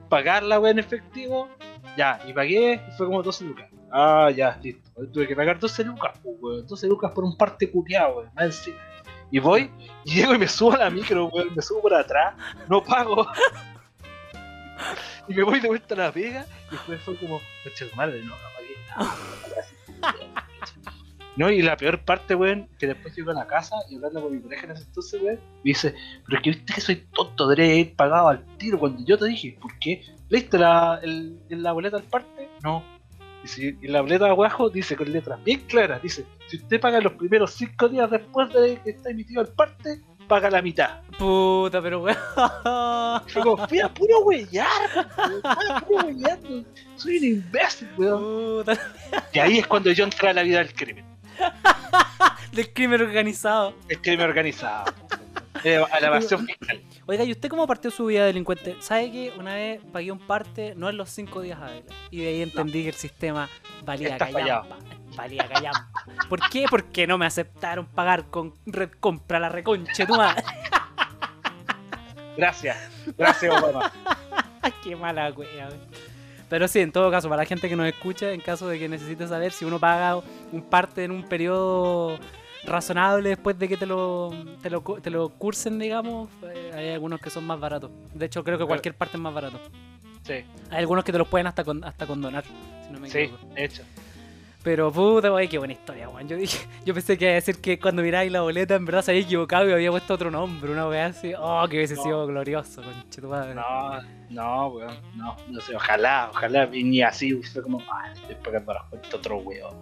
pagar 0.10 0.44
la 0.44 0.58
wea 0.60 0.72
en 0.72 0.80
efectivo. 0.80 1.50
Ya, 1.98 2.20
y 2.26 2.32
pagué 2.34 2.82
y 2.88 2.92
fue 2.98 3.08
como 3.08 3.22
12 3.22 3.44
lucas. 3.44 3.70
Ah, 3.92 4.32
ya, 4.34 4.58
listo. 4.64 4.90
Tuve 5.14 5.28
que 5.28 5.36
pagar 5.36 5.60
12 5.60 5.84
lucas, 5.84 6.18
weón. 6.24 6.66
12 6.66 6.88
lucas 6.88 7.12
por 7.12 7.26
un 7.26 7.38
parte 7.38 7.70
culiado, 7.70 8.18
weón. 8.18 8.32
Más 8.34 8.46
encima. 8.46 8.78
Y 9.30 9.40
voy, 9.40 9.70
y 10.06 10.16
llego 10.16 10.34
y 10.34 10.38
me 10.38 10.48
subo 10.48 10.72
a 10.74 10.78
la 10.78 10.90
micro, 10.90 11.26
weón. 11.28 11.54
Me 11.54 11.62
subo 11.62 11.82
por 11.82 11.94
atrás, 11.94 12.36
no 12.70 12.82
pago. 12.82 13.28
y 15.28 15.34
me 15.34 15.44
voy 15.44 15.60
de 15.60 15.68
vuelta 15.68 15.94
a 15.94 15.98
la 15.98 16.10
pega. 16.12 16.46
Y 16.70 16.72
después 16.72 17.02
fue 17.02 17.18
como, 17.18 17.42
coche 17.64 17.90
madre, 17.96 18.22
no, 18.24 18.30
no 18.30 18.36
pagué. 18.56 18.76
No, 21.38 21.52
y 21.52 21.62
la 21.62 21.78
peor 21.78 22.04
parte, 22.04 22.34
weón, 22.34 22.68
que 22.80 22.88
después 22.88 23.16
llego 23.16 23.30
a 23.30 23.36
la 23.36 23.46
casa 23.46 23.76
y 23.90 23.96
hablando 23.96 24.24
con 24.24 24.34
mi 24.34 24.40
pareja 24.40 24.66
en 24.66 24.72
ese 24.72 24.84
entonces, 24.84 25.22
weón, 25.22 25.36
me 25.36 25.62
dice, 25.64 25.94
pero 26.26 26.38
es 26.38 26.44
que 26.44 26.50
viste 26.50 26.74
que 26.74 26.82
soy 26.82 26.96
tonto, 27.14 27.48
debería 27.48 27.74
haber 27.74 27.96
pagado 27.96 28.30
al 28.30 28.58
tiro 28.58 28.80
cuando 28.80 29.06
yo 29.06 29.18
te 29.18 29.26
dije, 29.26 29.56
¿por 29.62 29.78
qué? 29.80 30.02
¿Leíste 30.30 30.58
la, 30.58 31.00
el, 31.04 31.40
la 31.50 31.72
boleta 31.74 31.98
al 31.98 32.04
parte? 32.04 32.50
No. 32.64 32.84
Dice, 33.44 33.78
y 33.80 33.88
la 33.88 34.02
boleta 34.02 34.26
abajo 34.26 34.70
dice 34.70 34.96
con 34.96 35.12
letras 35.12 35.42
bien 35.44 35.62
claras, 35.68 36.02
dice, 36.02 36.26
si 36.48 36.58
usted 36.58 36.82
paga 36.82 37.00
los 37.00 37.14
primeros 37.14 37.54
cinco 37.54 37.88
días 37.88 38.10
después 38.10 38.52
de 38.52 38.82
que 38.84 38.90
está 38.90 39.12
emitido 39.12 39.42
el 39.44 39.50
parte, 39.50 40.02
paga 40.28 40.50
la 40.50 40.62
mitad. 40.62 41.02
Puta, 41.18 41.82
pero 41.82 42.02
weón. 42.02 42.18
Y 43.28 43.32
fue 43.32 43.42
como, 43.42 43.68
fui 43.68 43.80
a 43.80 43.92
puro 43.92 44.18
a 44.18 44.20
puro 44.20 44.26
huellar, 44.26 44.68
weón. 45.90 46.68
soy 46.96 47.18
un 47.18 47.24
imbécil, 47.24 47.88
weón. 47.98 48.64
Puta. 48.64 48.78
Y 49.34 49.40
ahí 49.40 49.60
es 49.60 49.68
cuando 49.68 49.92
yo 49.92 50.04
entré 50.04 50.30
a 50.30 50.34
la 50.34 50.44
vida 50.44 50.60
del 50.60 50.74
crimen, 50.74 51.06
Del 52.52 52.74
crimen 52.74 53.02
organizado. 53.02 53.76
el 53.88 54.02
crimen 54.02 54.28
organizado, 54.28 54.94
eh, 55.64 55.84
a 55.92 56.00
la 56.00 56.08
evasión 56.08 56.46
fiscal. 56.46 56.82
Oiga, 57.06 57.24
¿y 57.24 57.32
usted 57.32 57.50
cómo 57.50 57.68
partió 57.68 57.92
su 57.92 58.06
vida 58.06 58.22
de 58.22 58.28
delincuente? 58.28 58.76
¿Sabe 58.80 59.12
que 59.12 59.34
una 59.38 59.56
vez 59.56 59.82
pagué 59.92 60.12
un 60.12 60.20
parte, 60.20 60.74
no 60.76 60.90
en 60.90 60.98
los 60.98 61.10
cinco 61.10 61.42
días 61.42 61.60
hábiles? 61.62 61.86
Y 62.12 62.22
de 62.22 62.28
ahí 62.28 62.42
entendí 62.42 62.84
que 62.84 62.90
el 62.90 62.96
sistema 62.96 63.50
valía 63.84 64.18
callampa. 64.18 64.78
Valía 65.16 65.48
callampa. 65.48 65.90
¿Por 66.30 66.50
qué? 66.50 66.66
Porque 66.70 67.08
no 67.08 67.18
me 67.18 67.26
aceptaron 67.26 67.86
pagar 67.86 68.26
con 68.30 68.54
red 68.66 68.90
compra 69.00 69.40
la 69.40 69.50
reconche, 69.50 70.06
tu 70.06 70.16
madre. 70.16 70.44
Gracias, 72.38 72.78
gracias 73.18 73.52
Obama. 73.52 73.92
Qué 74.84 74.96
mala 74.96 75.32
wea. 75.32 75.70
Pero 76.50 76.68
sí, 76.68 76.80
en 76.80 76.92
todo 76.92 77.12
caso, 77.12 77.28
para 77.30 77.42
la 77.44 77.46
gente 77.48 77.68
que 77.68 77.76
nos 77.76 77.88
escucha, 77.88 78.32
en 78.32 78.40
caso 78.42 78.68
de 78.68 78.80
que 78.80 78.88
necesite 78.88 79.28
saber 79.28 79.52
si 79.52 79.66
uno 79.66 79.80
paga 79.80 80.16
un 80.52 80.62
parte 80.62 81.04
en 81.04 81.12
un 81.12 81.24
periodo 81.24 82.18
razonable 82.66 83.30
después 83.30 83.58
de 83.60 83.68
que 83.68 83.78
te 83.78 83.86
lo, 83.86 84.32
te 84.62 84.70
lo, 84.70 84.82
te 84.82 85.10
lo 85.10 85.30
cursen, 85.30 85.78
digamos, 85.80 86.30
eh, 86.44 86.72
hay 86.74 86.90
algunos 86.92 87.20
que 87.20 87.30
son 87.30 87.46
más 87.46 87.60
baratos. 87.60 87.92
De 88.14 88.26
hecho, 88.26 88.44
creo 88.44 88.58
que 88.58 88.66
cualquier 88.66 88.96
parte 88.96 89.18
es 89.18 89.22
más 89.22 89.34
barato. 89.34 89.60
Sí, 90.24 90.34
Hay 90.70 90.78
algunos 90.80 91.04
que 91.06 91.12
te 91.14 91.18
los 91.18 91.28
pueden 91.28 91.48
hasta, 91.48 91.64
con- 91.64 91.84
hasta 91.84 92.06
condonar, 92.06 92.44
si 92.86 92.92
no 92.94 93.00
me 93.00 93.10
sí, 93.10 93.20
equivoco. 93.20 93.48
de 93.54 93.64
hecho. 93.66 93.84
Pero 94.68 94.92
puta, 94.92 95.32
wey, 95.32 95.48
qué 95.48 95.58
buena 95.58 95.72
historia, 95.72 96.10
weón. 96.10 96.28
Yo 96.28 96.36
dije, 96.36 96.68
yo 96.86 96.94
pensé 96.94 97.18
que 97.18 97.24
iba 97.24 97.32
a 97.32 97.36
decir 97.36 97.62
que 97.62 97.80
cuando 97.80 98.02
miráis 98.02 98.30
la 98.30 98.42
boleta 98.42 98.76
en 98.76 98.84
verdad 98.84 99.02
se 99.02 99.12
había 99.12 99.24
equivocado 99.24 99.70
y 99.70 99.72
había 99.72 99.92
puesto 99.92 100.14
otro 100.14 100.30
nombre, 100.30 100.70
una 100.70 100.90
wea 100.90 101.06
así. 101.06 101.32
Oh, 101.40 101.66
que 101.70 101.78
hubiese 101.78 101.96
No. 101.96 102.04
sido 102.04 102.28
glorioso, 102.28 102.82
conche 102.84 103.22
tu 103.22 103.30
madre. 103.30 103.56
No, 103.56 104.02
no, 104.30 104.68
weón, 104.68 104.98
no, 105.16 105.38
no 105.48 105.62
sé, 105.62 105.74
ojalá, 105.74 106.28
ojalá, 106.32 106.68
y 106.74 106.84
ni 106.84 107.02
así, 107.02 107.42
fue 107.44 107.62
como, 107.64 107.82
ah, 107.90 108.12
estoy 108.14 108.36
pagando 108.44 108.74
las 108.74 108.84
cuentas 108.90 109.14
otro 109.14 109.38
weón, 109.38 109.74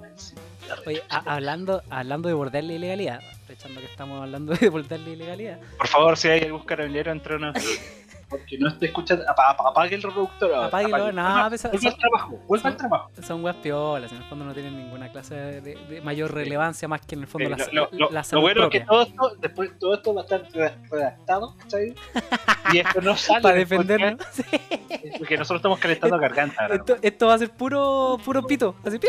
Oye, 0.86 1.02
hablando, 1.10 1.82
hablando 1.90 2.28
de 2.30 2.36
bordar 2.36 2.64
la 2.64 2.74
ilegalidad, 2.74 3.22
aprovechando 3.46 3.80
que 3.80 3.86
estamos 3.88 4.22
hablando 4.22 4.54
de 4.60 4.98
la 4.98 5.10
ilegalidad, 5.10 5.60
Por 5.78 5.88
favor, 5.88 6.18
si 6.18 6.28
hay 6.30 6.42
algún 6.42 6.64
carabinero, 6.66 7.12
entre 7.12 7.36
una. 7.36 7.54
Porque 8.28 8.58
no 8.58 8.70
estoy 8.70 8.88
escuchando, 8.88 9.24
apa- 9.30 9.52
apa- 9.52 9.70
apague 9.70 9.94
el 9.96 10.02
reproductor. 10.02 10.52
Apáguelo, 10.52 10.96
apague. 10.96 11.14
no, 11.14 11.22
Vuelva- 11.24 11.50
pesa- 11.52 11.70
vuelva 11.70 11.90
al 11.92 11.98
trabajo, 12.00 12.40
vuelva 12.48 12.70
al 12.72 12.78
trabajo. 12.78 13.12
son 13.22 13.44
weas 13.44 13.56
piolas, 13.58 14.12
en 14.12 14.18
el 14.18 14.24
fondo 14.24 14.46
no 14.46 14.54
tienen 14.56 14.76
ninguna 14.76 15.12
clase 15.12 15.36
de, 15.36 15.62
de- 15.76 16.02
mayor 16.02 16.34
relevancia 16.34 16.88
más 16.88 17.02
que 17.02 17.14
en 17.14 17.22
el 17.22 17.28
fondo 17.28 17.48
Eh, 17.48 17.52
la, 17.52 17.58
lo, 17.72 17.84
lo- 17.84 17.90
lo- 17.92 18.10
la 18.10 18.20
lo 18.22 18.24
salud 18.24 18.42
bueno 18.42 18.62
propia. 18.62 18.80
es 18.80 18.84
que 18.84 18.88
todo 18.90 19.02
esto, 19.04 19.36
después 19.40 19.72
todo 19.80 19.94
esto 19.94 20.14
va 20.16 20.22
a 20.22 20.24
estar 20.24 20.44
re- 20.54 20.74
redactado, 20.90 21.56
¿cachai? 21.58 21.94
Y 22.74 22.80
esto 22.80 23.00
no 23.00 23.16
sale. 23.16 23.42
Para 23.44 23.56
defenderlo. 23.58 24.18
podcast, 24.18 25.18
Porque 25.20 25.38
nosotros 25.38 25.60
estamos 25.60 25.78
calentando 25.78 26.18
garganta. 26.18 26.66
esto, 26.66 26.98
esto 27.04 27.28
va 27.28 27.36
a 27.36 27.38
ser 27.38 27.52
puro, 27.52 28.18
puro 28.26 28.42
pito, 28.48 28.76
así. 28.84 29.00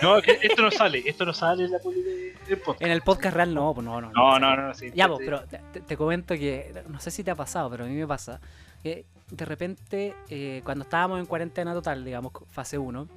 No, 0.00 0.20
que 0.22 0.38
esto 0.42 0.62
no 0.62 0.70
sale, 0.70 1.02
esto 1.04 1.26
no 1.26 1.34
sale 1.34 1.64
en 1.64 1.72
la 1.72 1.78
podcast. 1.78 2.82
En 2.82 2.90
el 2.90 3.01
podcast 3.04 3.34
real 3.36 3.54
no, 3.54 3.74
pues 3.74 3.84
no, 3.84 4.00
no. 4.00 4.10
No, 4.12 4.38
no, 4.38 4.56
no, 4.56 4.74
sí. 4.74 4.90
Ya, 4.94 5.04
sí. 5.06 5.10
pues, 5.14 5.20
pero 5.24 5.42
te, 5.72 5.80
te- 5.80 5.96
comento 5.96 6.34
que, 6.34 6.82
no 6.88 7.00
sé 7.00 7.10
si 7.10 7.22
te 7.24 7.30
ha 7.30 7.34
pasado, 7.34 7.70
pero 7.70 7.84
a 7.84 7.86
mí 7.86 7.94
me 7.94 8.06
pasa, 8.06 8.40
que 8.82 9.04
de 9.30 9.44
repente, 9.44 10.14
eh, 10.28 10.60
cuando 10.64 10.84
estábamos 10.84 11.18
en 11.18 11.26
cuarentena 11.26 11.72
total, 11.72 12.04
digamos, 12.04 12.32
fase 12.50 12.78
1, 12.78 13.08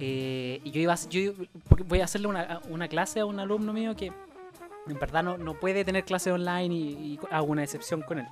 eh, 0.00 0.60
y 0.64 0.70
yo 0.70 0.80
iba 0.80 0.92
a, 0.92 0.98
yo 1.08 1.32
voy 1.86 2.00
a 2.00 2.04
hacerle 2.04 2.26
una, 2.26 2.60
una 2.68 2.88
clase 2.88 3.20
a 3.20 3.26
un 3.26 3.38
alumno 3.38 3.72
mío 3.72 3.94
que 3.94 4.06
en 4.86 4.98
verdad 4.98 5.22
no, 5.22 5.38
no 5.38 5.54
puede 5.54 5.84
tener 5.84 6.04
clase 6.04 6.32
online 6.32 6.74
y, 6.74 6.78
y 7.14 7.20
hago 7.30 7.46
una 7.46 7.62
excepción 7.62 8.02
con 8.02 8.18
él. 8.18 8.26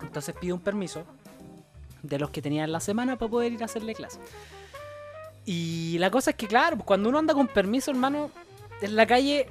Entonces 0.00 0.34
pido 0.40 0.54
un 0.56 0.60
permiso 0.62 1.04
de 2.02 2.18
los 2.18 2.30
que 2.30 2.42
tenía 2.42 2.64
en 2.64 2.72
la 2.72 2.80
semana 2.80 3.16
para 3.16 3.30
poder 3.30 3.52
ir 3.52 3.62
a 3.62 3.66
hacerle 3.66 3.94
clase. 3.94 4.18
Y 5.46 5.98
la 5.98 6.10
cosa 6.10 6.30
es 6.30 6.36
que, 6.36 6.46
claro, 6.46 6.76
pues, 6.76 6.86
cuando 6.86 7.08
uno 7.10 7.18
anda 7.18 7.34
con 7.34 7.46
permiso, 7.46 7.90
hermano, 7.90 8.30
en 8.82 8.96
la 8.96 9.06
calle, 9.06 9.46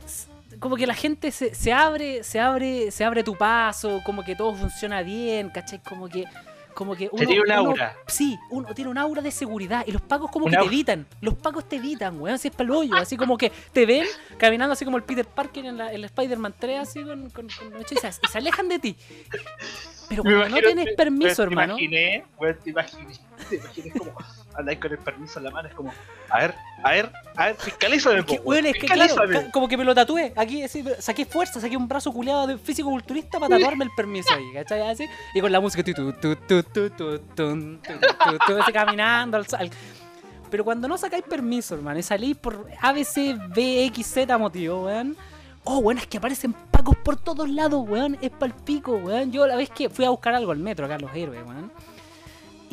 como 0.60 0.76
que 0.76 0.86
la 0.88 0.94
gente 0.96 1.32
se, 1.32 1.54
se 1.56 1.74
abre, 1.74 2.24
se 2.24 2.40
abre, 2.40 2.92
se 2.92 3.04
abre 3.04 3.24
tu 3.24 3.36
paso, 3.36 4.02
como 4.06 4.24
que 4.24 4.36
todo 4.36 4.54
funciona 4.56 5.02
bien, 5.02 5.50
¿cachai? 5.50 5.80
Como 5.84 6.08
que, 6.10 6.26
como 6.74 6.96
que 6.96 7.10
uno, 7.12 7.26
tiene 7.28 7.42
un 7.42 7.52
uno- 7.52 7.70
aura. 7.70 7.96
sí, 8.08 8.38
uno 8.50 8.74
tiene 8.74 8.90
un 8.90 8.98
aura 8.98 9.22
de 9.22 9.30
seguridad 9.32 9.84
y 9.86 9.92
los 9.92 10.02
pagos 10.02 10.32
como 10.32 10.46
que 10.48 10.58
te 10.58 10.64
evitan, 10.66 11.06
los 11.22 11.36
pagos 11.36 11.68
te 11.70 11.76
evitan, 11.76 12.20
weón, 12.20 12.36
así 12.36 12.48
es 12.48 12.54
para 12.56 12.66
el 12.66 12.72
hoyo, 12.72 12.96
así 12.96 13.16
como 13.18 13.38
que 13.38 13.52
te 13.72 13.86
ven 13.86 14.06
caminando 14.38 14.74
así 14.74 14.84
como 14.86 14.98
el 14.98 15.04
Peter 15.04 15.26
Parker 15.26 15.66
en 15.66 15.78
la, 15.78 15.94
en 15.94 16.02
la 16.02 16.08
Spider-Man 16.08 16.54
3, 16.58 16.80
así 16.80 17.04
con, 17.04 17.30
con, 17.30 17.48
con 17.48 17.82
y 17.82 17.96
se, 17.96 18.08
y 18.08 18.28
se 18.28 18.38
alejan 18.38 18.70
de 18.70 18.80
ti. 18.80 18.96
Pero 20.10 20.24
cuando 20.24 20.50
no 20.50 20.58
tienes 20.58 20.96
permiso, 20.96 21.36
te 21.38 21.44
hermano, 21.44 21.74
Imaginé, 21.74 22.26
weón, 22.40 22.58
te 22.64 22.70
imaginé, 22.72 23.14
te 23.50 23.56
imaginé 23.56 23.92
como 23.92 24.12
andáis 24.58 24.80
con 24.80 24.92
el 24.92 24.98
permiso 24.98 25.40
en 25.40 25.46
la 25.46 25.52
mano, 25.52 25.68
es 25.68 25.74
como, 25.76 25.92
a 26.30 26.40
ver, 26.40 26.56
a 26.84 26.92
ver, 26.92 27.12
a 27.36 27.46
ver, 27.48 27.56
fiscalízame, 27.56 28.20
Es 28.20 28.26
que, 28.26 28.38
po, 28.38 28.44
weón, 28.50 28.66
es 28.66 28.74
que 28.74 28.88
claro, 28.88 29.16
como 29.52 29.68
que 29.68 29.78
me 29.78 29.84
lo 29.84 29.94
tatué. 29.96 30.34
Aquí, 30.36 30.64
así, 30.64 30.84
saqué 31.00 31.26
fuerza, 31.26 31.60
saqué 31.60 31.76
un 31.78 31.88
brazo 31.88 32.12
culeado 32.12 32.48
de 32.48 32.58
físico-culturista 32.58 33.40
para 33.40 33.56
tatuarme 33.56 33.86
el 33.86 33.92
permiso 33.96 34.34
ahí, 34.34 34.44
¿cachai? 34.54 34.82
Así, 34.82 35.06
y 35.34 35.42
con 35.42 35.52
la 35.52 35.60
música, 35.60 35.84
tu, 35.84 35.94
tu, 35.94 36.14
tu, 36.14 36.36
tu, 36.36 36.64
tu, 36.64 36.90
tu, 36.90 37.20
tu, 37.20 37.80
tu, 38.48 38.58
así 38.62 38.72
caminando 38.72 39.38
al, 39.38 39.46
al- 39.58 39.72
Pero 40.50 40.64
cuando 40.64 40.88
no 40.88 40.98
sacáis 40.98 41.24
permiso, 41.24 41.76
hermano, 41.76 42.00
y 42.00 42.04
salís 42.04 42.38
por 42.38 42.68
ABC, 42.82 43.38
B, 43.56 43.86
X, 43.86 44.06
Z 44.08 44.38
motivo, 44.38 44.86
weón. 44.86 45.16
Oh, 45.66 45.78
weón, 45.78 45.98
es 45.98 46.08
que 46.08 46.18
aparecen 46.18 46.52
pacos 46.72 46.98
por 46.98 47.16
todos 47.16 47.50
lados, 47.50 47.88
weón. 47.88 48.18
Es 48.22 48.30
pa'l 48.32 48.54
pico, 48.54 48.98
weón. 48.98 49.32
Yo 49.32 49.48
la 49.48 49.56
vez 49.56 49.70
que 49.70 49.90
fui 49.90 50.04
a 50.06 50.10
buscar 50.10 50.36
algo 50.36 50.52
al 50.52 50.58
metro, 50.60 50.86
acá 50.86 50.98
los 51.00 51.16
héroes, 51.16 51.42
weón. 51.48 51.72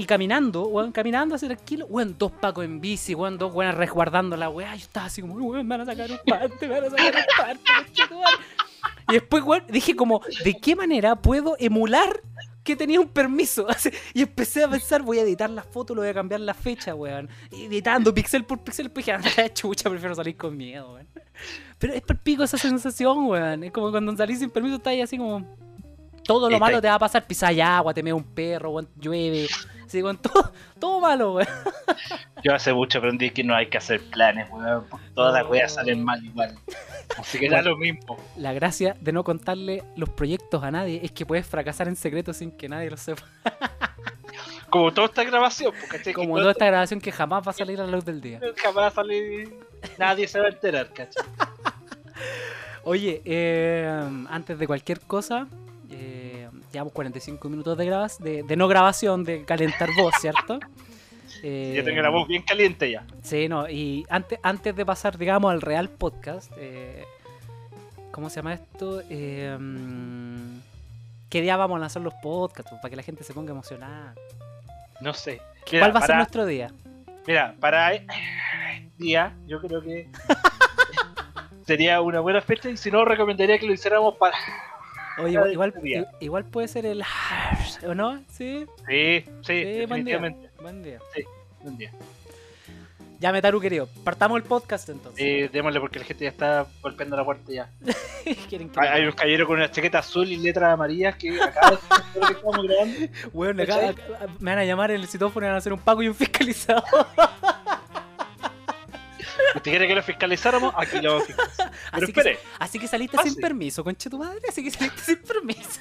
Y 0.01 0.07
caminando, 0.07 0.67
weón, 0.67 0.93
caminando 0.93 1.35
así 1.35 1.45
tranquilo, 1.45 1.85
weón, 1.85 2.17
dos 2.19 2.33
pacos 2.33 2.65
en 2.65 2.81
bici, 2.81 3.15
weón, 3.15 3.37
dos 3.37 3.53
weones 3.53 3.77
resguardando 3.77 4.35
la 4.35 4.49
weá. 4.49 4.75
Yo 4.75 4.85
estaba 4.85 5.05
así 5.09 5.21
como, 5.21 5.35
weón, 5.35 5.67
me 5.67 5.77
van 5.77 5.83
a 5.83 5.93
sacar 5.93 6.11
un 6.11 6.19
parte, 6.27 6.67
me 6.67 6.81
van 6.81 6.85
a 6.85 6.91
sacar 6.91 7.17
un 7.17 7.37
parte. 7.37 7.71
Y 9.11 9.13
después, 9.13 9.45
weón, 9.45 9.65
dije 9.69 9.95
como, 9.95 10.23
¿de 10.43 10.57
qué 10.57 10.75
manera 10.75 11.17
puedo 11.17 11.55
emular 11.59 12.23
que 12.65 12.77
tenía 12.77 12.99
un 12.99 13.09
permiso. 13.09 13.67
y 14.15 14.23
empecé 14.23 14.65
a 14.65 14.71
pensar, 14.71 15.03
voy 15.03 15.19
a 15.19 15.23
editar 15.23 15.51
la 15.51 15.63
foto, 15.63 15.95
lo 15.95 16.01
voy 16.01 16.09
a 16.09 16.15
cambiar 16.15 16.41
la 16.41 16.55
fecha, 16.55 16.95
weón. 16.95 17.29
Editando 17.51 18.15
pixel 18.15 18.45
por 18.45 18.65
pixel, 18.65 18.91
pues 18.91 19.05
dije, 19.05 19.13
anda, 19.13 19.31
chucha, 19.53 19.91
prefiero 19.91 20.15
salir 20.15 20.39
con 20.39 20.57
miedo, 20.57 20.95
weón. 20.95 21.09
Pero 21.79 21.93
es 21.93 22.01
por 22.01 22.17
pico 22.21 22.43
esa 22.43 22.57
sensación, 22.57 23.27
weón. 23.27 23.65
Es 23.65 23.71
como 23.71 23.91
cuando 23.91 24.17
salís 24.17 24.39
sin 24.39 24.49
permiso, 24.49 24.77
estás 24.77 24.93
ahí 24.93 25.03
así 25.03 25.19
como. 25.19 25.45
Todo 26.25 26.49
lo 26.49 26.57
Está 26.57 26.64
malo 26.64 26.77
ahí. 26.77 26.83
te 26.83 26.89
va 26.89 26.95
a 26.95 26.99
pasar, 26.99 27.27
pisar 27.27 27.59
agua, 27.61 27.93
te 27.93 28.03
mea 28.03 28.14
un 28.14 28.25
perro, 28.25 28.71
weón, 28.71 28.89
llueve. 28.97 29.49
Así, 29.85 30.03
weón, 30.03 30.18
todo, 30.23 30.53
todo 30.79 31.01
malo, 31.01 31.35
weón. 31.35 31.49
Yo 32.43 32.55
hace 32.55 32.73
mucho 32.73 32.99
aprendí 32.99 33.31
que 33.31 33.43
no 33.45 33.55
hay 33.55 33.68
que 33.68 33.79
hacer 33.79 34.01
planes, 34.01 34.49
weón. 34.51 34.85
Todas 35.14 35.35
las 35.35 35.51
weas 35.51 35.75
salen 35.75 36.05
mal 36.05 36.25
igual. 36.25 36.57
Así 37.18 37.39
que 37.39 37.49
da 37.49 37.62
lo 37.62 37.77
mismo. 37.77 38.16
La 38.37 38.53
gracia 38.53 38.97
de 39.01 39.12
no 39.12 39.25
contarle 39.25 39.83
los 39.97 40.09
proyectos 40.11 40.62
a 40.62 40.71
nadie 40.71 41.01
es 41.03 41.11
que 41.12 41.27
puedes 41.27 41.47
fracasar 41.47 41.89
en 41.89 41.97
secreto 41.97 42.33
sin 42.33 42.53
que 42.53 42.68
nadie 42.68 42.91
lo 42.91 42.97
sepa. 42.97 43.25
Como 44.71 44.93
toda 44.93 45.09
esta 45.09 45.25
grabación, 45.25 45.73
porque. 45.81 46.12
Como 46.12 46.39
toda 46.39 46.53
esta 46.53 46.66
grabación 46.66 47.01
que 47.01 47.11
jamás 47.11 47.45
va 47.47 47.51
a 47.51 47.55
salir 47.55 47.81
a 47.81 47.85
la 47.85 47.91
luz 47.91 48.05
del 48.05 48.21
día. 48.21 48.41
jamás 48.62 48.95
sale. 48.95 49.49
Nadie 49.99 50.29
se 50.29 50.39
va 50.39 50.47
a 50.47 50.51
enterar, 50.51 50.93
¿cachai? 50.93 51.25
Oye, 52.85 53.21
eh, 53.25 54.25
antes 54.31 54.59
de 54.59 54.66
cualquier 54.66 55.01
cosa, 55.01 55.49
eh, 56.01 56.49
llevamos 56.73 56.95
45 56.95 57.49
minutos 57.51 57.77
de, 57.77 57.85
grabas, 57.85 58.19
de, 58.19 58.43
de 58.43 58.57
no 58.57 58.69
grabación, 58.69 59.23
de 59.23 59.45
calentar 59.45 59.91
voz, 59.95 60.15
¿cierto? 60.19 60.59
Eh, 61.43 61.75
Yo 61.77 61.85
tengo 61.85 62.01
la 62.01 62.09
voz 62.09 62.27
bien 62.27 62.43
caliente 62.43 62.91
ya. 62.91 63.05
Sí, 63.23 63.49
no, 63.49 63.69
y 63.69 64.07
antes, 64.09 64.39
antes 64.43 64.75
de 64.75 64.87
pasar, 64.87 65.19
digamos, 65.19 65.53
al 65.53 65.61
real 65.61 65.91
podcast, 65.91 66.51
eh, 66.57 67.05
¿cómo 68.13 68.31
se 68.31 68.37
llama 68.37 68.55
esto? 68.55 69.03
Mm, 69.11 70.61
¿Qué 71.29 71.43
día 71.43 71.59
vamos 71.59 71.77
a 71.77 71.81
lanzar 71.81 72.01
los 72.01 72.15
podcasts? 72.15 72.73
Para 72.81 72.89
que 72.89 72.97
la 72.97 73.03
gente 73.03 73.23
se 73.23 73.35
ponga 73.35 73.51
emocionada. 73.51 74.15
No 75.03 75.13
sé. 75.13 75.43
¿Cuál 75.69 75.95
va 75.95 76.01
a 76.01 76.07
ser 76.07 76.17
nuestro 76.17 76.47
día? 76.47 76.73
Mira, 77.27 77.55
para 77.61 77.93
este 77.93 78.15
día, 78.97 79.37
yo 79.47 79.61
creo 79.61 79.83
que 79.83 80.09
sería 81.67 82.01
una 82.01 82.21
buena 82.21 82.41
fecha 82.41 82.71
y 82.71 82.79
si 82.79 82.91
no, 82.91 83.05
recomendaría 83.05 83.59
que 83.59 83.67
lo 83.67 83.75
hiciéramos 83.75 84.17
para. 84.17 84.35
Oye, 85.23 85.35
Cada 85.35 85.53
igual, 85.53 85.75
día. 85.83 85.99
igual, 85.99 86.14
igual 86.21 86.45
puede 86.47 86.68
ser 86.68 86.87
el... 86.87 87.03
¿O 87.87 87.95
no? 87.95 88.18
Sí, 88.31 88.66
Sí, 88.89 89.25
sí, 89.43 89.43
sí 89.43 89.87
buen 89.87 90.05
día. 90.05 90.18
definitivamente. 90.21 90.51
Buen 90.61 90.83
día. 90.83 90.99
Buen 91.62 91.79
día. 91.79 91.93
Ya, 93.18 93.33
Metaru, 93.33 93.61
querido. 93.61 93.87
Partamos 94.03 94.39
el 94.39 94.45
podcast 94.45 94.89
entonces. 94.89 95.21
Eh, 95.23 95.51
démosle 95.53 95.79
porque 95.79 95.99
la 95.99 96.07
gente 96.07 96.25
ya 96.25 96.31
está 96.31 96.66
golpeando 96.81 97.16
la 97.18 97.25
puerta 97.25 97.53
ya. 97.53 97.68
¿Quieren 98.49 98.71
que 98.71 98.81
Hay, 98.81 99.05
un 99.05 99.12
caballero 99.12 99.47
con 99.47 99.57
una 99.59 99.71
chaqueta 99.71 99.99
azul 99.99 100.27
y 100.33 100.37
letras 100.37 100.73
amarillas 100.73 101.16
que 101.16 101.39
acaba 101.39 101.73
de 101.73 102.21
lo 102.21 102.27
que 102.27 102.33
estamos 102.33 102.62
grabando. 102.66 102.99
Bueno, 103.35 103.62
acá, 103.62 103.75
¿Cachai? 103.75 103.89
acá- 103.91 104.27
me 104.39 104.51
van 104.53 104.59
a 104.61 104.64
llamar 104.64 104.91
el 104.91 105.07
citófono 105.07 105.45
y 105.45 105.49
van 105.49 105.57
a 105.57 105.59
hacer 105.59 105.73
un 105.75 105.81
pago 105.81 106.03
y 106.03 106.09
un 106.09 106.14
fiscalizado. 106.14 106.83
Usted 109.57 109.70
quiere 109.70 109.88
que 109.88 109.95
lo 109.95 110.03
fiscalizáramos, 110.03 110.74
aquí 110.76 111.01
lo 111.01 111.20
fiscalizar. 111.20 111.70
Pero 111.93 112.05
Así 112.05 112.12
que, 112.12 112.20
espere, 112.20 112.38
así 112.59 112.78
que 112.78 112.88
saliste 112.88 113.18
sin 113.22 113.34
permiso, 113.36 113.82
concha 113.84 114.09
tu 114.11 114.18
madre. 114.18 114.41
Así 114.49 114.62
que 114.62 114.70
saliste 114.70 115.01
sin 115.03 115.22
permiso. 115.22 115.80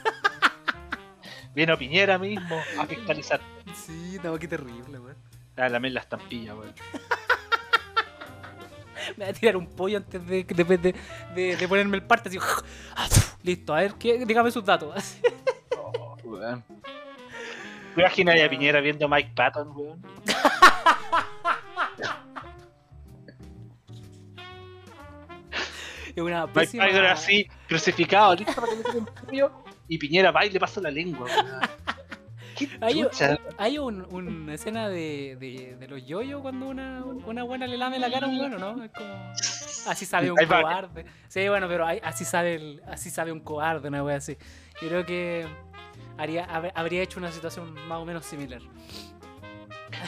vino 1.55 1.77
Piñera 1.77 2.17
mismo 2.17 2.61
a 2.79 2.85
fiscalizar. 2.85 3.39
Sí, 3.85 4.17
no, 4.23 4.37
qué 4.37 4.47
terrible, 4.47 4.99
weón. 4.99 5.17
Ah, 5.57 5.67
la 5.69 5.79
la 5.79 5.99
estampilla, 5.99 6.55
weón. 6.55 6.73
Me 9.17 9.25
voy 9.25 9.29
a 9.29 9.33
tirar 9.33 9.57
un 9.57 9.67
pollo 9.67 9.97
antes 9.97 10.25
de, 10.27 10.43
de, 10.43 10.63
de, 10.63 10.95
de- 11.35 11.55
de 11.55 11.67
ponerme 11.67 11.97
el 11.97 12.03
parte. 12.03 12.29
Así, 12.95 13.21
listo, 13.43 13.73
a 13.73 13.81
ver, 13.81 13.93
¿qué? 13.95 14.23
dígame 14.25 14.51
sus 14.51 14.63
datos. 14.63 15.17
Oh, 15.77 16.15
weón. 16.23 16.63
¿Te 17.95 18.01
imaginas 18.01 18.39
a 18.41 18.49
Piñera 18.49 18.79
viendo 18.81 19.05
a 19.05 19.09
Mike 19.09 19.31
Patton, 19.35 19.71
weón? 19.75 20.01
Es 26.19 26.25
una 26.25 26.45
Mike 26.45 26.59
pésima... 26.59 27.11
Así, 27.11 27.47
crucificado, 27.67 28.35
listo 28.35 28.53
para 28.53 28.67
que 28.67 28.75
le 28.77 29.01
pollo, 29.25 29.51
y 29.87 29.97
Piñera 29.97 30.31
va 30.31 30.45
y 30.45 30.49
le 30.49 30.59
pasa 30.59 30.79
la 30.81 30.91
lengua, 30.91 31.25
weón. 31.25 31.59
¿Qué 32.55 32.67
Hay, 33.57 33.77
un, 33.77 34.05
una 34.11 34.53
escena 34.53 34.89
de, 34.89 35.37
de, 35.39 35.77
de 35.79 35.87
los 35.87 36.05
yoyos 36.05 36.41
cuando 36.41 36.67
una, 36.67 37.03
una 37.03 37.43
buena 37.43 37.65
le 37.67 37.77
lame 37.77 37.99
la 37.99 38.11
cara 38.11 38.27
a 38.27 38.29
un 38.29 38.37
bueno, 38.37 38.57
¿no? 38.59 38.83
Es 38.83 38.91
como... 38.91 39.13
Así 39.87 40.05
sabe 40.05 40.29
un 40.29 40.37
cobarde. 40.37 41.05
Sí, 41.29 41.47
bueno, 41.47 41.67
pero 41.67 41.85
hay- 41.85 42.01
así, 42.03 42.25
sabe 42.25 42.55
el- 42.55 42.81
así 42.87 43.09
sabe 43.09 43.31
un 43.31 43.39
cobarde, 43.39 43.87
una 43.87 44.03
wea 44.03 44.17
así. 44.17 44.37
Yo 44.81 44.89
creo 44.89 45.05
que 45.05 45.47
haría, 46.17 46.43
habría 46.75 47.01
hecho 47.01 47.19
una 47.19 47.31
situación 47.31 47.73
más 47.87 47.99
o 47.99 48.05
menos 48.05 48.25
similar. 48.25 48.61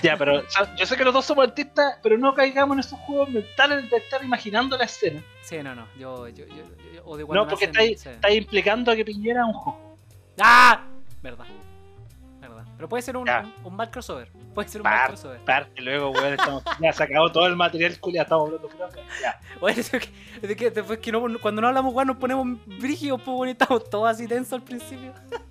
Ya, 0.03 0.17
pero 0.17 0.39
o 0.39 0.49
sea, 0.49 0.75
yo 0.75 0.85
sé 0.85 0.95
que 0.97 1.03
los 1.03 1.13
dos 1.13 1.25
somos 1.25 1.47
artistas, 1.47 1.97
pero 2.03 2.17
no 2.17 2.33
caigamos 2.33 2.75
en 2.75 2.79
esos 2.81 2.99
juegos 2.99 3.29
mentales 3.29 3.89
de 3.89 3.97
estar 3.97 4.23
imaginando 4.23 4.77
la 4.77 4.85
escena. 4.85 5.23
Sí, 5.41 5.57
no, 5.63 5.73
no. 5.75 5.87
Yo, 5.97 6.27
yo, 6.29 6.45
yo, 6.47 6.55
yo- 6.93 7.01
o 7.05 7.17
de 7.17 7.25
cuando 7.25 7.43
No, 7.43 7.49
porque 7.49 7.65
estáis 7.65 7.99
sí. 8.01 8.09
estáis 8.09 8.37
implicando 8.37 8.91
a 8.91 8.95
que 8.95 9.03
Piñera 9.05 9.45
un 9.45 9.53
juego. 9.53 9.95
¡Ah! 10.39 10.83
Verdad. 11.21 11.45
Verdad. 12.39 12.65
Pero 12.75 12.89
puede 12.89 13.03
ser 13.03 13.15
un, 13.17 13.29
un, 13.29 13.53
un 13.63 13.75
mal 13.75 13.89
crossover. 13.91 14.31
Puede 14.53 14.67
ser 14.69 14.81
un 14.81 14.85
mal 14.85 15.07
crossover. 15.07 15.39
parte, 15.41 15.81
luego, 15.81 16.09
weón, 16.11 16.33
estamos, 16.33 16.63
ya 16.79 16.91
se 16.93 17.03
acabó 17.03 17.31
todo 17.31 17.45
el 17.47 17.55
material, 17.55 17.99
culia, 17.99 18.23
estamos 18.23 18.47
hablando 18.47 18.67
croca. 18.67 18.99
Ya. 19.21 19.39
Bueno, 19.59 19.79
es 19.79 19.89
que, 19.91 20.09
es 20.41 20.55
que 20.55 20.71
después 20.71 20.97
que 20.99 21.11
no, 21.11 21.21
cuando 21.39 21.61
no 21.61 21.67
hablamos, 21.67 21.93
weón, 21.93 22.07
nos 22.07 22.17
ponemos 22.17 22.47
brígidos, 22.65 23.21
pues, 23.21 23.49
y 23.49 23.51
estamos 23.51 23.87
todos 23.89 24.09
así 24.09 24.27
tensos 24.27 24.53
al 24.53 24.63
principio. 24.63 25.13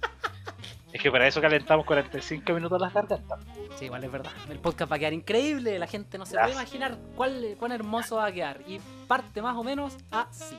Es 1.00 1.04
que 1.04 1.10
para 1.10 1.26
eso 1.26 1.40
calentamos 1.40 1.86
45 1.86 2.52
minutos 2.52 2.78
las 2.78 2.92
gargantas. 2.92 3.40
Sí, 3.78 3.86
igual 3.86 4.04
es 4.04 4.12
verdad. 4.12 4.32
El 4.50 4.58
podcast 4.58 4.92
va 4.92 4.96
a 4.96 4.98
quedar 4.98 5.14
increíble. 5.14 5.78
La 5.78 5.86
gente 5.86 6.18
no 6.18 6.26
se 6.26 6.34
Ya. 6.34 6.42
puede 6.42 6.52
imaginar 6.52 6.98
cuál, 7.16 7.56
cuán 7.58 7.72
hermoso 7.72 8.16
va 8.16 8.26
a 8.26 8.32
quedar. 8.32 8.60
Y 8.66 8.78
parte 9.08 9.40
más 9.40 9.56
o 9.56 9.64
menos 9.64 9.96
así. 10.10 10.58